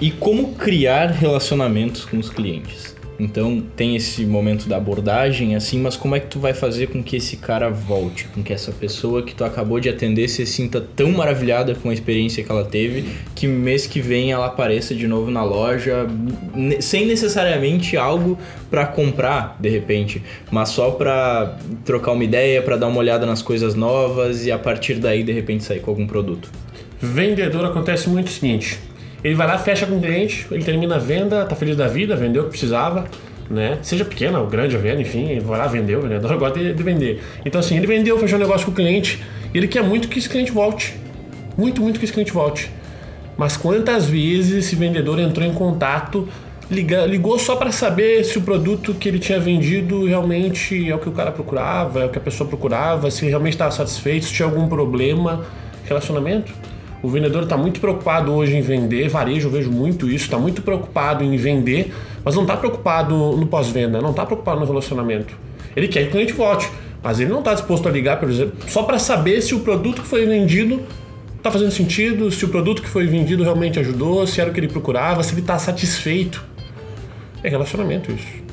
E 0.02 0.10
como 0.10 0.54
criar 0.56 1.08
relacionamentos 1.08 2.04
com 2.06 2.18
os 2.18 2.30
clientes? 2.30 2.97
Então 3.20 3.64
tem 3.76 3.96
esse 3.96 4.26
momento 4.26 4.70
da 4.70 4.78
abordagem, 4.78 5.56
assim, 5.56 5.80
mas 5.80 5.96
como 5.96 6.16
é 6.16 6.20
que 6.20 6.28
tu 6.28 6.40
vai 6.40 6.54
fazer 6.54 6.88
com 6.88 7.02
que 7.02 7.16
esse 7.16 7.38
cara 7.38 7.70
volte? 7.70 8.28
Com 8.28 8.44
que 8.44 8.54
essa 8.54 8.72
pessoa 8.72 9.24
que 9.24 9.34
tu 9.34 9.44
acabou 9.44 9.80
de 9.80 9.90
atender 9.90 10.28
se 10.28 10.46
sinta 10.46 10.80
tão 10.80 11.12
maravilhada 11.12 11.74
com 11.74 11.90
a 11.90 11.94
experiência 11.94 12.44
que 12.44 12.52
ela 12.52 12.64
teve 12.64 13.06
que 13.34 13.48
mês 13.48 13.88
que 13.88 14.00
vem 14.00 14.32
ela 14.32 14.48
apareça 14.48 14.94
de 14.94 15.08
novo 15.08 15.32
na 15.32 15.44
loja, 15.44 16.08
sem 16.80 17.06
necessariamente 17.06 17.98
algo 17.98 18.38
para 18.70 18.86
comprar, 18.86 19.58
de 19.60 19.70
repente, 19.70 20.22
mas 20.52 20.70
só 20.70 20.92
para 20.92 21.58
trocar 21.86 22.12
uma 22.12 22.24
ideia, 22.24 22.62
para 22.62 22.78
dar 22.78 22.88
uma 22.88 23.00
olhada 23.00 23.26
nas 23.26 23.42
coisas 23.42 23.76
novas 23.76 24.46
e 24.46 24.52
a 24.52 24.60
partir 24.60 24.96
daí 24.96 25.24
de 25.24 25.32
repente 25.32 25.64
sair 25.64 25.80
com 25.80 25.92
algum 25.92 26.06
produto. 26.06 26.50
Vendedor 27.00 27.66
acontece 27.66 28.10
muito 28.10 28.28
o 28.28 28.32
seguinte: 28.32 28.80
ele 29.28 29.36
vai 29.36 29.46
lá, 29.46 29.58
fecha 29.58 29.86
com 29.86 29.98
o 29.98 30.02
cliente, 30.02 30.48
ele 30.50 30.64
termina 30.64 30.96
a 30.96 31.00
venda, 31.00 31.44
tá 31.46 31.54
feliz 31.54 31.76
da 31.76 31.86
vida, 31.86 32.16
vendeu 32.16 32.44
o 32.44 32.46
que 32.46 32.52
precisava, 32.52 33.04
né? 33.50 33.78
Seja 33.82 34.06
pequena 34.06 34.40
ou 34.40 34.48
grande 34.48 34.78
a 34.78 34.80
venda, 34.80 35.02
enfim, 35.02 35.30
ele 35.30 35.42
vai 35.42 35.60
lá, 35.60 35.68
vendeu, 35.68 36.00
o 36.00 36.02
vendedor 36.04 36.38
gosta 36.38 36.58
de, 36.58 36.74
de 36.74 36.82
vender. 36.82 37.22
Então, 37.46 37.60
assim, 37.60 37.76
ele 37.76 37.86
vendeu, 37.86 38.18
fechou 38.18 38.38
o 38.38 38.42
negócio 38.42 38.66
com 38.66 38.72
o 38.72 38.76
cliente, 38.76 39.22
ele 39.54 39.68
quer 39.68 39.84
muito 39.84 40.08
que 40.08 40.18
esse 40.18 40.30
cliente 40.30 40.50
volte. 40.50 40.96
Muito, 41.58 41.82
muito 41.82 42.00
que 42.00 42.06
esse 42.06 42.14
cliente 42.14 42.32
volte. 42.32 42.72
Mas 43.36 43.58
quantas 43.58 44.06
vezes 44.06 44.66
esse 44.66 44.78
vendedor 44.78 45.20
entrou 45.20 45.46
em 45.46 45.54
contato, 45.54 46.26
liga, 46.72 47.06
ligou 47.06 47.38
só 47.38 47.58
para 47.58 47.74
saber 47.74 48.24
se 48.24 48.38
o 48.38 48.42
produto 48.42 48.94
que 48.94 49.10
ele 49.10 49.20
tinha 49.20 49.42
vendido 49.42 50.06
realmente 50.06 50.90
é 50.90 50.96
o 50.96 51.00
que 51.00 51.10
o 51.10 51.12
cara 51.12 51.34
procurava, 51.34 52.00
é 52.00 52.06
o 52.06 52.10
que 52.10 52.18
a 52.18 52.22
pessoa 52.22 52.48
procurava, 52.48 53.12
se 53.12 53.26
realmente 53.26 53.56
estava 53.56 53.72
satisfeito, 53.72 54.26
se 54.26 54.34
tinha 54.34 54.48
algum 54.48 54.70
problema. 54.70 55.44
Relacionamento? 55.84 56.54
O 57.02 57.10
vendedor 57.10 57.44
está 57.44 57.56
muito 57.56 57.80
preocupado 57.80 58.34
hoje 58.34 58.56
em 58.56 58.62
vender, 58.62 59.08
varejo 59.08 59.48
eu 59.48 59.52
vejo 59.52 59.72
muito 59.72 60.08
isso, 60.08 60.26
está 60.26 60.38
muito 60.38 60.62
preocupado 60.62 61.24
em 61.24 61.38
vender, 61.38 61.94
mas 62.24 62.36
não 62.36 62.42
está 62.42 62.58
preocupado 62.58 63.16
no 63.38 63.46
pós-venda, 63.46 64.02
não 64.02 64.12
está 64.12 64.26
preocupado 64.26 64.60
no 64.60 64.66
relacionamento. 64.66 65.36
Ele 65.76 65.88
quer 65.88 66.04
que 66.04 66.08
o 66.08 66.12
cliente 66.12 66.34
volte, 66.34 66.68
mas 67.04 67.20
ele 67.20 67.30
não 67.30 67.40
está 67.40 67.54
disposto 67.54 67.88
a 67.88 67.92
ligar, 67.92 68.20
por 68.20 68.30
exemplo, 68.30 68.58
só 68.68 68.82
para 68.82 68.98
saber 68.98 69.42
se 69.42 69.54
o 69.54 69.60
produto 69.60 70.02
que 70.02 70.08
foi 70.08 70.26
vendido 70.26 70.82
está 71.38 71.52
fazendo 71.52 71.72
sentido, 71.72 72.32
se 72.32 72.44
o 72.46 72.50
produto 72.50 72.82
que 72.82 72.90
foi 72.90 73.06
vendido 73.06 73.44
realmente 73.44 73.80
ajudou, 73.80 74.26
se 74.26 74.42
era 74.42 74.50
o 74.50 74.54
que 74.54 74.60
ele 74.60 74.68
procurava, 74.68 75.22
se 75.22 75.34
ele 75.34 75.42
está 75.42 75.60
satisfeito. 75.60 76.44
É 77.44 77.50
relacionamento 77.50 78.12
isso. 78.12 78.47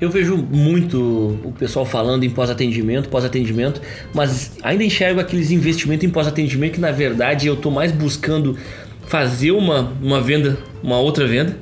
Eu 0.00 0.10
vejo 0.10 0.36
muito 0.36 1.40
o 1.44 1.52
pessoal 1.58 1.84
falando 1.84 2.22
em 2.22 2.30
pós-atendimento, 2.30 3.08
pós-atendimento, 3.08 3.82
mas 4.14 4.56
ainda 4.62 4.84
enxergo 4.84 5.18
aqueles 5.18 5.50
investimentos 5.50 6.04
em 6.04 6.10
pós-atendimento 6.10 6.74
que 6.74 6.80
na 6.80 6.92
verdade 6.92 7.48
eu 7.48 7.54
estou 7.54 7.72
mais 7.72 7.90
buscando 7.90 8.56
fazer 9.08 9.50
uma, 9.50 9.92
uma 10.00 10.20
venda, 10.20 10.56
uma 10.82 11.00
outra 11.00 11.26
venda, 11.26 11.56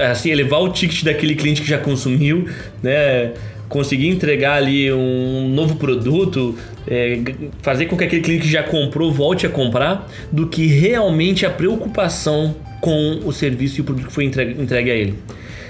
assim, 0.00 0.30
elevar 0.30 0.60
o 0.62 0.70
ticket 0.70 1.04
daquele 1.04 1.36
cliente 1.36 1.62
que 1.62 1.68
já 1.68 1.78
consumiu, 1.78 2.48
né? 2.82 3.34
Conseguir 3.68 4.08
entregar 4.08 4.54
ali 4.54 4.92
um 4.92 5.48
novo 5.48 5.76
produto, 5.76 6.56
é, 6.88 7.20
fazer 7.62 7.86
com 7.86 7.96
que 7.96 8.04
aquele 8.04 8.22
cliente 8.22 8.42
que 8.44 8.50
já 8.50 8.62
comprou 8.62 9.12
volte 9.12 9.46
a 9.46 9.48
comprar, 9.48 10.08
do 10.32 10.48
que 10.48 10.66
realmente 10.66 11.44
a 11.44 11.50
preocupação 11.50 12.56
com 12.80 13.20
o 13.24 13.32
serviço 13.32 13.78
e 13.78 13.80
o 13.80 13.84
produto 13.84 14.06
que 14.06 14.12
foi 14.12 14.24
entregue, 14.24 14.60
entregue 14.60 14.90
a 14.90 14.94
ele 14.94 15.14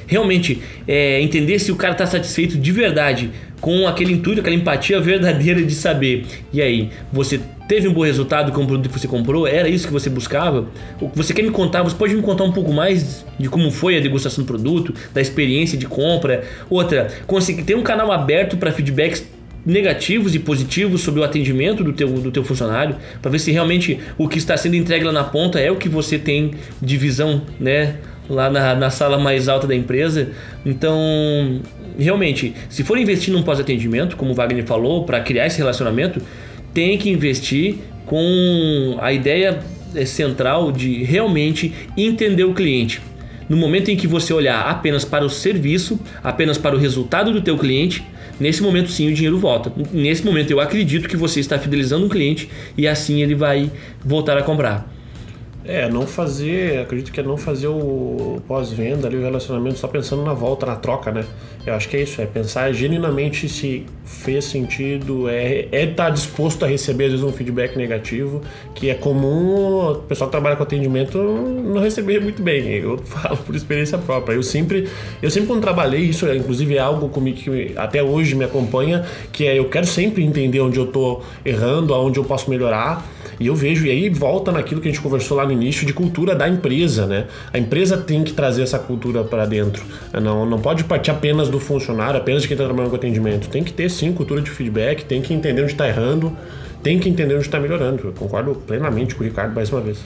realmente 0.06 0.62
é, 0.86 1.20
entender 1.20 1.58
se 1.58 1.72
o 1.72 1.76
cara 1.76 1.92
está 1.92 2.06
satisfeito 2.06 2.56
de 2.56 2.72
verdade 2.72 3.30
com 3.60 3.86
aquele 3.88 4.12
intuito, 4.12 4.40
aquela 4.40 4.54
empatia 4.54 5.00
verdadeira 5.00 5.62
de 5.62 5.74
saber. 5.74 6.26
E 6.52 6.60
aí, 6.60 6.90
você 7.12 7.40
teve 7.66 7.88
um 7.88 7.92
bom 7.92 8.04
resultado 8.04 8.52
com 8.52 8.62
o 8.62 8.66
produto 8.66 8.88
que 8.92 8.98
você 8.98 9.08
comprou? 9.08 9.46
Era 9.46 9.68
isso 9.68 9.86
que 9.86 9.92
você 9.92 10.08
buscava? 10.08 10.68
Você 11.14 11.34
quer 11.34 11.42
me 11.42 11.50
contar? 11.50 11.82
Você 11.82 11.96
pode 11.96 12.14
me 12.14 12.22
contar 12.22 12.44
um 12.44 12.52
pouco 12.52 12.72
mais 12.72 13.24
de 13.38 13.48
como 13.48 13.70
foi 13.70 13.96
a 13.96 14.00
degustação 14.00 14.44
do 14.44 14.46
produto, 14.46 14.94
da 15.12 15.20
experiência 15.20 15.76
de 15.76 15.86
compra? 15.86 16.44
Outra, 16.70 17.08
conseguir 17.26 17.62
ter 17.62 17.74
um 17.74 17.82
canal 17.82 18.12
aberto 18.12 18.56
para 18.56 18.70
feedbacks 18.70 19.26
negativos 19.64 20.32
e 20.32 20.38
positivos 20.38 21.00
sobre 21.00 21.20
o 21.20 21.24
atendimento 21.24 21.82
do 21.82 21.92
teu, 21.92 22.08
do 22.08 22.30
teu 22.30 22.44
funcionário, 22.44 22.94
para 23.20 23.32
ver 23.32 23.40
se 23.40 23.50
realmente 23.50 23.98
o 24.16 24.28
que 24.28 24.38
está 24.38 24.56
sendo 24.56 24.76
entregue 24.76 25.04
lá 25.04 25.12
na 25.12 25.24
ponta 25.24 25.58
é 25.58 25.72
o 25.72 25.76
que 25.76 25.88
você 25.88 26.16
tem 26.16 26.52
de 26.80 26.96
visão, 26.96 27.42
né, 27.58 27.96
lá 28.28 28.50
na, 28.50 28.74
na 28.74 28.90
sala 28.90 29.18
mais 29.18 29.48
alta 29.48 29.66
da 29.66 29.74
empresa. 29.74 30.30
Então, 30.64 31.60
realmente, 31.98 32.54
se 32.68 32.82
for 32.82 32.98
investir 32.98 33.32
num 33.32 33.42
pós-atendimento, 33.42 34.16
como 34.16 34.32
o 34.32 34.34
Wagner 34.34 34.64
falou, 34.64 35.04
para 35.04 35.20
criar 35.20 35.46
esse 35.46 35.58
relacionamento, 35.58 36.20
tem 36.74 36.98
que 36.98 37.08
investir 37.08 37.76
com 38.04 38.96
a 39.00 39.12
ideia 39.12 39.60
é, 39.94 40.04
central 40.04 40.70
de 40.70 41.02
realmente 41.02 41.72
entender 41.96 42.44
o 42.44 42.54
cliente. 42.54 43.00
No 43.48 43.56
momento 43.56 43.90
em 43.90 43.96
que 43.96 44.06
você 44.06 44.32
olhar 44.32 44.60
apenas 44.68 45.04
para 45.04 45.24
o 45.24 45.30
serviço, 45.30 45.98
apenas 46.22 46.58
para 46.58 46.74
o 46.74 46.78
resultado 46.78 47.32
do 47.32 47.40
teu 47.40 47.56
cliente, 47.56 48.04
nesse 48.40 48.62
momento 48.62 48.90
sim 48.90 49.08
o 49.08 49.14
dinheiro 49.14 49.38
volta. 49.38 49.72
Nesse 49.92 50.24
momento 50.24 50.50
eu 50.50 50.60
acredito 50.60 51.08
que 51.08 51.16
você 51.16 51.40
está 51.40 51.58
fidelizando 51.58 52.06
um 52.06 52.08
cliente 52.08 52.48
e 52.76 52.88
assim 52.88 53.22
ele 53.22 53.34
vai 53.34 53.70
voltar 54.04 54.36
a 54.36 54.42
comprar. 54.42 54.95
É, 55.68 55.88
não 55.88 56.06
fazer, 56.06 56.80
acredito 56.80 57.10
que 57.10 57.18
é 57.18 57.22
não 57.22 57.36
fazer 57.36 57.68
o 57.68 58.40
pós-venda 58.46 59.08
ali, 59.08 59.16
o 59.16 59.22
relacionamento 59.22 59.78
só 59.78 59.88
pensando 59.88 60.22
na 60.22 60.32
volta, 60.32 60.64
na 60.64 60.76
troca, 60.76 61.10
né? 61.10 61.24
Eu 61.66 61.74
acho 61.74 61.88
que 61.88 61.96
é 61.96 62.02
isso, 62.02 62.20
é 62.22 62.26
pensar 62.26 62.72
genuinamente 62.72 63.48
se 63.48 63.84
fez 64.04 64.44
sentido, 64.44 65.28
é 65.28 65.66
é 65.72 65.84
estar 65.84 66.04
tá 66.04 66.10
disposto 66.10 66.64
a 66.64 66.68
receber 66.68 67.06
às 67.06 67.10
vezes 67.12 67.24
um 67.24 67.32
feedback 67.32 67.76
negativo, 67.76 68.42
que 68.74 68.88
é 68.88 68.94
comum 68.94 69.90
o 69.90 69.94
pessoal 69.96 70.28
que 70.28 70.32
trabalha 70.32 70.54
com 70.54 70.62
atendimento 70.62 71.18
não 71.18 71.80
receber 71.80 72.20
muito 72.20 72.42
bem. 72.42 72.68
Eu 72.68 72.98
falo 73.04 73.36
por 73.38 73.54
experiência 73.54 73.98
própria. 73.98 74.34
Eu 74.34 74.42
sempre, 74.42 74.88
eu 75.20 75.30
sempre 75.30 75.48
quando 75.48 75.60
trabalhei 75.60 76.02
isso, 76.02 76.32
inclusive 76.32 76.76
é 76.76 76.80
algo 76.80 77.08
comigo 77.08 77.38
que 77.38 77.72
até 77.76 78.02
hoje 78.02 78.34
me 78.34 78.44
acompanha, 78.44 79.04
que 79.32 79.46
é 79.46 79.58
eu 79.58 79.68
quero 79.68 79.86
sempre 79.86 80.24
entender 80.24 80.60
onde 80.60 80.78
eu 80.78 80.84
estou 80.84 81.24
errando, 81.44 81.92
aonde 81.92 82.18
eu 82.18 82.24
posso 82.24 82.48
melhorar 82.48 83.15
e 83.38 83.46
eu 83.46 83.54
vejo, 83.54 83.86
e 83.86 83.90
aí 83.90 84.08
volta 84.08 84.50
naquilo 84.50 84.80
que 84.80 84.88
a 84.88 84.90
gente 84.90 85.00
conversou 85.00 85.36
lá 85.36 85.44
no 85.44 85.52
início, 85.52 85.86
de 85.86 85.92
cultura 85.92 86.34
da 86.34 86.48
empresa, 86.48 87.06
né? 87.06 87.26
A 87.52 87.58
empresa 87.58 87.96
tem 87.96 88.24
que 88.24 88.32
trazer 88.32 88.62
essa 88.62 88.78
cultura 88.78 89.22
para 89.24 89.44
dentro. 89.44 89.84
Não, 90.12 90.46
não 90.46 90.58
pode 90.58 90.84
partir 90.84 91.10
apenas 91.10 91.48
do 91.48 91.60
funcionário, 91.60 92.18
apenas 92.18 92.42
de 92.42 92.48
quem 92.48 92.54
está 92.54 92.64
trabalhando 92.64 92.90
com 92.90 92.96
atendimento. 92.96 93.48
Tem 93.48 93.62
que 93.62 93.72
ter 93.72 93.90
sim 93.90 94.12
cultura 94.12 94.40
de 94.40 94.50
feedback, 94.50 95.04
tem 95.04 95.20
que 95.20 95.34
entender 95.34 95.62
onde 95.62 95.72
está 95.72 95.86
errando, 95.86 96.36
tem 96.82 96.98
que 96.98 97.08
entender 97.08 97.34
onde 97.34 97.44
está 97.44 97.60
melhorando. 97.60 98.08
Eu 98.08 98.12
concordo 98.12 98.54
plenamente 98.66 99.14
com 99.14 99.22
o 99.22 99.26
Ricardo 99.26 99.54
mais 99.54 99.70
uma 99.70 99.80
vez. 99.80 99.98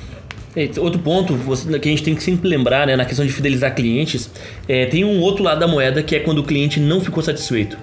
Outro 0.79 0.99
ponto 1.01 1.39
que 1.81 1.89
a 1.89 1.93
gente 1.93 2.03
tem 2.03 2.15
que 2.15 2.23
sempre 2.23 2.49
lembrar 2.49 2.87
né, 2.87 2.97
na 2.97 3.05
questão 3.05 3.25
de 3.25 3.33
fidelizar 3.33 3.73
clientes, 3.75 4.29
é, 4.69 4.85
tem 4.87 5.05
um 5.05 5.21
outro 5.21 5.45
lado 5.45 5.61
da 5.61 5.69
moeda 5.69 6.03
que 6.03 6.17
é 6.17 6.21
quando 6.21 6.39
o 6.39 6.43
cliente 6.43 6.81
não 6.81 7.01
ficou 7.01 7.23
satisfeito. 7.23 7.79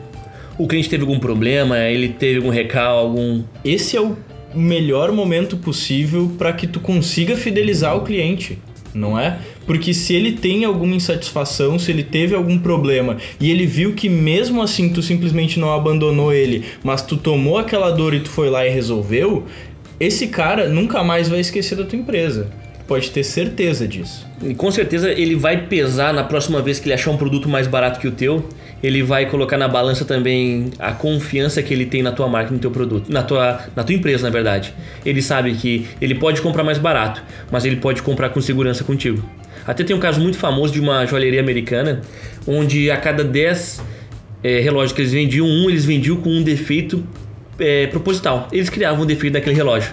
O 0.58 0.68
cliente 0.68 0.90
teve 0.90 1.04
algum 1.04 1.20
problema, 1.20 1.78
ele 1.80 2.10
teve 2.10 2.38
algum 2.38 2.50
recalque, 2.50 3.06
algum. 3.06 3.44
Esse 3.64 3.96
é 3.96 4.02
o 4.02 4.18
melhor 4.58 5.12
momento 5.12 5.58
possível 5.58 6.32
para 6.38 6.54
que 6.54 6.68
tu 6.68 6.80
consiga 6.80 7.36
fidelizar 7.36 7.96
o 7.96 8.02
cliente, 8.02 8.58
não 8.94 9.20
é? 9.20 9.40
Porque 9.66 9.94
se 9.94 10.14
ele 10.14 10.32
tem 10.34 10.66
alguma 10.66 10.96
insatisfação, 10.96 11.78
se 11.78 11.92
ele 11.92 12.04
teve 12.04 12.34
algum 12.34 12.58
problema 12.58 13.18
e 13.40 13.52
ele 13.52 13.66
viu 13.66 13.94
que 13.94 14.10
mesmo 14.10 14.62
assim 14.62 14.90
tu 14.90 15.02
simplesmente 15.02 15.60
não 15.60 15.74
abandonou 15.74 16.34
ele, 16.34 16.64
mas 16.84 17.02
tu 17.02 17.18
tomou 17.18 17.58
aquela 17.58 17.92
dor 17.92 18.14
e 18.14 18.20
tu 18.20 18.30
foi 18.30 18.50
lá 18.50 18.66
e 18.66 18.70
resolveu, 18.70 19.46
esse 20.00 20.28
cara 20.28 20.70
nunca 20.70 21.04
mais 21.04 21.28
vai 21.28 21.40
esquecer 21.40 21.76
da 21.76 21.84
tua 21.84 22.00
empresa. 22.00 22.50
Pode 22.88 23.12
ter 23.12 23.24
certeza 23.24 23.88
disso. 23.88 24.26
E 24.42 24.56
com 24.56 24.72
certeza 24.72 25.12
ele 25.12 25.36
vai 25.36 25.66
pesar 25.68 26.14
na 26.14 26.24
próxima 26.24 26.62
vez 26.62 26.80
que 26.80 26.88
ele 26.88 26.94
achar 26.94 27.12
um 27.12 27.18
produto 27.18 27.50
mais 27.50 27.68
barato 27.68 28.00
que 28.00 28.08
o 28.08 28.12
teu 28.12 28.48
ele 28.82 29.02
vai 29.02 29.26
colocar 29.26 29.58
na 29.58 29.68
balança 29.68 30.06
também 30.06 30.70
a 30.78 30.92
confiança 30.92 31.64
que 31.64 31.74
ele 31.74 31.86
tem 31.86 32.04
na 32.04 32.12
tua 32.12 32.28
marca, 32.28 32.52
no 32.52 32.60
teu 32.60 32.70
produto, 32.70 33.12
na 33.12 33.24
tua, 33.24 33.60
na 33.76 33.84
tua 33.84 33.96
empresa, 33.96 34.24
na 34.24 34.30
verdade. 34.30 34.74
Ele 35.06 35.22
sabe 35.22 35.54
que 35.54 35.88
ele 36.00 36.16
pode 36.16 36.42
comprar 36.42 36.64
mais 36.64 36.78
barato, 36.78 37.24
mas 37.52 37.66
ele 37.66 37.78
pode 37.78 38.02
comprar 38.02 38.30
com 38.30 38.40
segurança 38.40 38.84
contigo. 38.84 39.24
Até 39.66 39.84
tem 39.84 39.96
um 39.96 40.00
caso 40.00 40.22
muito 40.22 40.38
famoso 40.38 40.72
de 40.72 40.80
uma 40.80 41.06
joalheria 41.06 41.42
americana, 41.42 42.02
onde 42.48 42.90
a 42.92 42.98
cada 42.98 43.24
10 43.24 43.82
é, 44.44 44.60
relógios 44.60 44.94
que 44.94 45.02
eles 45.02 45.12
vendiam, 45.12 45.46
um 45.46 45.70
eles 45.70 45.84
vendiam 45.84 46.18
com 46.18 46.30
um 46.30 46.44
defeito 46.44 47.04
é, 47.60 47.88
proposital. 47.88 48.48
Eles 48.52 48.70
criavam 48.70 49.04
um 49.04 49.06
defeito 49.06 49.34
daquele 49.34 49.56
relógio. 49.56 49.92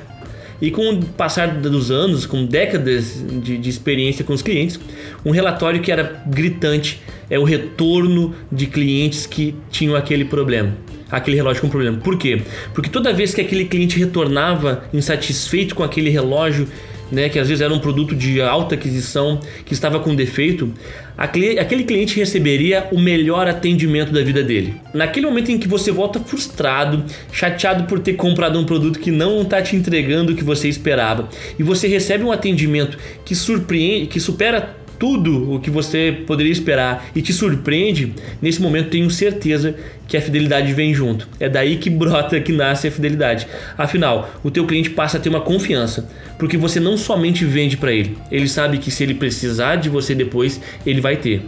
E 0.60 0.70
com 0.70 0.90
o 0.90 1.04
passar 1.04 1.48
dos 1.48 1.90
anos, 1.90 2.26
com 2.26 2.44
décadas 2.44 3.24
de, 3.42 3.58
de 3.58 3.68
experiência 3.68 4.24
com 4.24 4.32
os 4.32 4.42
clientes, 4.42 4.78
um 5.24 5.30
relatório 5.30 5.80
que 5.80 5.90
era 5.90 6.22
gritante 6.26 7.00
é 7.28 7.38
o 7.38 7.44
retorno 7.44 8.34
de 8.50 8.66
clientes 8.66 9.26
que 9.26 9.54
tinham 9.70 9.96
aquele 9.96 10.24
problema 10.24 10.74
aquele 11.10 11.36
relógio 11.36 11.62
com 11.62 11.68
problema. 11.68 11.98
Por 11.98 12.18
quê? 12.18 12.42
Porque 12.72 12.90
toda 12.90 13.12
vez 13.12 13.32
que 13.32 13.40
aquele 13.40 13.66
cliente 13.66 13.98
retornava 13.98 14.84
insatisfeito 14.92 15.74
com 15.74 15.84
aquele 15.84 16.10
relógio, 16.10 16.66
né, 17.10 17.28
que 17.28 17.38
às 17.38 17.48
vezes 17.48 17.60
era 17.60 17.72
um 17.72 17.78
produto 17.78 18.14
de 18.14 18.40
alta 18.40 18.74
aquisição 18.74 19.38
que 19.64 19.72
estava 19.72 20.00
com 20.00 20.14
defeito, 20.14 20.72
aquele 21.16 21.84
cliente 21.84 22.16
receberia 22.16 22.88
o 22.92 22.98
melhor 22.98 23.46
atendimento 23.46 24.12
da 24.12 24.22
vida 24.22 24.42
dele. 24.42 24.74
Naquele 24.92 25.26
momento 25.26 25.50
em 25.50 25.58
que 25.58 25.68
você 25.68 25.90
volta 25.90 26.20
frustrado, 26.20 27.04
chateado 27.32 27.84
por 27.84 28.00
ter 28.00 28.14
comprado 28.14 28.58
um 28.58 28.64
produto 28.64 28.98
que 28.98 29.10
não 29.10 29.42
está 29.42 29.62
te 29.62 29.76
entregando 29.76 30.32
o 30.32 30.36
que 30.36 30.44
você 30.44 30.68
esperava, 30.68 31.28
e 31.58 31.62
você 31.62 31.86
recebe 31.86 32.24
um 32.24 32.32
atendimento 32.32 32.98
que 33.24 33.34
surpreende, 33.34 34.06
que 34.06 34.20
supera 34.20 34.83
tudo 34.98 35.54
o 35.54 35.60
que 35.60 35.70
você 35.70 36.24
poderia 36.26 36.52
esperar 36.52 37.06
e 37.14 37.22
te 37.22 37.32
surpreende, 37.32 38.14
nesse 38.40 38.60
momento 38.60 38.90
tenho 38.90 39.10
certeza 39.10 39.74
que 40.06 40.16
a 40.16 40.20
fidelidade 40.20 40.72
vem 40.72 40.94
junto. 40.94 41.28
É 41.40 41.48
daí 41.48 41.76
que 41.76 41.90
brota, 41.90 42.40
que 42.40 42.52
nasce 42.52 42.88
a 42.88 42.90
fidelidade. 42.90 43.46
Afinal, 43.76 44.30
o 44.42 44.50
teu 44.50 44.66
cliente 44.66 44.90
passa 44.90 45.18
a 45.18 45.20
ter 45.20 45.28
uma 45.28 45.40
confiança, 45.40 46.08
porque 46.38 46.56
você 46.56 46.78
não 46.78 46.96
somente 46.96 47.44
vende 47.44 47.76
para 47.76 47.92
ele, 47.92 48.16
ele 48.30 48.48
sabe 48.48 48.78
que 48.78 48.90
se 48.90 49.02
ele 49.02 49.14
precisar 49.14 49.76
de 49.76 49.88
você 49.88 50.14
depois, 50.14 50.60
ele 50.86 51.00
vai 51.00 51.16
ter. 51.16 51.42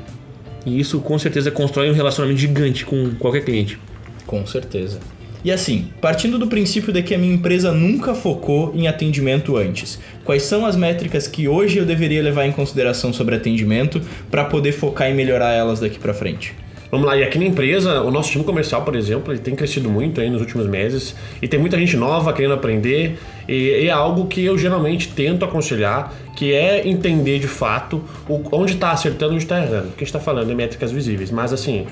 E 0.64 0.80
isso 0.80 1.01
com 1.01 1.18
certeza 1.18 1.51
constrói 1.51 1.90
um 1.90 1.94
relacionamento 1.94 2.40
gigante 2.40 2.84
com 2.84 3.11
qualquer 3.18 3.44
cliente. 3.44 3.78
Com 4.26 4.44
certeza. 4.44 4.99
E 5.47 5.53
assim, 5.53 5.90
partindo 6.01 6.40
do 6.40 6.49
princípio 6.49 6.92
de 6.92 7.05
que 7.05 7.14
a 7.14 7.18
minha 7.18 7.32
empresa 7.32 7.70
nunca 7.70 8.16
focou 8.16 8.72
em 8.74 8.88
atendimento 8.88 9.57
antes, 9.57 9.97
quais 10.24 10.42
são 10.42 10.66
as 10.66 10.74
métricas 10.74 11.28
que 11.28 11.47
hoje 11.47 11.78
eu 11.78 11.86
deveria 11.86 12.20
levar 12.20 12.47
em 12.47 12.51
consideração 12.51 13.12
sobre 13.12 13.36
atendimento 13.36 14.01
para 14.28 14.42
poder 14.42 14.72
focar 14.72 15.09
e 15.09 15.14
melhorar 15.14 15.53
elas 15.53 15.78
daqui 15.78 16.01
para 16.01 16.12
frente? 16.12 16.53
Vamos 16.90 17.07
lá, 17.07 17.16
e 17.16 17.22
aqui 17.22 17.38
na 17.38 17.44
empresa, 17.44 18.03
o 18.03 18.11
nosso 18.11 18.32
time 18.32 18.42
comercial, 18.42 18.82
por 18.82 18.97
exemplo, 18.97 19.32
ele 19.32 19.38
tem 19.38 19.55
crescido 19.55 19.88
muito 19.88 20.20
aí 20.20 20.28
nos 20.28 20.40
últimos 20.40 20.66
meses 20.66 21.14
e 21.40 21.47
tem 21.47 21.61
muita 21.61 21.78
gente 21.78 21.97
nova 21.97 22.32
querendo 22.32 22.55
aprender 22.55 23.16
e 23.49 23.86
é 23.86 23.90
algo 23.90 24.26
que 24.26 24.44
eu 24.44 24.57
geralmente 24.59 25.09
tento 25.09 25.44
aconselhar 25.44 26.12
que 26.36 26.53
é 26.53 26.86
entender 26.86 27.38
de 27.38 27.49
fato 27.49 28.05
o, 28.28 28.42
onde 28.53 28.74
está 28.74 28.90
acertando 28.90 29.32
e 29.32 29.36
onde 29.36 29.44
está 29.44 29.59
errando. 29.59 29.88
O 29.88 29.92
que 29.92 30.05
a 30.05 30.07
gente 30.07 30.09
está 30.09 30.20
falando 30.20 30.53
é 30.53 30.55
métricas 30.55 30.92
visíveis, 30.92 31.30
mas 31.30 31.53
assim, 31.53 31.86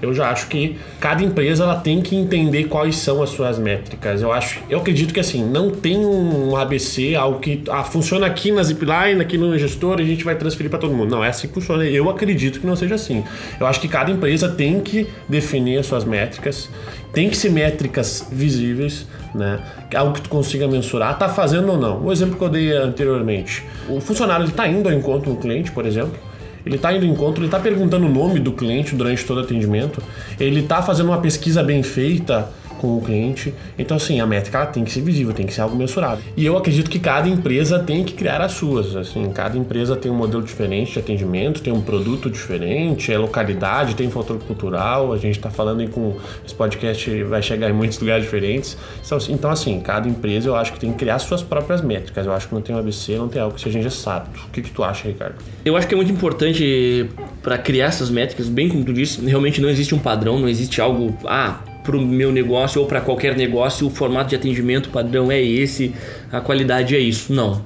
eu 0.00 0.14
já 0.14 0.30
acho 0.30 0.46
que 0.46 0.76
cada 1.00 1.22
empresa 1.22 1.64
ela 1.64 1.74
tem 1.74 2.00
que 2.00 2.14
entender 2.14 2.64
quais 2.64 2.96
são 2.96 3.20
as 3.20 3.30
suas 3.30 3.58
métricas. 3.58 4.22
Eu 4.22 4.32
acho, 4.32 4.60
eu 4.70 4.78
acredito 4.78 5.12
que 5.12 5.18
assim, 5.18 5.44
não 5.44 5.70
tem 5.70 5.98
um 5.98 6.56
ABC, 6.56 7.16
algo 7.16 7.40
que 7.40 7.64
ah, 7.68 7.82
funciona 7.82 8.26
aqui 8.26 8.52
na 8.52 8.62
Zipline, 8.62 9.20
aqui 9.20 9.36
no 9.36 9.58
gestor 9.58 9.98
a 9.98 10.04
gente 10.04 10.22
vai 10.22 10.36
transferir 10.36 10.70
para 10.70 10.78
todo 10.78 10.94
mundo. 10.94 11.10
Não, 11.10 11.24
é 11.24 11.28
assim 11.28 11.48
que 11.48 11.54
funciona. 11.54 11.84
Eu 11.84 12.08
acredito 12.08 12.60
que 12.60 12.66
não 12.66 12.76
seja 12.76 12.94
assim. 12.94 13.24
Eu 13.58 13.66
acho 13.66 13.80
que 13.80 13.88
cada 13.88 14.10
empresa 14.10 14.48
tem 14.48 14.80
que 14.80 15.08
definir 15.28 15.78
as 15.78 15.86
suas 15.86 16.04
métricas, 16.04 16.70
tem 17.12 17.28
que 17.28 17.36
ser 17.36 17.50
métricas 17.50 18.26
visíveis 18.30 19.06
né? 19.34 19.60
Algo 19.94 20.12
que 20.12 20.22
tu 20.22 20.28
consiga 20.28 20.66
mensurar, 20.66 21.18
tá 21.18 21.28
fazendo 21.28 21.70
ou 21.72 21.78
não. 21.78 22.04
O 22.04 22.12
exemplo 22.12 22.36
que 22.36 22.42
eu 22.42 22.48
dei 22.48 22.72
anteriormente. 22.72 23.64
O 23.88 24.00
funcionário 24.00 24.44
ele 24.44 24.52
tá 24.52 24.66
indo 24.68 24.88
ao 24.88 24.94
encontro 24.94 25.30
do 25.32 25.36
cliente, 25.36 25.70
por 25.70 25.86
exemplo. 25.86 26.18
Ele 26.64 26.76
está 26.76 26.92
indo 26.92 27.06
ao 27.06 27.12
encontro, 27.12 27.40
ele 27.40 27.46
está 27.46 27.58
perguntando 27.58 28.06
o 28.06 28.08
nome 28.08 28.38
do 28.38 28.52
cliente 28.52 28.94
durante 28.94 29.24
todo 29.24 29.38
o 29.38 29.40
atendimento, 29.40 30.02
ele 30.38 30.60
está 30.60 30.82
fazendo 30.82 31.06
uma 31.06 31.18
pesquisa 31.18 31.62
bem 31.62 31.82
feita 31.82 32.50
com 32.80 32.96
o 32.96 33.02
cliente. 33.02 33.52
Então, 33.78 33.98
assim, 33.98 34.20
a 34.20 34.26
métrica 34.26 34.64
tem 34.66 34.82
que 34.84 34.90
ser 34.90 35.02
visível, 35.02 35.34
tem 35.34 35.46
que 35.46 35.52
ser 35.52 35.60
algo 35.60 35.76
mensurável. 35.76 36.24
E 36.34 36.46
eu 36.46 36.56
acredito 36.56 36.90
que 36.90 36.98
cada 36.98 37.28
empresa 37.28 37.78
tem 37.78 38.02
que 38.02 38.14
criar 38.14 38.40
as 38.40 38.52
suas. 38.52 38.96
Assim, 38.96 39.30
cada 39.30 39.58
empresa 39.58 39.94
tem 39.94 40.10
um 40.10 40.14
modelo 40.14 40.42
diferente 40.42 40.92
de 40.92 40.98
atendimento, 40.98 41.60
tem 41.60 41.72
um 41.72 41.82
produto 41.82 42.30
diferente, 42.30 43.12
é 43.12 43.18
localidade, 43.18 43.94
tem 43.94 44.10
fator 44.10 44.38
cultural. 44.38 45.12
A 45.12 45.18
gente 45.18 45.36
está 45.36 45.50
falando 45.50 45.80
aí 45.80 45.88
com 45.88 46.16
esse 46.44 46.54
podcast 46.54 47.22
vai 47.24 47.42
chegar 47.42 47.68
em 47.68 47.74
muitos 47.74 47.98
lugares 47.98 48.24
diferentes. 48.24 48.76
Então, 49.04 49.18
assim, 49.18 49.32
então, 49.32 49.50
assim, 49.50 49.78
cada 49.80 50.08
empresa 50.08 50.48
eu 50.48 50.56
acho 50.56 50.72
que 50.72 50.80
tem 50.80 50.90
que 50.92 50.98
criar 50.98 51.18
suas 51.18 51.42
próprias 51.42 51.82
métricas. 51.82 52.24
Eu 52.24 52.32
acho 52.32 52.48
que 52.48 52.54
não 52.54 52.62
tem 52.62 52.74
um 52.74 52.78
ABC, 52.78 53.16
não 53.16 53.28
tem 53.28 53.42
algo 53.42 53.54
que 53.54 53.60
seja 53.60 53.78
engessado. 53.78 54.30
O 54.48 54.50
que, 54.50 54.62
que 54.62 54.70
tu 54.70 54.82
acha, 54.82 55.06
Ricardo? 55.06 55.34
Eu 55.64 55.76
acho 55.76 55.86
que 55.86 55.92
é 55.92 55.96
muito 55.96 56.10
importante 56.10 57.10
para 57.42 57.58
criar 57.58 57.86
essas 57.86 58.08
métricas, 58.08 58.48
bem 58.48 58.68
como 58.68 58.84
tu 58.84 58.92
disse, 58.92 59.20
realmente 59.24 59.60
não 59.60 59.68
existe 59.68 59.94
um 59.94 59.98
padrão, 59.98 60.38
não 60.38 60.48
existe 60.48 60.80
algo, 60.80 61.16
ah, 61.26 61.60
para 61.90 61.98
o 61.98 62.00
meu 62.00 62.30
negócio 62.30 62.80
ou 62.80 62.86
para 62.86 63.00
qualquer 63.00 63.36
negócio, 63.36 63.84
o 63.84 63.90
formato 63.90 64.30
de 64.30 64.36
atendimento 64.36 64.90
padrão 64.90 65.30
é 65.30 65.42
esse, 65.42 65.92
a 66.30 66.40
qualidade 66.40 66.94
é 66.94 67.00
isso. 67.00 67.32
Não. 67.32 67.64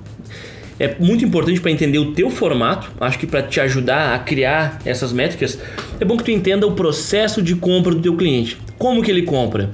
É 0.80 0.96
muito 0.98 1.22
importante 1.22 1.60
para 1.60 1.70
entender 1.70 1.98
o 1.98 2.12
teu 2.12 2.30
formato, 2.30 2.90
acho 2.98 3.18
que 3.18 3.26
para 3.26 3.42
te 3.42 3.60
ajudar 3.60 4.14
a 4.14 4.18
criar 4.18 4.80
essas 4.86 5.12
métricas, 5.12 5.58
é 6.00 6.04
bom 6.06 6.16
que 6.16 6.24
tu 6.24 6.30
entenda 6.30 6.66
o 6.66 6.72
processo 6.72 7.42
de 7.42 7.54
compra 7.54 7.94
do 7.94 8.00
teu 8.00 8.16
cliente. 8.16 8.56
Como 8.78 9.02
que 9.02 9.10
ele 9.10 9.22
compra? 9.22 9.70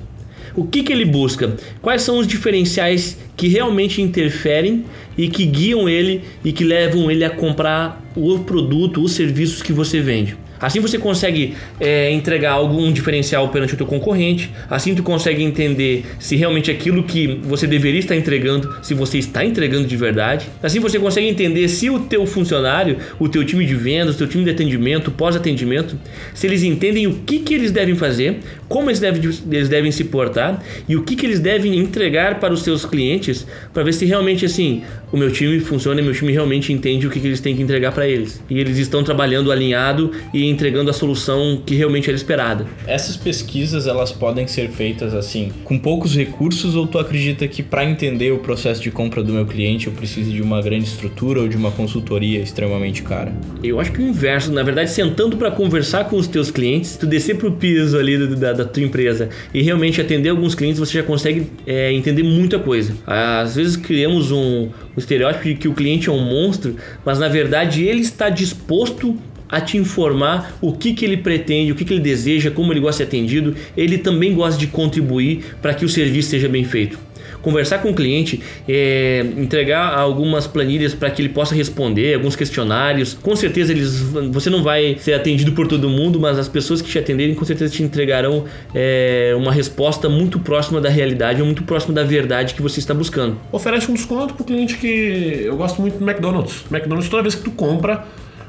O 0.56 0.64
que, 0.64 0.82
que 0.82 0.92
ele 0.92 1.04
busca? 1.04 1.54
Quais 1.80 2.02
são 2.02 2.18
os 2.18 2.26
diferenciais 2.26 3.16
que 3.36 3.46
realmente 3.46 4.02
interferem 4.02 4.84
e 5.16 5.28
que 5.28 5.46
guiam 5.46 5.88
ele 5.88 6.22
e 6.44 6.52
que 6.52 6.64
levam 6.64 7.08
ele 7.08 7.24
a 7.24 7.30
comprar 7.30 8.04
o 8.16 8.40
produto, 8.40 9.00
os 9.00 9.12
serviços 9.12 9.62
que 9.62 9.72
você 9.72 10.00
vende? 10.00 10.36
Assim 10.60 10.80
você 10.80 10.98
consegue 10.98 11.54
é, 11.80 12.10
entregar 12.10 12.52
algum 12.52 12.92
diferencial 12.92 13.48
perante 13.48 13.74
o 13.74 13.76
teu 13.76 13.86
concorrente. 13.86 14.50
Assim 14.68 14.94
tu 14.94 15.02
consegue 15.02 15.42
entender 15.42 16.04
se 16.18 16.36
realmente 16.36 16.70
aquilo 16.70 17.02
que 17.02 17.40
você 17.42 17.66
deveria 17.66 18.00
estar 18.00 18.16
entregando, 18.16 18.76
se 18.82 18.92
você 18.94 19.18
está 19.18 19.44
entregando 19.44 19.86
de 19.86 19.96
verdade. 19.96 20.48
Assim 20.62 20.78
você 20.78 20.98
consegue 20.98 21.28
entender 21.28 21.68
se 21.68 21.88
o 21.88 22.00
teu 22.00 22.26
funcionário, 22.26 22.98
o 23.18 23.28
teu 23.28 23.44
time 23.44 23.64
de 23.64 23.74
vendas, 23.74 24.16
o 24.16 24.18
teu 24.18 24.28
time 24.28 24.44
de 24.44 24.50
atendimento, 24.50 25.10
pós-atendimento, 25.10 25.98
se 26.34 26.46
eles 26.46 26.62
entendem 26.62 27.06
o 27.06 27.14
que, 27.26 27.38
que 27.38 27.54
eles 27.54 27.70
devem 27.70 27.94
fazer, 27.94 28.38
como 28.68 28.90
eles 28.90 29.00
devem, 29.00 29.22
eles 29.50 29.68
devem 29.68 29.90
se 29.90 30.04
portar 30.04 30.62
e 30.88 30.96
o 30.96 31.02
que, 31.02 31.16
que 31.16 31.26
eles 31.26 31.40
devem 31.40 31.78
entregar 31.78 32.38
para 32.38 32.52
os 32.52 32.62
seus 32.62 32.84
clientes 32.84 33.46
para 33.72 33.82
ver 33.82 33.92
se 33.92 34.04
realmente 34.04 34.44
assim 34.44 34.82
o 35.12 35.16
meu 35.16 35.30
time 35.30 35.60
funciona 35.60 36.00
e 36.00 36.04
meu 36.04 36.14
time 36.14 36.32
realmente 36.32 36.72
entende 36.72 37.06
o 37.06 37.10
que, 37.10 37.20
que 37.20 37.26
eles 37.26 37.40
têm 37.40 37.56
que 37.56 37.62
entregar 37.62 37.92
para 37.92 38.06
eles. 38.06 38.42
E 38.48 38.58
eles 38.58 38.78
estão 38.78 39.02
trabalhando 39.02 39.50
alinhado 39.50 40.12
e 40.32 40.48
entregando 40.48 40.90
a 40.90 40.92
solução 40.92 41.60
que 41.64 41.74
realmente 41.74 42.08
era 42.08 42.16
esperada. 42.16 42.66
Essas 42.86 43.16
pesquisas 43.16 43.86
elas 43.86 44.12
podem 44.12 44.46
ser 44.46 44.68
feitas 44.70 45.14
assim, 45.14 45.52
com 45.64 45.78
poucos 45.78 46.14
recursos 46.14 46.74
ou 46.74 46.86
tu 46.86 46.98
acredita 46.98 47.46
que 47.48 47.62
para 47.62 47.84
entender 47.84 48.32
o 48.32 48.38
processo 48.38 48.82
de 48.82 48.90
compra 48.90 49.22
do 49.22 49.32
meu 49.32 49.46
cliente 49.46 49.86
eu 49.86 49.92
preciso 49.92 50.30
de 50.30 50.42
uma 50.42 50.60
grande 50.62 50.84
estrutura 50.84 51.40
ou 51.40 51.48
de 51.48 51.56
uma 51.56 51.70
consultoria 51.70 52.40
extremamente 52.40 53.02
cara? 53.02 53.32
Eu 53.62 53.80
acho 53.80 53.92
que 53.92 54.00
o 54.00 54.06
inverso, 54.06 54.52
na 54.52 54.62
verdade, 54.62 54.90
sentando 54.90 55.36
para 55.36 55.50
conversar 55.50 56.04
com 56.04 56.16
os 56.16 56.26
teus 56.26 56.50
clientes, 56.50 56.96
tu 56.96 57.06
descer 57.06 57.36
pro 57.36 57.52
piso 57.52 57.98
ali 57.98 58.36
da, 58.36 58.52
da 58.52 58.64
tua 58.64 58.82
empresa 58.82 59.28
e 59.52 59.62
realmente 59.62 60.00
atender 60.00 60.28
alguns 60.28 60.54
clientes, 60.54 60.78
você 60.78 60.98
já 60.98 61.02
consegue 61.02 61.46
é, 61.66 61.92
entender 61.92 62.22
muita 62.22 62.58
coisa. 62.58 62.94
Às 63.06 63.56
vezes 63.56 63.76
criamos 63.76 64.30
um, 64.30 64.68
um 64.96 64.98
estereótipo 64.98 65.44
de 65.44 65.54
que 65.54 65.68
o 65.68 65.74
cliente 65.74 66.08
é 66.08 66.12
um 66.12 66.22
monstro, 66.24 66.76
mas 67.04 67.18
na 67.18 67.28
verdade 67.28 67.84
ele 67.84 68.00
está 68.00 68.28
disposto 68.28 69.16
a 69.48 69.60
te 69.60 69.76
informar 69.76 70.56
o 70.60 70.72
que, 70.72 70.94
que 70.94 71.04
ele 71.04 71.16
pretende, 71.16 71.72
o 71.72 71.74
que, 71.74 71.84
que 71.84 71.94
ele 71.94 72.02
deseja, 72.02 72.50
como 72.50 72.72
ele 72.72 72.80
gosta 72.80 73.04
de 73.04 73.10
ser 73.10 73.16
atendido. 73.16 73.56
Ele 73.76 73.98
também 73.98 74.32
gosta 74.32 74.58
de 74.58 74.68
contribuir 74.68 75.56
para 75.60 75.74
que 75.74 75.84
o 75.84 75.88
serviço 75.88 76.30
seja 76.30 76.48
bem 76.48 76.64
feito 76.64 77.09
conversar 77.42 77.78
com 77.78 77.90
o 77.90 77.94
cliente, 77.94 78.40
é, 78.68 79.24
entregar 79.36 79.98
algumas 79.98 80.46
planilhas 80.46 80.94
para 80.94 81.10
que 81.10 81.22
ele 81.22 81.28
possa 81.28 81.54
responder, 81.54 82.14
alguns 82.14 82.36
questionários. 82.36 83.14
Com 83.14 83.34
certeza 83.36 83.72
eles, 83.72 84.00
você 84.30 84.50
não 84.50 84.62
vai 84.62 84.96
ser 84.98 85.14
atendido 85.14 85.52
por 85.52 85.66
todo 85.66 85.88
mundo, 85.88 86.20
mas 86.20 86.38
as 86.38 86.48
pessoas 86.48 86.80
que 86.82 86.88
te 86.88 86.98
atenderem 86.98 87.34
com 87.34 87.44
certeza 87.44 87.72
te 87.72 87.82
entregarão 87.82 88.44
é, 88.74 89.34
uma 89.36 89.52
resposta 89.52 90.08
muito 90.08 90.38
próxima 90.40 90.80
da 90.80 90.88
realidade 90.88 91.40
ou 91.40 91.46
muito 91.46 91.62
próxima 91.62 91.94
da 91.94 92.02
verdade 92.02 92.54
que 92.54 92.62
você 92.62 92.80
está 92.80 92.94
buscando. 92.94 93.38
Oferece 93.52 93.90
um 93.90 93.94
desconto 93.94 94.34
para 94.34 94.42
o 94.42 94.46
cliente 94.46 94.76
que 94.76 95.42
eu 95.44 95.56
gosto 95.56 95.80
muito 95.80 95.98
do 95.98 96.08
McDonald's. 96.08 96.64
McDonald's 96.70 97.08
toda 97.08 97.22
vez 97.22 97.34
que 97.34 97.42
tu 97.42 97.50
compra 97.50 98.04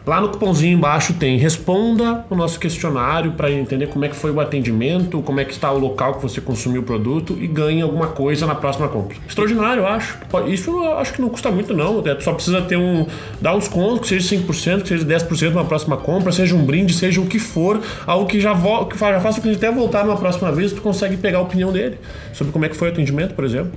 Lá 0.05 0.19
no 0.19 0.29
cupomzinho 0.29 0.75
embaixo 0.75 1.13
tem 1.13 1.37
responda 1.37 2.25
o 2.27 2.35
nosso 2.35 2.59
questionário 2.59 3.33
para 3.33 3.51
entender 3.51 3.85
como 3.87 4.03
é 4.03 4.09
que 4.09 4.15
foi 4.15 4.31
o 4.31 4.39
atendimento, 4.39 5.21
como 5.21 5.39
é 5.39 5.45
que 5.45 5.51
está 5.51 5.71
o 5.71 5.77
local 5.77 6.15
que 6.15 6.23
você 6.23 6.41
consumiu 6.41 6.81
o 6.81 6.83
produto 6.83 7.37
e 7.39 7.45
ganhe 7.45 7.83
alguma 7.83 8.07
coisa 8.07 8.47
na 8.47 8.55
próxima 8.55 8.87
compra. 8.87 9.15
Extraordinário, 9.27 9.83
eu 9.83 9.87
acho. 9.87 10.17
Isso 10.47 10.71
eu 10.71 10.97
acho 10.97 11.13
que 11.13 11.21
não 11.21 11.29
custa 11.29 11.51
muito 11.51 11.71
não, 11.71 12.01
tu 12.01 12.23
só 12.23 12.33
precisa 12.33 12.63
ter 12.63 12.77
um 12.77 13.05
dar 13.39 13.53
um 13.53 13.59
desconto, 13.59 14.01
que 14.01 14.07
seja 14.07 14.35
5%, 14.37 14.81
que 14.81 14.87
seja 14.87 15.05
10% 15.05 15.53
na 15.53 15.63
próxima 15.63 15.95
compra, 15.97 16.31
seja 16.31 16.55
um 16.55 16.65
brinde, 16.65 16.93
seja 16.93 17.21
o 17.21 17.27
que 17.27 17.37
for, 17.37 17.79
algo 18.07 18.25
que 18.25 18.39
já, 18.41 18.53
vo 18.53 18.87
que 18.87 18.97
já 18.97 19.19
faça 19.19 19.37
o 19.37 19.41
cliente 19.41 19.63
até 19.63 19.71
voltar 19.71 20.03
numa 20.03 20.17
próxima 20.17 20.51
vez, 20.51 20.73
tu 20.73 20.81
consegue 20.81 21.15
pegar 21.15 21.37
a 21.37 21.41
opinião 21.41 21.71
dele 21.71 21.99
sobre 22.33 22.51
como 22.51 22.65
é 22.65 22.69
que 22.69 22.75
foi 22.75 22.89
o 22.89 22.91
atendimento, 22.91 23.35
por 23.35 23.45
exemplo 23.45 23.71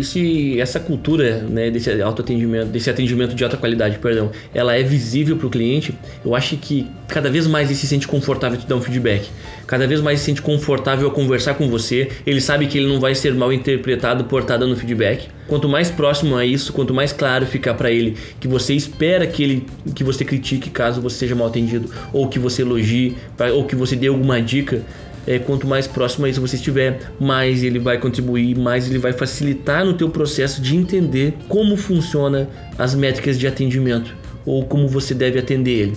esse, 0.00 0.60
essa 0.60 0.80
cultura 0.80 1.38
né, 1.38 1.70
desse 1.70 2.00
autoatendimento, 2.02 2.66
desse 2.66 2.90
atendimento 2.90 3.34
de 3.34 3.44
alta 3.44 3.56
qualidade, 3.56 3.98
perdão, 3.98 4.30
ela 4.54 4.74
é 4.74 4.82
visível 4.82 5.36
para 5.36 5.46
o 5.46 5.50
cliente, 5.50 5.94
eu 6.24 6.34
acho 6.34 6.56
que 6.56 6.86
cada 7.08 7.30
vez 7.30 7.46
mais 7.46 7.68
ele 7.68 7.78
se 7.78 7.86
sente 7.86 8.06
confortável 8.06 8.58
de 8.58 8.66
dar 8.66 8.76
um 8.76 8.80
feedback. 8.80 9.28
Cada 9.66 9.86
vez 9.86 10.00
mais 10.00 10.20
se 10.20 10.26
sente 10.26 10.42
confortável 10.42 11.08
a 11.08 11.10
conversar 11.10 11.54
com 11.54 11.68
você. 11.68 12.08
Ele 12.26 12.40
sabe 12.40 12.66
que 12.66 12.78
ele 12.78 12.86
não 12.86 13.00
vai 13.00 13.14
ser 13.14 13.34
mal 13.34 13.52
interpretado 13.52 14.24
por 14.24 14.42
estar 14.42 14.56
dando 14.56 14.76
feedback. 14.76 15.28
Quanto 15.46 15.68
mais 15.68 15.90
próximo 15.90 16.36
a 16.36 16.44
isso, 16.44 16.72
quanto 16.72 16.94
mais 16.94 17.12
claro 17.12 17.46
ficar 17.46 17.74
para 17.74 17.90
ele 17.90 18.16
que 18.40 18.48
você 18.48 18.74
espera 18.74 19.26
que 19.26 19.42
ele 19.42 19.66
que 19.94 20.02
você 20.02 20.24
critique 20.24 20.70
caso 20.70 21.02
você 21.02 21.16
seja 21.16 21.34
mal 21.34 21.48
atendido 21.48 21.90
ou 22.12 22.28
que 22.28 22.38
você 22.38 22.62
elogie 22.62 23.14
ou 23.54 23.64
que 23.64 23.76
você 23.76 23.94
dê 23.94 24.06
alguma 24.06 24.40
dica, 24.40 24.82
é, 25.26 25.38
quanto 25.38 25.66
mais 25.66 25.86
próximo 25.86 26.26
a 26.26 26.28
isso 26.28 26.40
você 26.40 26.56
estiver, 26.56 27.12
mais 27.18 27.62
ele 27.62 27.78
vai 27.78 27.98
contribuir, 27.98 28.56
mais 28.56 28.88
ele 28.88 28.98
vai 28.98 29.12
facilitar 29.12 29.84
no 29.84 29.94
teu 29.94 30.08
processo 30.08 30.60
de 30.60 30.76
entender 30.76 31.34
como 31.48 31.76
funciona 31.76 32.48
as 32.78 32.94
métricas 32.94 33.38
de 33.38 33.46
atendimento 33.46 34.14
ou 34.44 34.64
como 34.64 34.88
você 34.88 35.14
deve 35.14 35.38
atender 35.38 35.70
ele. 35.70 35.96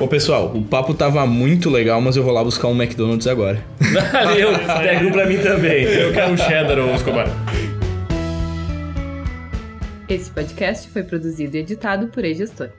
Ô 0.00 0.08
pessoal, 0.08 0.52
o 0.54 0.62
papo 0.62 0.94
tava 0.94 1.24
muito 1.26 1.70
legal, 1.70 2.00
mas 2.00 2.16
eu 2.16 2.22
vou 2.22 2.32
lá 2.32 2.42
buscar 2.42 2.68
um 2.68 2.74
McDonald's 2.74 3.26
agora. 3.26 3.62
Valeu, 4.12 4.52
pega 4.58 5.06
um 5.06 5.12
pra 5.12 5.26
mim 5.26 5.38
também. 5.38 5.84
Eu 5.84 6.12
quero 6.12 6.32
um 6.32 6.36
cheddar 6.36 6.78
ou 6.78 6.94
Escobar. 6.94 7.28
Esse 10.08 10.30
podcast 10.30 10.88
foi 10.90 11.02
produzido 11.02 11.56
e 11.56 11.60
editado 11.60 12.08
por 12.08 12.24
E-Gestor. 12.24 12.70